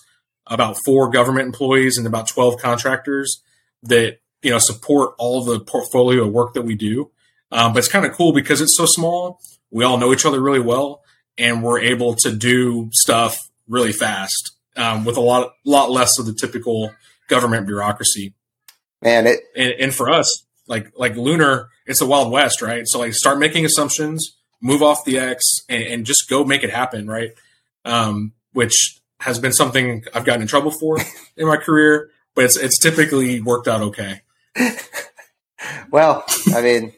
about 0.47 0.77
four 0.85 1.11
government 1.11 1.47
employees 1.47 1.97
and 1.97 2.07
about 2.07 2.29
twelve 2.29 2.61
contractors 2.61 3.43
that 3.83 4.19
you 4.43 4.51
know 4.51 4.59
support 4.59 5.15
all 5.19 5.45
the 5.45 5.61
portfolio 5.61 6.27
of 6.27 6.33
work 6.33 6.55
that 6.55 6.63
we 6.63 6.75
do. 6.75 7.11
Um, 7.53 7.73
but 7.73 7.81
it's 7.81 7.89
kind 7.89 8.07
of 8.07 8.13
cool 8.13 8.33
because 8.33 8.61
it's 8.61 8.77
so 8.77 8.87
small. 8.87 9.41
We 9.71 9.85
all 9.85 9.99
know 9.99 10.13
each 10.13 10.27
other 10.27 10.41
really 10.41 10.61
well, 10.61 11.03
and 11.39 11.63
we're 11.63 11.81
able 11.81 12.15
to 12.17 12.35
do 12.35 12.91
stuff 12.93 13.51
really 13.69 13.93
fast 13.93 14.53
um, 14.77 15.05
with 15.05 15.17
a 15.17 15.21
lot 15.21 15.55
lot 15.65 15.91
less 15.91 16.19
of 16.19 16.27
the 16.27 16.35
typical 16.35 16.93
government 17.29 17.67
bureaucracy. 17.67 18.35
Man, 19.01 19.27
it 19.27 19.41
and, 19.57 19.73
and 19.73 19.95
for 19.95 20.11
us, 20.11 20.45
like 20.71 20.93
like 20.97 21.17
lunar, 21.17 21.69
it's 21.85 21.99
the 21.99 22.07
wild 22.07 22.33
west, 22.33 22.63
right? 22.63 22.87
So 22.87 23.01
like 23.01 23.13
start 23.13 23.39
making 23.39 23.67
assumptions, 23.67 24.37
move 24.63 24.83
off 24.83 25.05
the 25.05 25.19
X, 25.19 25.45
and, 25.69 25.83
and 25.83 26.07
just 26.07 26.31
go 26.31 26.45
make 26.45 26.63
it 26.63 26.71
happen, 26.71 27.09
right? 27.09 27.33
Um, 27.85 28.33
which 28.53 29.01
has 29.19 29.39
been 29.39 29.53
something 29.53 30.05
I've 30.15 30.25
gotten 30.25 30.43
in 30.43 30.49
trouble 30.49 30.71
for 30.71 30.99
in 31.37 31.49
my 31.49 31.57
career, 31.57 32.11
but 32.35 32.45
it's 32.45 32.57
it's 32.57 32.79
typically 32.79 33.41
worked 33.41 33.67
out 33.67 33.83
okay. 33.83 34.23
well, 35.91 36.25
I 36.55 36.63
mean, 36.63 36.93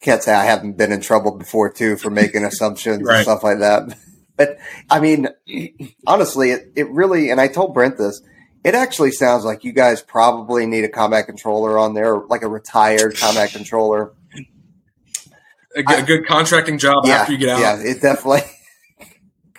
can't 0.00 0.22
say 0.22 0.32
I 0.32 0.44
haven't 0.44 0.78
been 0.78 0.92
in 0.92 1.02
trouble 1.02 1.36
before 1.36 1.70
too 1.70 1.96
for 1.96 2.10
making 2.10 2.44
assumptions 2.44 3.02
right. 3.02 3.16
and 3.16 3.24
stuff 3.24 3.44
like 3.44 3.58
that. 3.58 3.98
But 4.36 4.56
I 4.88 5.00
mean, 5.00 5.28
honestly, 6.06 6.52
it, 6.52 6.72
it 6.74 6.88
really, 6.88 7.30
and 7.30 7.38
I 7.38 7.48
told 7.48 7.74
Brent 7.74 7.98
this, 7.98 8.22
it 8.62 8.74
actually 8.74 9.12
sounds 9.12 9.44
like 9.44 9.64
you 9.64 9.72
guys 9.72 10.02
probably 10.02 10.66
need 10.66 10.84
a 10.84 10.88
combat 10.88 11.26
controller 11.26 11.78
on 11.78 11.94
there, 11.94 12.18
like 12.18 12.42
a 12.42 12.48
retired 12.48 13.16
combat 13.16 13.52
controller. 13.52 14.12
A, 15.76 15.82
good 15.82 16.26
contracting 16.26 16.78
job 16.78 17.04
yeah, 17.06 17.18
after 17.18 17.32
you 17.32 17.38
get 17.38 17.48
out. 17.50 17.60
Yeah, 17.60 17.78
it 17.78 18.02
definitely. 18.02 18.42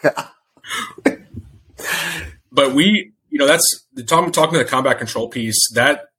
but 2.52 2.74
we, 2.74 3.14
you 3.30 3.40
know, 3.40 3.48
that's 3.48 3.86
talking 4.06 4.32
talking 4.32 4.54
to 4.54 4.60
the 4.60 4.70
combat 4.70 4.98
control 4.98 5.30
piece. 5.30 5.72
That 5.72 6.10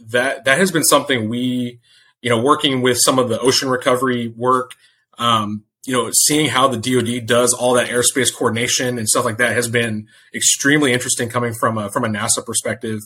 that 0.00 0.44
that 0.44 0.58
has 0.58 0.70
been 0.70 0.84
something 0.84 1.30
we, 1.30 1.80
you 2.20 2.28
know, 2.28 2.40
working 2.40 2.82
with 2.82 2.98
some 2.98 3.18
of 3.18 3.30
the 3.30 3.40
ocean 3.40 3.70
recovery 3.70 4.28
work. 4.28 4.72
Um, 5.16 5.64
you 5.88 5.94
know, 5.94 6.10
seeing 6.12 6.50
how 6.50 6.68
the 6.68 6.76
DoD 6.76 7.24
does 7.24 7.54
all 7.54 7.72
that 7.72 7.88
airspace 7.88 8.30
coordination 8.30 8.98
and 8.98 9.08
stuff 9.08 9.24
like 9.24 9.38
that 9.38 9.54
has 9.54 9.68
been 9.68 10.06
extremely 10.34 10.92
interesting 10.92 11.30
coming 11.30 11.54
from 11.54 11.78
a 11.78 11.90
from 11.90 12.04
a 12.04 12.08
NASA 12.08 12.44
perspective. 12.44 13.00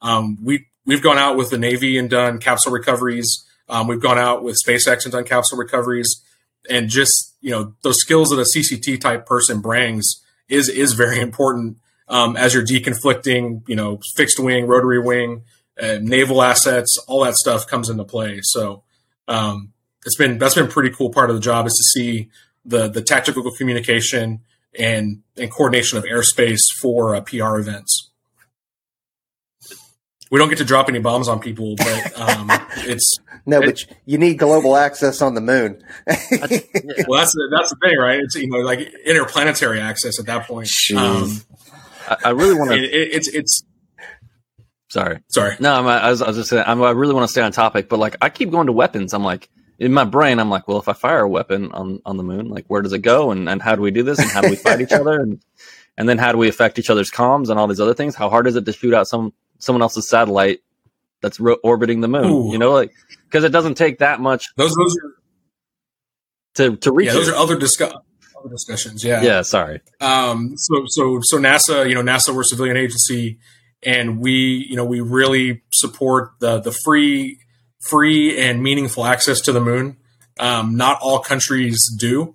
Um, 0.00 0.38
we 0.40 0.66
we've 0.86 1.02
gone 1.02 1.18
out 1.18 1.36
with 1.36 1.50
the 1.50 1.58
Navy 1.58 1.98
and 1.98 2.08
done 2.08 2.38
capsule 2.38 2.70
recoveries. 2.70 3.44
Um, 3.68 3.88
we've 3.88 4.00
gone 4.00 4.18
out 4.18 4.44
with 4.44 4.56
SpaceX 4.64 5.02
and 5.02 5.10
done 5.10 5.24
capsule 5.24 5.58
recoveries, 5.58 6.22
and 6.70 6.88
just 6.88 7.34
you 7.40 7.50
know 7.50 7.74
those 7.82 7.98
skills 7.98 8.30
that 8.30 8.38
a 8.38 8.42
CCT 8.42 9.00
type 9.00 9.26
person 9.26 9.60
brings 9.60 10.22
is 10.48 10.68
is 10.68 10.92
very 10.92 11.18
important 11.28 11.78
um, 12.06 12.36
as 12.36 12.54
you're 12.54 12.64
deconflicting. 12.64 13.68
You 13.68 13.74
know, 13.74 13.98
fixed 14.14 14.38
wing, 14.38 14.68
rotary 14.68 15.00
wing, 15.00 15.42
uh, 15.82 15.98
naval 16.00 16.40
assets, 16.40 16.96
all 17.08 17.24
that 17.24 17.34
stuff 17.34 17.66
comes 17.66 17.90
into 17.90 18.04
play. 18.04 18.38
So 18.42 18.84
um, 19.26 19.72
it's 20.08 20.16
been 20.16 20.38
that's 20.38 20.54
been 20.54 20.64
a 20.64 20.68
pretty 20.68 20.88
cool 20.88 21.10
part 21.10 21.28
of 21.28 21.36
the 21.36 21.42
job 21.42 21.66
is 21.66 21.74
to 21.74 21.84
see 21.84 22.30
the 22.64 22.88
the 22.88 23.02
tactical 23.02 23.50
communication 23.52 24.40
and 24.78 25.22
and 25.36 25.50
coordination 25.50 25.98
of 25.98 26.04
airspace 26.04 26.62
for 26.80 27.14
uh, 27.14 27.20
PR 27.20 27.58
events. 27.58 28.10
We 30.30 30.38
don't 30.38 30.48
get 30.48 30.58
to 30.58 30.64
drop 30.64 30.88
any 30.88 30.98
bombs 30.98 31.28
on 31.28 31.40
people, 31.40 31.76
but 31.76 32.18
um, 32.18 32.50
it's 32.78 33.18
no. 33.44 33.60
It, 33.60 33.66
but 33.66 33.96
you 34.06 34.16
need 34.16 34.38
global 34.38 34.76
access 34.76 35.20
on 35.20 35.34
the 35.34 35.42
moon. 35.42 35.82
well, 36.06 36.16
that's 36.16 37.32
the, 37.34 37.54
that's 37.54 37.70
the 37.70 37.76
thing, 37.82 37.98
right? 37.98 38.20
It's 38.20 38.34
you 38.34 38.48
know 38.48 38.60
like 38.60 38.80
interplanetary 39.04 39.78
access 39.78 40.18
at 40.18 40.24
that 40.24 40.46
point. 40.46 40.70
Um, 40.96 41.42
I, 42.08 42.16
I, 42.24 42.30
really 42.30 42.54
want 42.54 42.70
to. 42.70 42.78
It, 42.78 42.84
it, 42.84 43.14
it's 43.14 43.28
it's 43.28 43.62
Sorry. 44.90 45.20
Sorry. 45.28 45.54
No, 45.60 45.74
I'm, 45.74 45.86
I, 45.86 46.08
was, 46.08 46.22
I 46.22 46.28
was 46.28 46.36
just 46.38 46.48
saying, 46.48 46.64
I'm, 46.66 46.82
i 46.82 46.92
really 46.92 47.12
want 47.12 47.24
to 47.24 47.30
stay 47.30 47.42
on 47.42 47.52
topic, 47.52 47.90
but 47.90 47.98
like, 47.98 48.16
I 48.22 48.30
keep 48.30 48.50
going 48.50 48.68
to 48.68 48.72
weapons. 48.72 49.12
I'm 49.12 49.22
like, 49.22 49.50
in 49.78 49.92
my 49.92 50.04
brain, 50.04 50.40
I'm 50.40 50.50
like, 50.50 50.66
well, 50.66 50.78
if 50.78 50.88
I 50.88 50.92
fire 50.92 51.20
a 51.20 51.28
weapon 51.28 51.70
on, 51.72 52.02
on 52.04 52.16
the 52.16 52.24
moon, 52.24 52.48
like 52.48 52.66
where 52.66 52.82
does 52.82 52.92
it 52.92 52.98
go? 53.00 53.30
And, 53.30 53.48
and 53.48 53.62
how 53.62 53.76
do 53.76 53.82
we 53.82 53.90
do 53.90 54.02
this? 54.02 54.18
And 54.18 54.30
how 54.30 54.40
do 54.40 54.50
we 54.50 54.56
fight 54.56 54.80
each 54.80 54.92
other? 54.92 55.20
And, 55.20 55.40
and 55.96 56.08
then 56.08 56.18
how 56.18 56.32
do 56.32 56.38
we 56.38 56.48
affect 56.48 56.78
each 56.78 56.90
other's 56.90 57.10
comms 57.10 57.48
and 57.48 57.58
all 57.58 57.68
these 57.68 57.80
other 57.80 57.94
things? 57.94 58.14
How 58.16 58.28
hard 58.28 58.46
is 58.46 58.56
it 58.56 58.64
to 58.64 58.72
shoot 58.72 58.92
out 58.92 59.06
some, 59.06 59.32
someone 59.58 59.82
else's 59.82 60.08
satellite 60.08 60.60
that's 61.20 61.38
ro- 61.38 61.58
orbiting 61.62 62.00
the 62.00 62.08
moon? 62.08 62.24
Ooh. 62.24 62.52
You 62.52 62.58
know, 62.58 62.72
like, 62.72 62.92
cause 63.30 63.44
it 63.44 63.52
doesn't 63.52 63.76
take 63.76 63.98
that 63.98 64.20
much. 64.20 64.46
Those, 64.56 64.74
those 64.74 64.96
are, 64.96 65.14
to, 66.54 66.76
to 66.78 66.92
reach 66.92 67.06
yeah, 67.06 67.12
those 67.12 67.28
it. 67.28 67.34
are 67.34 67.36
other 67.36 67.56
discuss 67.56 67.92
other 67.92 68.50
discussions. 68.50 69.04
Yeah. 69.04 69.22
Yeah. 69.22 69.42
Sorry. 69.42 69.80
Um, 70.00 70.54
so, 70.56 70.84
so, 70.86 71.20
so 71.22 71.38
NASA, 71.38 71.88
you 71.88 71.94
know, 71.94 72.02
NASA, 72.02 72.34
we're 72.34 72.42
a 72.42 72.44
civilian 72.44 72.76
agency 72.76 73.38
and 73.82 74.18
we, 74.20 74.66
you 74.68 74.76
know, 74.76 74.84
we 74.84 75.00
really 75.00 75.62
support 75.72 76.32
the, 76.40 76.60
the 76.60 76.72
free, 76.72 77.38
free 77.80 78.38
and 78.38 78.62
meaningful 78.62 79.04
access 79.04 79.40
to 79.42 79.52
the 79.52 79.60
moon. 79.60 79.96
Um, 80.38 80.76
not 80.76 80.98
all 81.00 81.18
countries 81.18 81.78
do. 81.98 82.34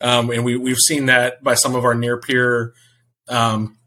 Um, 0.00 0.30
and 0.30 0.44
we, 0.44 0.56
we've 0.56 0.78
seen 0.78 1.06
that 1.06 1.42
by 1.42 1.54
some 1.54 1.74
of 1.74 1.84
our 1.84 1.94
near 1.94 2.18
peer 2.18 2.74
um, 3.28 3.78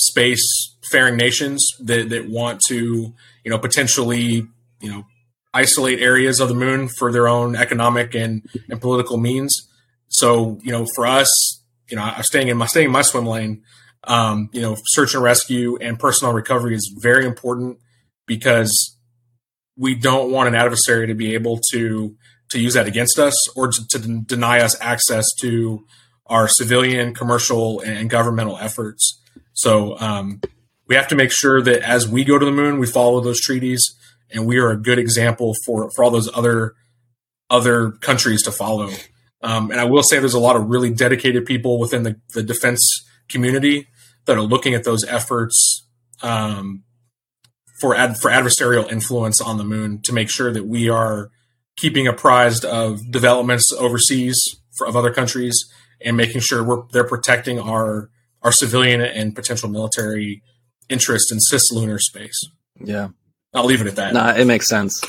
space 0.00 0.76
faring 0.90 1.16
nations 1.16 1.66
that, 1.80 2.08
that 2.10 2.28
want 2.28 2.60
to, 2.68 3.12
you 3.44 3.50
know, 3.50 3.58
potentially, 3.58 4.46
you 4.80 4.90
know, 4.90 5.04
isolate 5.52 6.00
areas 6.00 6.38
of 6.38 6.48
the 6.48 6.54
moon 6.54 6.88
for 6.88 7.10
their 7.10 7.26
own 7.26 7.56
economic 7.56 8.14
and, 8.14 8.48
and 8.68 8.80
political 8.80 9.16
means. 9.16 9.68
So, 10.08 10.58
you 10.62 10.70
know, 10.70 10.86
for 10.94 11.06
us, 11.06 11.62
you 11.88 11.96
know, 11.96 12.02
I'm 12.02 12.22
staying 12.22 12.48
in 12.48 12.56
my 12.56 12.66
staying 12.66 12.86
in 12.86 12.92
my 12.92 13.02
swim 13.02 13.26
lane. 13.26 13.62
Um, 14.04 14.50
you 14.52 14.60
know, 14.60 14.76
search 14.86 15.14
and 15.14 15.22
rescue 15.22 15.76
and 15.80 15.98
personnel 15.98 16.32
recovery 16.32 16.74
is 16.74 16.94
very 16.96 17.26
important 17.26 17.78
because 18.26 18.95
we 19.76 19.94
don't 19.94 20.30
want 20.30 20.48
an 20.48 20.54
adversary 20.54 21.06
to 21.06 21.14
be 21.14 21.34
able 21.34 21.60
to 21.72 22.16
to 22.50 22.60
use 22.60 22.74
that 22.74 22.86
against 22.86 23.18
us 23.18 23.34
or 23.56 23.68
to, 23.68 23.88
to 23.88 23.98
deny 23.98 24.60
us 24.60 24.80
access 24.80 25.32
to 25.40 25.84
our 26.26 26.46
civilian, 26.46 27.12
commercial, 27.12 27.80
and 27.80 28.08
governmental 28.08 28.56
efforts. 28.58 29.20
So 29.52 29.98
um, 29.98 30.40
we 30.86 30.94
have 30.94 31.08
to 31.08 31.16
make 31.16 31.32
sure 31.32 31.60
that 31.62 31.82
as 31.82 32.08
we 32.08 32.24
go 32.24 32.38
to 32.38 32.44
the 32.44 32.52
moon, 32.52 32.78
we 32.78 32.86
follow 32.86 33.20
those 33.20 33.40
treaties, 33.40 33.94
and 34.30 34.46
we 34.46 34.58
are 34.58 34.70
a 34.70 34.76
good 34.76 34.98
example 34.98 35.54
for 35.64 35.90
for 35.90 36.04
all 36.04 36.10
those 36.10 36.30
other 36.34 36.74
other 37.50 37.92
countries 37.92 38.42
to 38.42 38.52
follow. 38.52 38.90
Um, 39.42 39.70
and 39.70 39.80
I 39.80 39.84
will 39.84 40.02
say 40.02 40.18
there's 40.18 40.34
a 40.34 40.40
lot 40.40 40.56
of 40.56 40.68
really 40.68 40.90
dedicated 40.90 41.46
people 41.46 41.78
within 41.78 42.02
the, 42.02 42.20
the 42.34 42.42
defense 42.42 43.06
community 43.28 43.86
that 44.24 44.36
are 44.36 44.42
looking 44.42 44.74
at 44.74 44.84
those 44.84 45.04
efforts 45.04 45.86
um, 46.22 46.82
for 47.80 47.94
ad, 47.94 48.16
for 48.18 48.30
adversarial 48.30 48.90
influence 48.90 49.40
on 49.40 49.58
the 49.58 49.64
moon 49.64 50.00
to 50.02 50.12
make 50.12 50.30
sure 50.30 50.52
that 50.52 50.66
we 50.66 50.88
are 50.88 51.30
keeping 51.76 52.06
apprised 52.06 52.64
of 52.64 53.10
developments 53.10 53.70
overseas 53.72 54.60
for, 54.76 54.86
of 54.86 54.96
other 54.96 55.12
countries 55.12 55.70
and 56.00 56.16
making 56.16 56.40
sure 56.40 56.64
we're 56.64 56.82
they're 56.92 57.06
protecting 57.06 57.58
our 57.58 58.10
our 58.42 58.52
civilian 58.52 59.00
and 59.00 59.34
potential 59.34 59.68
military 59.68 60.42
interest 60.88 61.32
in 61.32 61.38
cislunar 61.38 61.98
space. 61.98 62.48
Yeah, 62.80 63.08
I'll 63.54 63.64
leave 63.64 63.80
it 63.80 63.86
at 63.86 63.96
that. 63.96 64.14
Nah, 64.14 64.34
it 64.34 64.46
makes 64.46 64.68
sense. 64.68 65.02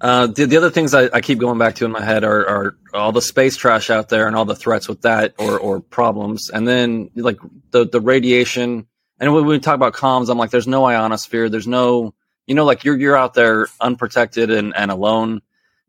Uh, 0.00 0.26
the, 0.26 0.44
the 0.44 0.56
other 0.58 0.70
things 0.70 0.92
I, 0.92 1.08
I, 1.10 1.22
keep 1.22 1.38
going 1.38 1.56
back 1.58 1.76
to 1.76 1.86
in 1.86 1.90
my 1.90 2.02
head 2.02 2.22
are, 2.22 2.46
are, 2.46 2.76
all 2.92 3.12
the 3.12 3.22
space 3.22 3.56
trash 3.56 3.88
out 3.88 4.10
there 4.10 4.26
and 4.26 4.36
all 4.36 4.44
the 4.44 4.54
threats 4.54 4.88
with 4.88 5.00
that 5.02 5.32
or, 5.38 5.58
or 5.58 5.80
problems. 5.80 6.50
And 6.50 6.68
then 6.68 7.10
like 7.14 7.38
the, 7.70 7.86
the 7.88 8.00
radiation. 8.00 8.86
And 9.18 9.32
when 9.34 9.46
we 9.46 9.58
talk 9.58 9.74
about 9.74 9.94
comms, 9.94 10.28
I'm 10.28 10.38
like, 10.38 10.50
there's 10.50 10.66
no 10.66 10.84
ionosphere. 10.84 11.48
There's 11.48 11.66
no, 11.66 12.14
you 12.46 12.54
know, 12.54 12.64
like 12.64 12.84
you're, 12.84 12.96
you're 12.96 13.16
out 13.16 13.34
there 13.34 13.68
unprotected 13.80 14.50
and, 14.50 14.74
and 14.76 14.90
alone. 14.90 15.42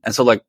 And 0.04 0.16
so 0.16 0.24
like 0.24 0.44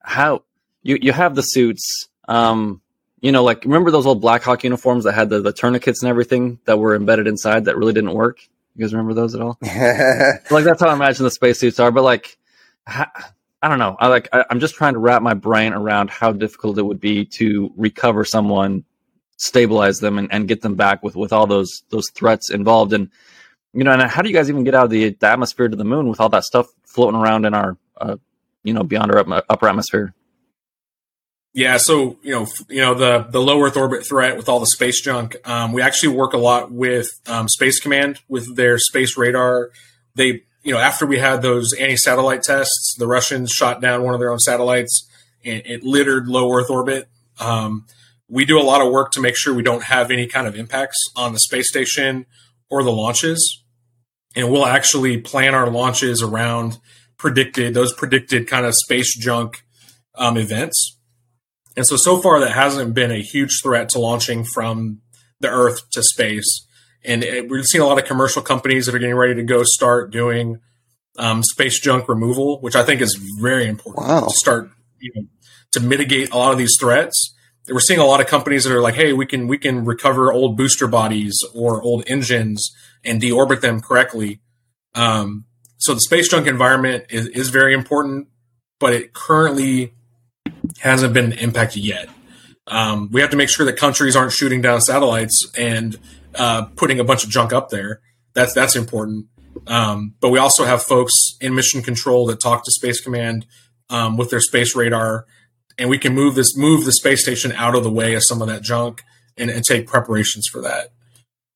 how 0.00 0.42
you, 0.82 0.98
you 1.00 1.12
have 1.12 1.34
the 1.34 1.42
suits, 1.42 2.08
um, 2.26 2.80
you 3.20 3.32
know, 3.32 3.44
like 3.44 3.64
remember 3.64 3.90
those 3.90 4.06
old 4.06 4.20
Blackhawk 4.20 4.64
uniforms 4.64 5.04
that 5.04 5.12
had 5.12 5.30
the, 5.30 5.40
the 5.40 5.52
tourniquets 5.52 6.02
and 6.02 6.10
everything 6.10 6.58
that 6.64 6.78
were 6.78 6.94
embedded 6.94 7.26
inside 7.26 7.66
that 7.66 7.76
really 7.76 7.92
didn't 7.92 8.12
work? 8.12 8.40
You 8.74 8.84
guys 8.84 8.92
remember 8.92 9.14
those 9.14 9.34
at 9.34 9.40
all? 9.40 9.56
like 9.62 10.64
that's 10.64 10.80
how 10.80 10.88
I 10.88 10.94
imagine 10.94 11.24
the 11.24 11.30
spacesuits 11.30 11.78
are. 11.78 11.92
But 11.92 12.02
like, 12.02 12.36
I 13.64 13.68
don't 13.68 13.78
know. 13.78 13.96
I 13.98 14.08
like. 14.08 14.28
I, 14.30 14.44
I'm 14.50 14.60
just 14.60 14.74
trying 14.74 14.92
to 14.92 14.98
wrap 14.98 15.22
my 15.22 15.32
brain 15.32 15.72
around 15.72 16.10
how 16.10 16.32
difficult 16.32 16.76
it 16.76 16.82
would 16.82 17.00
be 17.00 17.24
to 17.36 17.72
recover 17.76 18.26
someone, 18.26 18.84
stabilize 19.44 20.00
them, 20.00 20.18
and, 20.18 20.32
and 20.32 20.48
get 20.48 20.62
them 20.62 20.74
back 20.74 21.02
with 21.02 21.16
with 21.16 21.32
all 21.32 21.46
those 21.46 21.82
those 21.90 22.10
threats 22.10 22.50
involved. 22.50 22.92
And 22.92 23.10
you 23.72 23.84
know, 23.84 23.92
and 23.92 24.02
how 24.02 24.22
do 24.22 24.28
you 24.28 24.34
guys 24.34 24.48
even 24.48 24.64
get 24.64 24.74
out 24.74 24.84
of 24.84 24.90
the, 24.90 25.10
the 25.10 25.26
atmosphere 25.26 25.68
to 25.68 25.76
the 25.76 25.84
moon 25.84 26.08
with 26.08 26.20
all 26.20 26.28
that 26.30 26.44
stuff 26.44 26.66
floating 26.84 27.18
around 27.18 27.44
in 27.44 27.54
our, 27.54 27.76
uh, 28.00 28.16
you 28.62 28.72
know, 28.72 28.84
beyond 28.84 29.10
our 29.10 29.42
upper 29.48 29.68
atmosphere? 29.68 30.14
Yeah, 31.52 31.76
so 31.76 32.18
you 32.22 32.32
know, 32.32 32.46
you 32.68 32.80
know 32.80 32.94
the 32.94 33.26
the 33.30 33.40
low 33.40 33.62
Earth 33.62 33.76
orbit 33.76 34.04
threat 34.04 34.36
with 34.36 34.48
all 34.48 34.58
the 34.58 34.66
space 34.66 35.00
junk. 35.00 35.36
Um, 35.44 35.72
we 35.72 35.82
actually 35.82 36.16
work 36.16 36.32
a 36.32 36.38
lot 36.38 36.72
with 36.72 37.20
um, 37.26 37.48
Space 37.48 37.78
Command 37.78 38.20
with 38.28 38.56
their 38.56 38.78
space 38.78 39.16
radar. 39.16 39.70
They 40.16 40.42
you 40.64 40.72
know, 40.72 40.78
after 40.78 41.06
we 41.06 41.18
had 41.18 41.42
those 41.42 41.74
anti-satellite 41.74 42.42
tests, 42.42 42.96
the 42.98 43.06
Russians 43.06 43.52
shot 43.52 43.80
down 43.80 44.02
one 44.02 44.14
of 44.14 44.20
their 44.20 44.32
own 44.32 44.40
satellites 44.40 45.08
and 45.44 45.62
it 45.66 45.84
littered 45.84 46.26
low 46.26 46.52
Earth 46.52 46.70
orbit. 46.70 47.08
Um, 47.38 47.86
we 48.34 48.44
do 48.44 48.60
a 48.60 48.62
lot 48.62 48.84
of 48.84 48.90
work 48.90 49.12
to 49.12 49.20
make 49.20 49.36
sure 49.36 49.54
we 49.54 49.62
don't 49.62 49.84
have 49.84 50.10
any 50.10 50.26
kind 50.26 50.48
of 50.48 50.56
impacts 50.56 50.98
on 51.14 51.32
the 51.32 51.38
space 51.38 51.68
station 51.68 52.26
or 52.68 52.82
the 52.82 52.90
launches. 52.90 53.62
And 54.34 54.50
we'll 54.50 54.66
actually 54.66 55.18
plan 55.18 55.54
our 55.54 55.70
launches 55.70 56.20
around 56.20 56.78
predicted, 57.16 57.74
those 57.74 57.92
predicted 57.92 58.48
kind 58.48 58.66
of 58.66 58.74
space 58.74 59.16
junk 59.16 59.64
um, 60.16 60.36
events. 60.36 60.98
And 61.76 61.86
so, 61.86 61.94
so 61.94 62.20
far, 62.20 62.40
that 62.40 62.50
hasn't 62.50 62.92
been 62.92 63.12
a 63.12 63.22
huge 63.22 63.60
threat 63.62 63.88
to 63.90 64.00
launching 64.00 64.42
from 64.42 65.00
the 65.38 65.48
Earth 65.48 65.88
to 65.92 66.02
space. 66.02 66.66
And 67.04 67.22
it, 67.22 67.48
we're 67.48 67.62
seeing 67.62 67.82
a 67.82 67.86
lot 67.86 68.00
of 68.00 68.04
commercial 68.04 68.42
companies 68.42 68.86
that 68.86 68.96
are 68.96 68.98
getting 68.98 69.14
ready 69.14 69.36
to 69.36 69.44
go 69.44 69.62
start 69.62 70.10
doing 70.10 70.58
um, 71.20 71.44
space 71.44 71.78
junk 71.78 72.08
removal, 72.08 72.60
which 72.62 72.74
I 72.74 72.82
think 72.82 73.00
is 73.00 73.14
very 73.40 73.68
important 73.68 74.08
wow. 74.08 74.24
to 74.26 74.34
start 74.34 74.70
you 74.98 75.12
know, 75.14 75.22
to 75.70 75.78
mitigate 75.78 76.32
a 76.32 76.36
lot 76.36 76.50
of 76.50 76.58
these 76.58 76.76
threats. 76.80 77.33
We're 77.68 77.80
seeing 77.80 78.00
a 78.00 78.04
lot 78.04 78.20
of 78.20 78.26
companies 78.26 78.64
that 78.64 78.72
are 78.72 78.80
like, 78.80 78.94
"Hey, 78.94 79.12
we 79.12 79.26
can 79.26 79.48
we 79.48 79.58
can 79.58 79.84
recover 79.84 80.32
old 80.32 80.56
booster 80.56 80.86
bodies 80.86 81.42
or 81.54 81.82
old 81.82 82.04
engines 82.06 82.74
and 83.04 83.20
deorbit 83.20 83.60
them 83.60 83.80
correctly." 83.80 84.40
Um, 84.94 85.46
so 85.78 85.94
the 85.94 86.00
space 86.00 86.28
junk 86.28 86.46
environment 86.46 87.06
is, 87.10 87.28
is 87.28 87.50
very 87.50 87.74
important, 87.74 88.28
but 88.78 88.92
it 88.92 89.12
currently 89.12 89.94
hasn't 90.80 91.14
been 91.14 91.32
impacted 91.32 91.84
yet. 91.84 92.08
Um, 92.66 93.10
we 93.12 93.20
have 93.20 93.30
to 93.30 93.36
make 93.36 93.48
sure 93.48 93.66
that 93.66 93.76
countries 93.76 94.16
aren't 94.16 94.32
shooting 94.32 94.62
down 94.62 94.80
satellites 94.80 95.50
and 95.58 95.98
uh, 96.34 96.66
putting 96.76 97.00
a 97.00 97.04
bunch 97.04 97.24
of 97.24 97.30
junk 97.30 97.52
up 97.52 97.70
there. 97.70 98.00
That's 98.34 98.54
that's 98.54 98.76
important. 98.76 99.26
Um, 99.66 100.14
but 100.20 100.30
we 100.30 100.38
also 100.38 100.64
have 100.64 100.82
folks 100.82 101.36
in 101.40 101.54
mission 101.54 101.82
control 101.82 102.26
that 102.26 102.40
talk 102.40 102.64
to 102.64 102.70
Space 102.70 103.00
Command 103.00 103.46
um, 103.90 104.16
with 104.16 104.30
their 104.30 104.40
space 104.40 104.74
radar, 104.74 105.26
and 105.78 105.90
we 105.90 105.98
can 105.98 106.14
move 106.14 106.34
this 106.34 106.56
move 106.56 106.84
the 106.84 106.92
space 106.92 107.22
station 107.22 107.52
out 107.52 107.74
of 107.74 107.82
the 107.82 107.90
way 107.90 108.14
of 108.14 108.22
some 108.22 108.40
of 108.40 108.48
that 108.48 108.62
junk 108.62 109.02
and, 109.36 109.50
and 109.50 109.64
take 109.64 109.86
preparations 109.86 110.46
for 110.46 110.62
that. 110.62 110.92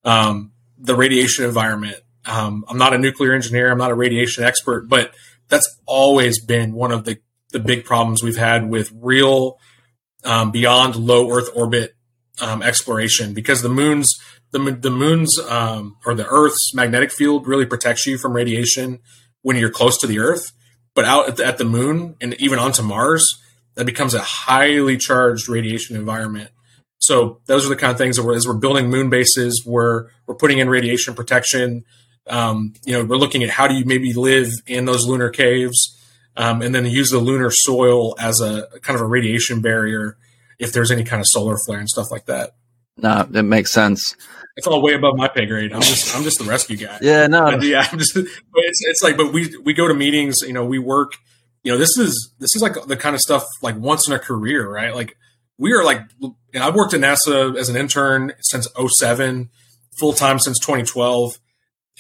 Um, 0.04 0.52
the 0.76 0.94
radiation 0.94 1.44
environment. 1.44 1.98
Um, 2.24 2.64
I'm 2.68 2.78
not 2.78 2.92
a 2.92 2.98
nuclear 2.98 3.32
engineer. 3.32 3.70
I'm 3.70 3.78
not 3.78 3.90
a 3.90 3.94
radiation 3.94 4.44
expert, 4.44 4.88
but 4.88 5.14
that's 5.48 5.78
always 5.86 6.44
been 6.44 6.72
one 6.72 6.92
of 6.92 7.04
the 7.04 7.18
the 7.50 7.58
big 7.58 7.84
problems 7.84 8.22
we've 8.22 8.36
had 8.36 8.68
with 8.68 8.92
real 8.94 9.58
um, 10.24 10.50
beyond 10.50 10.96
low 10.96 11.30
Earth 11.30 11.48
orbit 11.54 11.96
um, 12.40 12.62
exploration 12.62 13.32
because 13.32 13.62
the 13.62 13.68
moon's 13.68 14.18
the, 14.50 14.58
the 14.58 14.90
moon's 14.90 15.38
um, 15.38 15.96
or 16.04 16.14
the 16.14 16.26
Earth's 16.26 16.74
magnetic 16.74 17.12
field 17.12 17.46
really 17.46 17.66
protects 17.66 18.06
you 18.06 18.18
from 18.18 18.34
radiation 18.34 19.00
when 19.42 19.56
you're 19.56 19.70
close 19.70 19.98
to 19.98 20.06
the 20.06 20.18
Earth. 20.18 20.52
But 20.94 21.04
out 21.04 21.28
at 21.28 21.36
the, 21.36 21.46
at 21.46 21.58
the 21.58 21.64
moon 21.64 22.16
and 22.20 22.34
even 22.40 22.58
onto 22.58 22.82
Mars, 22.82 23.40
that 23.78 23.84
becomes 23.84 24.12
a 24.12 24.20
highly 24.20 24.96
charged 24.96 25.48
radiation 25.48 25.94
environment. 25.94 26.50
So 26.98 27.40
those 27.46 27.64
are 27.64 27.68
the 27.68 27.76
kind 27.76 27.92
of 27.92 27.96
things 27.96 28.16
that 28.16 28.24
we're, 28.24 28.34
as 28.34 28.46
we're 28.46 28.54
building 28.54 28.90
moon 28.90 29.08
bases, 29.08 29.62
we're 29.64 30.08
we're 30.26 30.34
putting 30.34 30.58
in 30.58 30.68
radiation 30.68 31.14
protection. 31.14 31.84
Um, 32.26 32.74
you 32.84 32.92
know, 32.92 33.04
we're 33.04 33.16
looking 33.16 33.44
at 33.44 33.50
how 33.50 33.68
do 33.68 33.74
you 33.74 33.84
maybe 33.84 34.12
live 34.12 34.50
in 34.66 34.84
those 34.84 35.06
lunar 35.06 35.30
caves, 35.30 35.96
um, 36.36 36.60
and 36.60 36.74
then 36.74 36.86
use 36.86 37.10
the 37.10 37.20
lunar 37.20 37.52
soil 37.52 38.16
as 38.18 38.40
a 38.40 38.66
kind 38.82 38.96
of 38.96 39.00
a 39.00 39.06
radiation 39.06 39.62
barrier 39.62 40.18
if 40.58 40.72
there's 40.72 40.90
any 40.90 41.04
kind 41.04 41.20
of 41.20 41.26
solar 41.26 41.56
flare 41.56 41.78
and 41.78 41.88
stuff 41.88 42.10
like 42.10 42.26
that. 42.26 42.56
No, 42.96 43.22
that 43.30 43.44
makes 43.44 43.70
sense 43.70 44.16
it's 44.58 44.66
all 44.66 44.82
way 44.82 44.94
above 44.94 45.14
my 45.16 45.28
pay 45.28 45.46
grade. 45.46 45.72
I'm 45.72 45.80
just 45.80 46.14
I'm 46.16 46.24
just 46.24 46.40
the 46.40 46.44
rescue 46.44 46.76
guy. 46.76 46.98
Yeah, 47.00 47.28
no, 47.28 47.44
but 47.44 47.62
yeah, 47.62 47.86
I'm 47.90 47.98
just. 47.98 48.12
But 48.12 48.24
it's 48.64 48.84
it's 48.84 49.02
like, 49.02 49.16
but 49.16 49.32
we 49.32 49.56
we 49.62 49.72
go 49.72 49.86
to 49.86 49.94
meetings. 49.94 50.42
You 50.42 50.52
know, 50.52 50.66
we 50.66 50.80
work. 50.80 51.12
You 51.68 51.74
know, 51.74 51.78
this 51.78 51.98
is 51.98 52.32
this 52.38 52.56
is 52.56 52.62
like 52.62 52.86
the 52.86 52.96
kind 52.96 53.14
of 53.14 53.20
stuff 53.20 53.44
like 53.60 53.76
once 53.76 54.08
in 54.08 54.14
a 54.14 54.18
career, 54.18 54.66
right? 54.66 54.94
Like 54.94 55.18
we 55.58 55.74
are 55.74 55.84
like, 55.84 56.00
and 56.54 56.64
I've 56.64 56.74
worked 56.74 56.94
at 56.94 57.00
NASA 57.00 57.54
as 57.58 57.68
an 57.68 57.76
intern 57.76 58.32
since 58.40 58.66
07, 58.74 59.50
full 60.00 60.14
time 60.14 60.38
since 60.38 60.58
2012, 60.60 61.38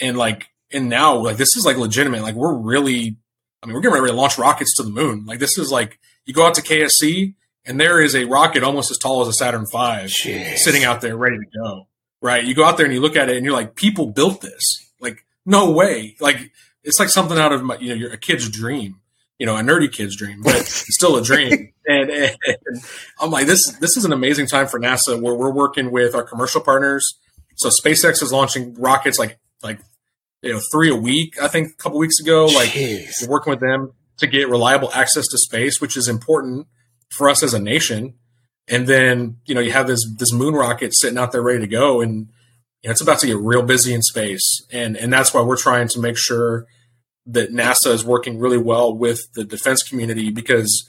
and 0.00 0.16
like, 0.16 0.46
and 0.72 0.88
now 0.88 1.16
like 1.16 1.36
this 1.36 1.54
is 1.54 1.66
like 1.66 1.76
legitimate. 1.76 2.22
Like 2.22 2.34
we're 2.34 2.56
really, 2.56 3.18
I 3.62 3.66
mean, 3.66 3.74
we're 3.74 3.82
getting 3.82 4.00
ready 4.00 4.10
to 4.10 4.16
launch 4.16 4.38
rockets 4.38 4.74
to 4.76 4.84
the 4.84 4.90
moon. 4.90 5.26
Like 5.26 5.38
this 5.38 5.58
is 5.58 5.70
like 5.70 5.98
you 6.24 6.32
go 6.32 6.46
out 6.46 6.54
to 6.54 6.62
KSC 6.62 7.34
and 7.66 7.78
there 7.78 8.00
is 8.00 8.14
a 8.14 8.24
rocket 8.24 8.62
almost 8.62 8.90
as 8.90 8.96
tall 8.96 9.20
as 9.20 9.28
a 9.28 9.34
Saturn 9.34 9.66
V 9.70 10.08
sitting 10.56 10.84
out 10.84 11.02
there 11.02 11.14
ready 11.14 11.36
to 11.36 11.58
go 11.62 11.88
right? 12.20 12.44
You 12.44 12.54
go 12.54 12.64
out 12.64 12.76
there 12.76 12.86
and 12.86 12.94
you 12.94 13.00
look 13.00 13.16
at 13.16 13.28
it 13.28 13.36
and 13.36 13.44
you're 13.44 13.54
like, 13.54 13.74
people 13.74 14.06
built 14.06 14.40
this. 14.40 14.62
Like, 15.00 15.24
no 15.46 15.70
way. 15.70 16.16
Like, 16.20 16.52
it's 16.82 16.98
like 16.98 17.08
something 17.08 17.38
out 17.38 17.52
of 17.52 17.62
my, 17.62 17.78
you 17.78 17.90
know, 17.90 17.94
your, 17.94 18.12
a 18.12 18.16
kid's 18.16 18.48
dream, 18.48 19.00
you 19.38 19.46
know, 19.46 19.56
a 19.56 19.60
nerdy 19.60 19.90
kid's 19.92 20.16
dream, 20.16 20.42
but 20.42 20.56
it's 20.56 20.94
still 20.94 21.16
a 21.16 21.22
dream. 21.22 21.72
and, 21.86 22.10
and, 22.10 22.36
I'm 23.20 23.30
like, 23.30 23.46
this, 23.46 23.70
this 23.78 23.96
is 23.96 24.04
an 24.04 24.12
amazing 24.12 24.46
time 24.46 24.66
for 24.66 24.80
NASA 24.80 25.20
where 25.20 25.34
we're 25.34 25.52
working 25.52 25.90
with 25.90 26.14
our 26.14 26.24
commercial 26.24 26.60
partners. 26.60 27.14
So 27.56 27.68
SpaceX 27.68 28.22
is 28.22 28.32
launching 28.32 28.74
rockets 28.74 29.18
like, 29.18 29.38
like, 29.62 29.80
you 30.42 30.52
know, 30.52 30.60
three 30.72 30.90
a 30.90 30.96
week, 30.96 31.40
I 31.40 31.48
think 31.48 31.72
a 31.72 31.76
couple 31.76 31.98
weeks 31.98 32.20
ago. 32.20 32.46
Like, 32.46 32.70
Jeez. 32.70 33.26
working 33.28 33.50
with 33.50 33.60
them 33.60 33.92
to 34.18 34.26
get 34.26 34.48
reliable 34.48 34.92
access 34.92 35.26
to 35.28 35.38
space, 35.38 35.80
which 35.80 35.96
is 35.96 36.08
important 36.08 36.66
for 37.10 37.28
us 37.28 37.42
as 37.42 37.54
a 37.54 37.58
nation 37.58 38.14
and 38.68 38.86
then 38.86 39.38
you 39.46 39.54
know 39.54 39.60
you 39.60 39.72
have 39.72 39.86
this 39.86 40.06
this 40.18 40.32
moon 40.32 40.54
rocket 40.54 40.94
sitting 40.94 41.18
out 41.18 41.32
there 41.32 41.42
ready 41.42 41.60
to 41.60 41.66
go 41.66 42.00
and 42.00 42.28
you 42.82 42.88
know, 42.88 42.92
it's 42.92 43.00
about 43.00 43.18
to 43.18 43.26
get 43.26 43.38
real 43.38 43.62
busy 43.62 43.94
in 43.94 44.02
space 44.02 44.64
and 44.70 44.96
and 44.96 45.12
that's 45.12 45.34
why 45.34 45.40
we're 45.40 45.56
trying 45.56 45.88
to 45.88 45.98
make 45.98 46.16
sure 46.16 46.66
that 47.28 47.52
NASA 47.52 47.92
is 47.92 48.04
working 48.04 48.38
really 48.38 48.58
well 48.58 48.92
with 48.92 49.32
the 49.34 49.44
defense 49.44 49.82
community 49.82 50.30
because 50.30 50.88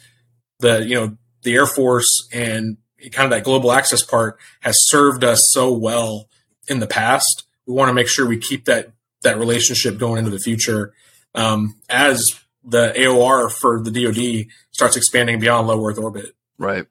the 0.59 0.85
you 0.85 0.95
know 0.95 1.17
the 1.43 1.53
Air 1.53 1.65
Force 1.65 2.27
and 2.33 2.77
kind 3.11 3.25
of 3.25 3.31
that 3.31 3.43
global 3.43 3.71
access 3.71 4.03
part 4.03 4.39
has 4.61 4.77
served 4.87 5.23
us 5.23 5.49
so 5.51 5.71
well 5.71 6.27
in 6.67 6.79
the 6.79 6.87
past. 6.87 7.43
We 7.65 7.73
want 7.73 7.89
to 7.89 7.93
make 7.93 8.07
sure 8.07 8.25
we 8.25 8.37
keep 8.37 8.65
that 8.65 8.91
that 9.21 9.37
relationship 9.37 9.97
going 9.97 10.19
into 10.19 10.31
the 10.31 10.39
future 10.39 10.93
um, 11.35 11.75
as 11.89 12.31
the 12.63 12.93
AOR 12.95 13.51
for 13.51 13.81
the 13.81 13.91
DoD 13.91 14.51
starts 14.71 14.95
expanding 14.95 15.39
beyond 15.39 15.67
low 15.67 15.85
Earth 15.85 15.97
orbit. 15.97 16.35
Right. 16.57 16.85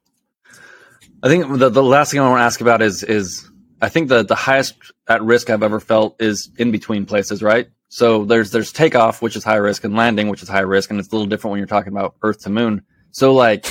I 1.23 1.29
think 1.29 1.59
the, 1.59 1.69
the 1.69 1.83
last 1.83 2.11
thing 2.11 2.21
I 2.21 2.29
want 2.29 2.41
to 2.41 2.45
ask 2.45 2.61
about 2.61 2.83
is 2.83 3.03
is 3.03 3.49
I 3.81 3.89
think 3.89 4.09
the 4.09 4.25
the 4.25 4.35
highest 4.35 4.75
at 5.09 5.23
risk 5.23 5.51
I've 5.51 5.63
ever 5.63 5.81
felt 5.81 6.21
is 6.21 6.51
in 6.59 6.71
between 6.71 7.07
places, 7.07 7.43
right? 7.43 7.69
So 7.89 8.25
there's 8.25 8.51
there's 8.51 8.73
takeoff, 8.73 9.23
which 9.23 9.37
is 9.37 9.45
high 9.45 9.57
risk, 9.57 9.85
and 9.85 9.97
landing, 9.97 10.29
which 10.29 10.43
is 10.43 10.49
high 10.49 10.61
risk, 10.61 10.91
and 10.91 11.01
it's 11.01 11.09
a 11.09 11.13
little 11.13 11.27
different 11.27 11.53
when 11.53 11.59
you're 11.59 11.67
talking 11.67 11.93
about 11.93 12.17
Earth 12.23 12.41
to 12.41 12.51
Moon. 12.51 12.83
So 13.13 13.33
like, 13.33 13.67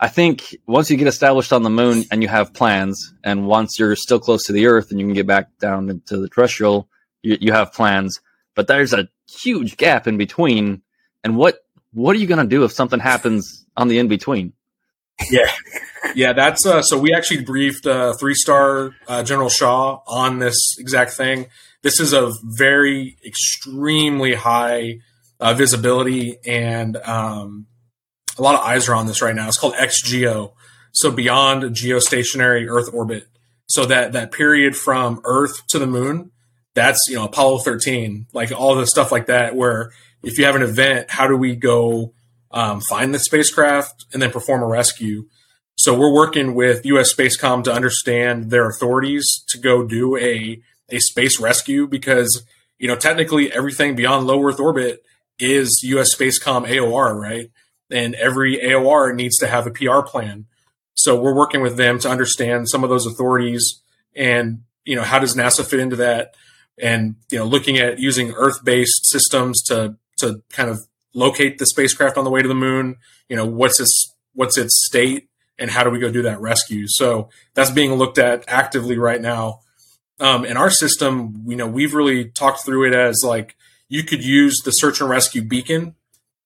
I 0.00 0.08
think 0.08 0.56
once 0.66 0.90
you 0.90 0.96
get 0.96 1.06
established 1.06 1.52
on 1.52 1.62
the 1.62 1.70
moon 1.70 2.04
and 2.10 2.22
you 2.22 2.28
have 2.28 2.52
plans, 2.52 3.14
and 3.22 3.46
once 3.46 3.78
you're 3.78 3.96
still 3.96 4.18
close 4.18 4.44
to 4.46 4.52
the 4.52 4.66
Earth 4.66 4.90
and 4.90 4.98
you 4.98 5.06
can 5.06 5.14
get 5.14 5.26
back 5.26 5.56
down 5.58 5.88
into 5.88 6.16
the 6.18 6.28
terrestrial, 6.28 6.88
you, 7.22 7.38
you 7.40 7.52
have 7.52 7.72
plans. 7.72 8.20
But 8.56 8.66
there's 8.66 8.92
a 8.92 9.08
huge 9.30 9.76
gap 9.76 10.06
in 10.06 10.18
between. 10.18 10.82
And 11.22 11.36
what 11.36 11.60
what 11.92 12.16
are 12.16 12.18
you 12.18 12.26
to 12.26 12.44
do 12.44 12.64
if 12.64 12.72
something 12.72 13.00
happens 13.00 13.64
on 13.76 13.88
the 13.88 13.98
in 13.98 14.08
between? 14.08 14.52
Yeah, 15.30 15.50
yeah. 16.14 16.32
That's 16.32 16.64
uh, 16.64 16.82
so. 16.82 16.98
We 16.98 17.12
actually 17.12 17.44
briefed 17.44 17.86
uh, 17.86 18.14
three 18.14 18.34
star 18.34 18.96
uh, 19.06 19.22
General 19.22 19.50
Shaw 19.50 20.00
on 20.06 20.38
this 20.38 20.76
exact 20.78 21.12
thing. 21.12 21.48
This 21.82 22.00
is 22.00 22.12
a 22.12 22.32
very 22.42 23.16
extremely 23.24 24.34
high 24.34 24.98
uh, 25.38 25.54
visibility 25.54 26.36
and 26.46 26.96
um, 26.98 27.66
a 28.38 28.42
lot 28.42 28.54
of 28.54 28.60
eyes 28.60 28.88
are 28.88 28.94
on 28.94 29.06
this 29.06 29.22
right 29.22 29.34
now. 29.34 29.48
It's 29.48 29.58
called 29.58 29.74
XGEO, 29.74 30.52
so 30.92 31.10
beyond 31.10 31.62
geostationary 31.74 32.66
Earth 32.68 32.90
orbit. 32.92 33.26
So 33.66 33.84
that 33.86 34.12
that 34.12 34.32
period 34.32 34.76
from 34.76 35.20
Earth 35.24 35.66
to 35.68 35.78
the 35.78 35.86
Moon, 35.86 36.32
that's 36.74 37.06
you 37.08 37.16
know 37.16 37.24
Apollo 37.24 37.58
13, 37.58 38.26
like 38.32 38.50
all 38.50 38.74
the 38.74 38.86
stuff 38.86 39.12
like 39.12 39.26
that. 39.26 39.54
Where 39.54 39.92
if 40.22 40.38
you 40.38 40.44
have 40.44 40.56
an 40.56 40.62
event, 40.62 41.10
how 41.10 41.26
do 41.26 41.36
we 41.36 41.54
go 41.54 42.14
um, 42.50 42.80
find 42.80 43.14
the 43.14 43.18
spacecraft 43.18 44.06
and 44.12 44.20
then 44.20 44.30
perform 44.30 44.62
a 44.62 44.66
rescue? 44.66 45.28
So 45.76 45.98
we're 45.98 46.12
working 46.12 46.54
with 46.54 46.84
U.S. 46.84 47.14
Spacecom 47.14 47.64
to 47.64 47.72
understand 47.72 48.50
their 48.50 48.68
authorities 48.68 49.44
to 49.48 49.58
go 49.58 49.86
do 49.86 50.16
a 50.16 50.60
a 50.92 51.00
space 51.00 51.40
rescue 51.40 51.86
because 51.86 52.44
you 52.78 52.88
know 52.88 52.96
technically 52.96 53.52
everything 53.52 53.94
beyond 53.94 54.26
low 54.26 54.42
Earth 54.44 54.60
orbit 54.60 55.02
is 55.38 55.82
U.S. 55.84 56.14
Spacecom 56.14 56.68
AOR, 56.68 57.18
right? 57.18 57.50
and 57.90 58.14
every 58.14 58.56
AOR 58.56 59.14
needs 59.14 59.36
to 59.38 59.46
have 59.46 59.66
a 59.66 59.70
PR 59.70 60.00
plan. 60.02 60.46
So 60.94 61.20
we're 61.20 61.34
working 61.34 61.60
with 61.60 61.76
them 61.76 61.98
to 62.00 62.08
understand 62.08 62.68
some 62.68 62.84
of 62.84 62.90
those 62.90 63.06
authorities 63.06 63.82
and 64.14 64.62
you 64.84 64.96
know 64.96 65.02
how 65.02 65.18
does 65.18 65.36
NASA 65.36 65.64
fit 65.64 65.78
into 65.78 65.96
that, 65.96 66.34
and 66.80 67.16
you 67.30 67.38
know 67.38 67.44
looking 67.44 67.78
at 67.78 67.98
using 67.98 68.32
Earth-based 68.32 69.06
systems 69.06 69.62
to 69.64 69.96
to 70.18 70.42
kind 70.50 70.70
of 70.70 70.86
locate 71.14 71.58
the 71.58 71.66
spacecraft 71.66 72.16
on 72.16 72.24
the 72.24 72.30
way 72.30 72.42
to 72.42 72.48
the 72.48 72.54
moon. 72.54 72.96
You 73.28 73.36
know 73.36 73.46
what's 73.46 73.78
its 73.78 74.14
what's 74.34 74.58
its 74.58 74.84
state 74.86 75.28
and 75.58 75.70
how 75.70 75.84
do 75.84 75.90
we 75.90 76.00
go 76.00 76.10
do 76.10 76.22
that 76.22 76.40
rescue? 76.40 76.86
So 76.88 77.28
that's 77.54 77.70
being 77.70 77.94
looked 77.94 78.18
at 78.18 78.44
actively 78.48 78.98
right 78.98 79.20
now. 79.20 79.60
Um, 80.20 80.44
in 80.44 80.56
our 80.56 80.70
system, 80.70 81.42
you 81.46 81.56
know, 81.56 81.66
we've 81.66 81.94
really 81.94 82.26
talked 82.26 82.64
through 82.64 82.86
it 82.88 82.94
as 82.94 83.22
like 83.24 83.56
you 83.88 84.04
could 84.04 84.22
use 84.22 84.60
the 84.64 84.70
search 84.70 85.00
and 85.00 85.08
rescue 85.08 85.42
beacon 85.42 85.94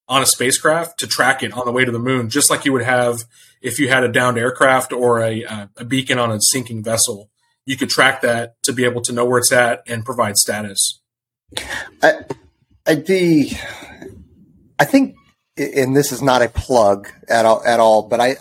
on 0.08 0.22
a 0.22 0.26
spacecraft 0.26 0.98
to 1.00 1.06
track 1.06 1.42
it 1.42 1.52
on 1.52 1.66
the 1.66 1.72
way 1.72 1.84
to 1.84 1.90
the 1.90 1.98
moon, 1.98 2.30
just 2.30 2.50
like 2.50 2.64
you 2.64 2.72
would 2.72 2.84
have 2.84 3.24
if 3.60 3.80
you 3.80 3.88
had 3.88 4.04
a 4.04 4.12
downed 4.12 4.38
aircraft 4.38 4.92
or 4.92 5.20
a, 5.20 5.68
a 5.76 5.84
beacon 5.84 6.18
on 6.18 6.30
a 6.30 6.40
sinking 6.40 6.84
vessel. 6.84 7.30
You 7.66 7.76
could 7.76 7.88
track 7.88 8.20
that 8.20 8.62
to 8.64 8.72
be 8.72 8.84
able 8.84 9.00
to 9.02 9.12
know 9.12 9.24
where 9.24 9.38
it's 9.38 9.52
at 9.52 9.82
and 9.86 10.04
provide 10.04 10.36
status. 10.36 11.00
I, 12.02 12.20
I, 12.86 12.94
the, 12.96 13.52
I 14.78 14.84
think, 14.84 15.16
and 15.56 15.96
this 15.96 16.12
is 16.12 16.20
not 16.20 16.42
a 16.42 16.48
plug 16.48 17.08
at 17.28 17.46
all, 17.46 17.64
at 17.64 17.80
all, 17.80 18.02
but 18.02 18.20
I, 18.20 18.36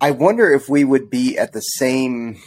I 0.00 0.10
wonder 0.10 0.52
if 0.52 0.68
we 0.68 0.84
would 0.84 1.08
be 1.08 1.38
at 1.38 1.54
the 1.54 1.60
same, 1.60 2.38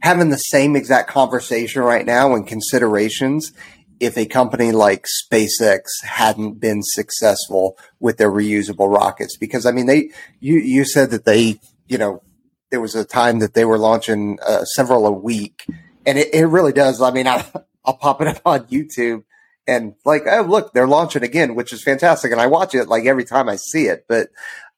having 0.00 0.30
the 0.30 0.38
same 0.38 0.76
exact 0.76 1.10
conversation 1.10 1.82
right 1.82 2.06
now 2.06 2.34
and 2.34 2.46
considerations 2.46 3.52
if 4.00 4.16
a 4.16 4.26
company 4.26 4.70
like 4.70 5.06
SpaceX 5.06 5.80
hadn't 6.02 6.60
been 6.60 6.82
successful 6.82 7.76
with 7.98 8.16
their 8.16 8.30
reusable 8.30 8.92
rockets. 8.92 9.36
Because 9.36 9.66
I 9.66 9.72
mean, 9.72 9.86
they, 9.86 10.10
you, 10.40 10.58
you 10.58 10.84
said 10.84 11.10
that 11.10 11.24
they, 11.24 11.58
you 11.88 11.98
know, 11.98 12.22
there 12.70 12.80
was 12.80 12.94
a 12.94 13.04
time 13.04 13.40
that 13.40 13.54
they 13.54 13.64
were 13.64 13.78
launching 13.78 14.38
uh, 14.46 14.64
several 14.64 15.06
a 15.06 15.12
week 15.12 15.64
and 16.06 16.18
it, 16.18 16.32
it 16.32 16.46
really 16.46 16.72
does. 16.72 17.02
I 17.02 17.10
mean, 17.10 17.26
I, 17.26 17.44
I'll 17.84 17.96
pop 17.96 18.20
it 18.20 18.28
up 18.28 18.42
on 18.44 18.66
YouTube 18.66 19.24
and 19.66 19.94
like, 20.04 20.22
oh, 20.26 20.42
look, 20.42 20.72
they're 20.72 20.88
launching 20.88 21.22
again, 21.22 21.54
which 21.54 21.72
is 21.72 21.82
fantastic. 21.82 22.32
And 22.32 22.40
I 22.40 22.46
watch 22.46 22.74
it 22.74 22.88
like 22.88 23.04
every 23.04 23.24
time 23.24 23.48
I 23.48 23.56
see 23.56 23.84
it. 23.86 24.06
But, 24.08 24.30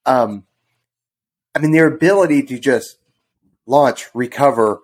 um, 0.07 0.45
I 1.55 1.61
mean, 1.61 1.73
their 1.73 1.87
ability 1.87 2.43
to 2.45 2.59
just 2.59 2.97
launch, 3.66 4.09
recover, 4.14 4.81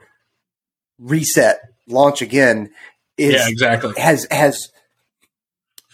reset, 0.99 1.61
launch 1.88 2.22
again 2.22 2.70
is 3.16 3.34
yeah, 3.34 3.49
exactly 3.49 3.92
has 3.97 4.26
has 4.30 4.70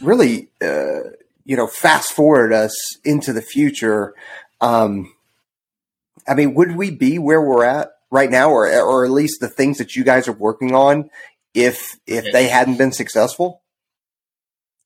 really 0.00 0.48
uh, 0.60 1.00
you 1.44 1.56
know 1.56 1.66
fast 1.66 2.12
forward 2.12 2.52
us 2.52 2.74
into 3.04 3.32
the 3.32 3.42
future. 3.42 4.14
Um, 4.60 5.12
I 6.26 6.34
mean, 6.34 6.54
would 6.54 6.76
we 6.76 6.90
be 6.90 7.18
where 7.18 7.40
we're 7.40 7.64
at 7.64 7.92
right 8.10 8.30
now, 8.30 8.50
or 8.50 8.68
or 8.80 9.04
at 9.04 9.10
least 9.10 9.40
the 9.40 9.48
things 9.48 9.78
that 9.78 9.96
you 9.96 10.04
guys 10.04 10.28
are 10.28 10.32
working 10.32 10.74
on, 10.74 11.10
if 11.54 11.96
if 12.06 12.32
they 12.32 12.48
hadn't 12.48 12.78
been 12.78 12.92
successful? 12.92 13.62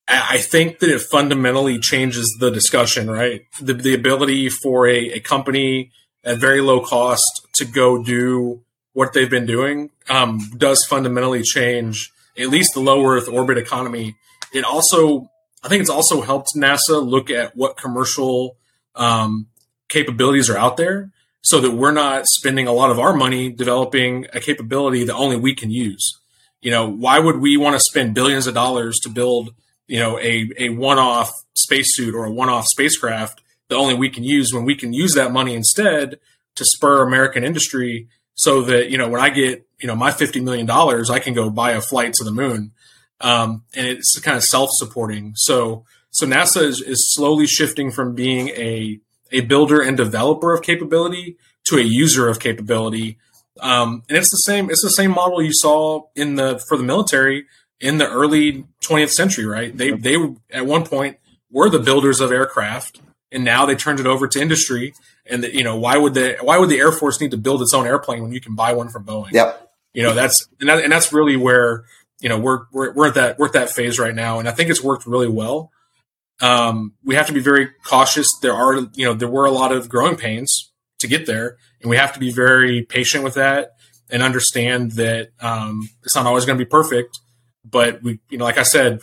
I 0.09 0.39
think 0.39 0.79
that 0.79 0.91
it 0.91 1.01
fundamentally 1.01 1.81
changes 1.81 2.37
the 2.39 2.51
discussion, 2.51 3.11
right? 3.11 3.43
The, 3.61 3.75
the 3.75 3.93
ability 3.93 4.51
for 4.51 4.87
a, 4.87 5.15
a 5.15 5.21
company 5.21 5.91
at 6.23 6.39
very 6.39 6.61
low 6.61 6.81
cost 6.81 7.49
to 7.55 7.65
go 7.65 8.01
do 8.01 8.63
what 8.97 9.13
they've 9.13 9.29
been 9.29 9.45
doing 9.45 9.91
um, 10.09 10.41
does 10.57 10.83
fundamentally 10.89 11.43
change 11.43 12.11
at 12.39 12.49
least 12.49 12.73
the 12.73 12.81
low 12.81 13.05
Earth 13.05 13.29
orbit 13.29 13.59
economy. 13.59 14.17
It 14.55 14.65
also, 14.65 15.31
I 15.63 15.69
think 15.69 15.83
it's 15.83 15.91
also 15.91 16.23
helped 16.23 16.55
NASA 16.57 17.07
look 17.07 17.29
at 17.29 17.55
what 17.55 17.77
commercial 17.77 18.57
um, 18.95 19.49
capabilities 19.91 20.49
are 20.49 20.57
out 20.57 20.79
there 20.79 21.11
so 21.43 21.61
that 21.61 21.73
we're 21.73 21.93
not 21.93 22.27
spending 22.27 22.67
a 22.67 22.73
lot 22.73 22.91
of 22.91 22.99
our 22.99 23.15
money 23.15 23.51
developing 23.51 24.29
a 24.33 24.41
capability 24.41 25.05
that 25.05 25.15
only 25.15 25.37
we 25.37 25.55
can 25.55 25.71
use. 25.71 26.19
You 26.63 26.71
know, 26.71 26.89
why 26.89 27.19
would 27.19 27.37
we 27.37 27.59
want 27.59 27.77
to 27.77 27.81
spend 27.81 28.15
billions 28.15 28.47
of 28.47 28.55
dollars 28.55 28.99
to 29.01 29.11
build, 29.11 29.51
you 29.89 30.01
know, 30.01 30.19
a, 30.21 30.49
a 30.57 30.71
one 30.71 30.99
off 30.99 31.31
spacesuit 31.53 32.15
or 32.15 32.25
a 32.25 32.33
one 32.33 32.49
off 32.49 32.65
spacecraft 32.65 33.43
that 33.69 33.77
only 33.77 33.95
we 33.95 34.09
can 34.09 34.25
use 34.25 34.55
when 34.55 34.65
we 34.65 34.75
can 34.75 34.95
use 34.95 35.13
that 35.17 35.33
money 35.33 35.55
instead 35.55 36.19
to 36.55 36.65
spur 36.65 37.03
American 37.03 37.45
industry 37.45 38.09
so 38.37 38.63
that, 38.63 38.91
you 38.91 38.99
know, 38.99 39.09
when 39.09 39.21
I 39.21 39.31
get 39.31 39.67
you 39.81 39.89
know 39.89 39.97
my 39.97 40.13
fifty 40.13 40.41
million 40.41 40.67
dollars, 40.67 41.11
I 41.11 41.19
can 41.19 41.35
go 41.35 41.51
buy 41.51 41.73
a 41.73 41.81
flight 41.81 42.13
to 42.15 42.25
the 42.25 42.31
moon, 42.31 42.73
um, 43.21 43.65
and 43.75 43.87
it's 43.87 44.19
kind 44.21 44.37
of 44.37 44.45
self 44.45 44.71
supporting. 44.73 45.33
So 45.35 45.85
so 46.11 46.27
NASA 46.27 46.63
is, 46.63 46.81
is 46.81 47.13
slowly 47.15 47.47
shifting 47.47 47.91
from 47.91 48.15
being 48.15 48.49
a 48.51 49.01
a 49.33 49.41
builder 49.41 49.81
and 49.81 49.97
developer 49.97 50.55
of 50.55 50.63
capability 50.63 51.37
to 51.65 51.77
a 51.77 51.83
user 51.83 52.29
of 52.29 52.39
capability. 52.39 53.19
Um, 53.61 54.03
and 54.09 54.17
it's 54.17 54.31
the 54.31 54.37
same. 54.39 54.71
It's 54.71 54.83
the 54.83 54.91
same 54.91 55.11
model 55.11 55.43
you 55.43 55.53
saw 55.53 56.03
in 56.15 56.37
the 56.37 56.63
for 56.69 56.77
the 56.77 56.85
military 56.85 57.47
in 57.81 57.99
the 57.99 58.09
early 58.09 58.65
20th 58.83 59.11
century, 59.11 59.45
right? 59.45 59.77
They 59.77 59.91
they 59.91 60.17
at 60.51 60.67
one 60.67 60.85
point 60.85 61.19
were 61.51 61.69
the 61.69 61.79
builders 61.79 62.21
of 62.21 62.33
aircraft, 62.33 63.01
and 63.33 63.45
now 63.45 63.67
they 63.67 63.75
turned 63.75 64.01
it 64.01 64.07
over 64.07 64.29
to 64.29 64.41
industry. 64.41 64.95
And 65.29 65.43
the, 65.43 65.55
you 65.55 65.65
know 65.65 65.77
why 65.77 65.97
would 65.97 66.15
the 66.15 66.37
why 66.41 66.59
would 66.59 66.71
the 66.71 66.79
Air 66.79 66.93
Force 66.93 67.21
need 67.21 67.33
to 67.33 67.37
build 67.37 67.63
its 67.63 67.75
own 67.75 67.87
airplane 67.87 68.23
when 68.23 68.33
you 68.33 68.41
can 68.41 68.55
buy 68.55 68.73
one 68.73 68.89
from 68.89 69.05
Boeing? 69.05 69.33
Yep 69.33 69.67
you 69.97 70.03
know 70.03 70.13
that's 70.13 70.47
and, 70.61 70.69
that, 70.69 70.85
and 70.85 70.93
that's 70.93 71.13
really 71.13 71.37
where 71.37 71.85
you 72.21 72.29
know 72.29 72.39
we're, 72.39 72.67
we're 72.71 72.93
we're 72.93 73.09
at 73.09 73.15
that 73.15 73.39
we're 73.39 73.47
at 73.47 73.55
that 73.55 73.71
phase 73.71 73.99
right 73.99 74.15
now, 74.15 74.39
and 74.39 74.47
I 74.47 74.53
think 74.53 74.69
it's 74.69 74.85
worked 74.85 75.07
really 75.07 75.29
well. 75.29 75.73
Um, 76.43 76.93
we 77.03 77.15
have 77.15 77.27
to 77.29 77.33
be 77.33 77.41
very 77.41 77.71
cautious. 77.83 78.31
There 78.43 78.53
are 78.53 78.75
you 78.95 79.07
know 79.07 79.15
there 79.15 79.29
were 79.29 79.47
a 79.47 79.51
lot 79.51 79.73
of 79.73 79.89
growing 79.89 80.17
pains 80.17 80.71
to 80.99 81.09
get 81.09 81.25
there, 81.25 81.57
and 81.81 81.89
we 81.89 81.97
have 81.97 82.13
to 82.13 82.21
be 82.21 82.31
very 82.31 82.83
patient 82.83 83.25
with 83.25 83.35
that 83.35 83.71
and 84.11 84.23
understand 84.23 84.93
that 84.93 85.31
um, 85.41 85.89
it's 86.05 86.15
not 86.15 86.27
always 86.27 86.45
going 86.45 86.59
to 86.59 86.65
be 86.65 86.69
perfect. 86.69 87.19
But 87.65 88.03
we, 88.03 88.21
you 88.29 88.37
know, 88.37 88.45
like 88.45 88.59
I 88.59 88.65
said, 88.65 89.01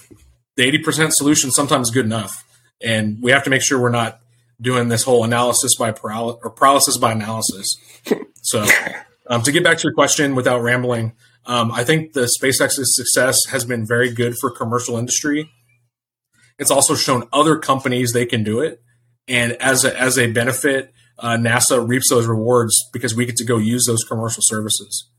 the 0.57 0.63
eighty 0.63 0.77
percent 0.77 1.15
solution 1.15 1.49
sometimes 1.49 1.87
is 1.87 1.93
good 1.93 2.05
enough, 2.05 2.42
and 2.83 3.21
we 3.21 3.31
have 3.31 3.43
to 3.43 3.49
make 3.49 3.61
sure 3.61 3.79
we're 3.79 3.89
not 3.89 4.19
doing 4.61 4.89
this 4.89 5.03
whole 5.03 5.23
analysis 5.23 5.75
by 5.75 5.91
paralysis 5.91 6.39
or 6.43 6.51
paralysis 6.51 6.97
by 6.97 7.11
analysis. 7.11 7.77
So 8.45 8.65
um, 9.27 9.41
to 9.43 9.53
get 9.53 9.63
back 9.63 9.77
to 9.77 9.83
your 9.83 9.93
question 9.93 10.35
without 10.35 10.61
rambling, 10.61 11.13
um, 11.45 11.71
I 11.71 11.85
think 11.85 12.11
the 12.11 12.29
SpaceX's 12.39 12.93
success 12.93 13.45
has 13.51 13.63
been 13.63 13.85
very 13.85 14.11
good 14.11 14.35
for 14.37 14.51
commercial 14.51 14.97
industry. 14.97 15.49
It's 16.59 16.69
also 16.69 16.93
shown 16.93 17.29
other 17.31 17.57
companies 17.57 18.11
they 18.11 18.25
can 18.25 18.43
do 18.43 18.59
it, 18.59 18.83
and 19.29 19.53
as 19.53 19.85
a, 19.85 19.97
as 19.97 20.17
a 20.17 20.29
benefit, 20.29 20.93
uh, 21.19 21.37
NASA 21.37 21.87
reaps 21.87 22.09
those 22.09 22.27
rewards 22.27 22.75
because 22.91 23.15
we 23.15 23.25
get 23.25 23.37
to 23.37 23.45
go 23.45 23.57
use 23.57 23.85
those 23.85 24.03
commercial 24.03 24.41
services. 24.43 25.09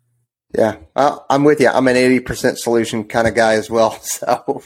Yeah, 0.56 0.76
I'm 0.94 1.44
with 1.44 1.60
you. 1.60 1.68
I'm 1.68 1.88
an 1.88 1.96
80% 1.96 2.58
solution 2.58 3.04
kind 3.04 3.26
of 3.26 3.34
guy 3.34 3.54
as 3.54 3.70
well. 3.70 3.98
So, 4.02 4.62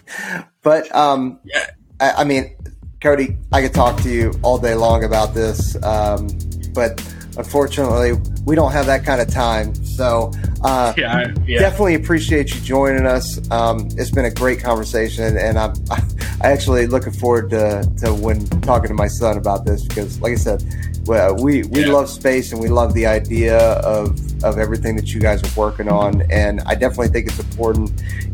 but 0.63 0.95
um, 0.95 1.41
yeah. 1.45 1.71
I, 2.01 2.11
I, 2.19 2.25
mean, 2.25 2.57
Cody, 3.01 3.37
I 3.53 3.63
could 3.63 3.73
talk 3.75 4.01
to 4.03 4.11
you 4.11 4.33
all 4.43 4.59
day 4.59 4.75
long 4.75 5.05
about 5.05 5.33
this, 5.33 5.81
um, 5.85 6.29
but 6.75 7.01
unfortunately, 7.37 8.15
we 8.45 8.57
don't 8.57 8.73
have 8.73 8.87
that 8.87 9.05
kind 9.05 9.21
of 9.21 9.29
time. 9.29 9.73
So, 9.85 10.33
uh, 10.65 10.95
yeah, 10.99 11.33
yeah. 11.47 11.61
definitely 11.61 11.95
appreciate 11.95 12.53
you 12.53 12.61
joining 12.61 13.07
us. 13.07 13.39
Um, 13.53 13.87
it's 13.93 14.11
been 14.11 14.25
a 14.25 14.33
great 14.33 14.61
conversation, 14.61 15.37
and 15.37 15.57
I'm 15.57 15.75
I 15.91 16.03
actually 16.51 16.89
looking 16.89 17.13
forward 17.13 17.51
to, 17.51 17.89
to 17.99 18.13
when 18.15 18.45
talking 18.63 18.89
to 18.89 18.95
my 18.95 19.09
son 19.09 19.37
about 19.37 19.65
this 19.65 19.87
because, 19.87 20.21
like 20.21 20.33
I 20.33 20.37
said, 20.37 20.65
well, 21.07 21.37
we 21.37 21.63
we 21.65 21.83
Yeah. 21.85 21.93
love 21.93 22.09
space 22.11 22.51
and 22.51 22.61
we 22.61 22.69
love 22.69 22.95
the 22.95 23.07
idea 23.07 23.59
of 23.59 24.19
of 24.43 24.59
everything 24.59 24.97
that 24.97 25.15
you 25.15 25.21
guys 25.21 25.41
are 25.45 25.61
working 25.61 25.89
on, 25.89 26.23
and 26.33 26.63
I 26.67 26.75
definitely 26.75 27.09
think 27.09 27.29
it's 27.29 27.39
important. 27.39 27.93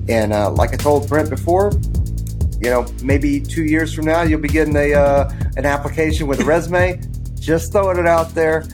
And 0.09 0.33
uh, 0.33 0.51
like 0.53 0.73
I 0.73 0.77
told 0.77 1.07
Brent 1.07 1.29
before, 1.29 1.71
you 2.65 2.71
know, 2.71 2.87
maybe 3.03 3.41
two 3.41 3.65
years 3.65 3.93
from 3.95 4.07
now, 4.07 4.23
you'll 4.23 4.41
be 4.41 4.49
getting 4.49 4.75
a 4.77 4.95
uh, 4.95 5.31
an 5.57 5.67
application 5.67 6.27
with 6.27 6.41
a 6.41 6.45
resume. 6.45 7.01
Just 7.39 7.73
throwing 7.73 7.99
it 7.99 8.07
out 8.07 8.31
there. 8.35 8.65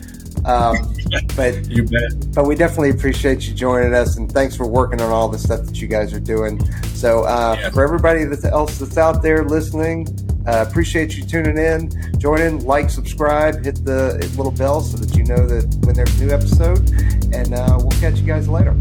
Um, 0.45 0.95
but 1.35 1.69
You 1.69 1.83
bet. 1.83 2.33
but 2.33 2.45
we 2.47 2.55
definitely 2.55 2.89
appreciate 2.91 3.47
you 3.47 3.53
joining 3.53 3.93
us 3.93 4.17
and 4.17 4.31
thanks 4.31 4.55
for 4.55 4.65
working 4.65 4.99
on 5.01 5.11
all 5.11 5.27
the 5.27 5.37
stuff 5.37 5.65
that 5.65 5.79
you 5.81 5.87
guys 5.87 6.13
are 6.13 6.19
doing. 6.21 6.59
So 6.95 7.23
uh, 7.25 7.57
Yeah. 7.59 7.69
for 7.71 7.83
everybody 7.83 8.23
that's 8.23 8.45
else 8.45 8.77
that's 8.79 8.97
out 8.97 9.21
there 9.21 9.43
listening, 9.43 10.07
uh, 10.47 10.65
appreciate 10.67 11.15
you 11.17 11.23
tuning 11.25 11.57
in. 11.57 11.91
Join 12.17 12.41
in, 12.41 12.59
like, 12.65 12.89
subscribe, 12.89 13.63
hit 13.63 13.83
the 13.85 14.13
little 14.37 14.51
bell 14.51 14.81
so 14.81 14.97
that 14.97 15.15
you 15.15 15.23
know 15.25 15.45
that 15.45 15.65
when 15.85 15.95
there's 15.95 16.19
a 16.19 16.25
new 16.25 16.31
episode. 16.31 16.79
And 17.35 17.53
uh, 17.53 17.77
we'll 17.79 17.99
catch 17.99 18.17
you 18.17 18.25
guys 18.25 18.47
later. 18.47 18.75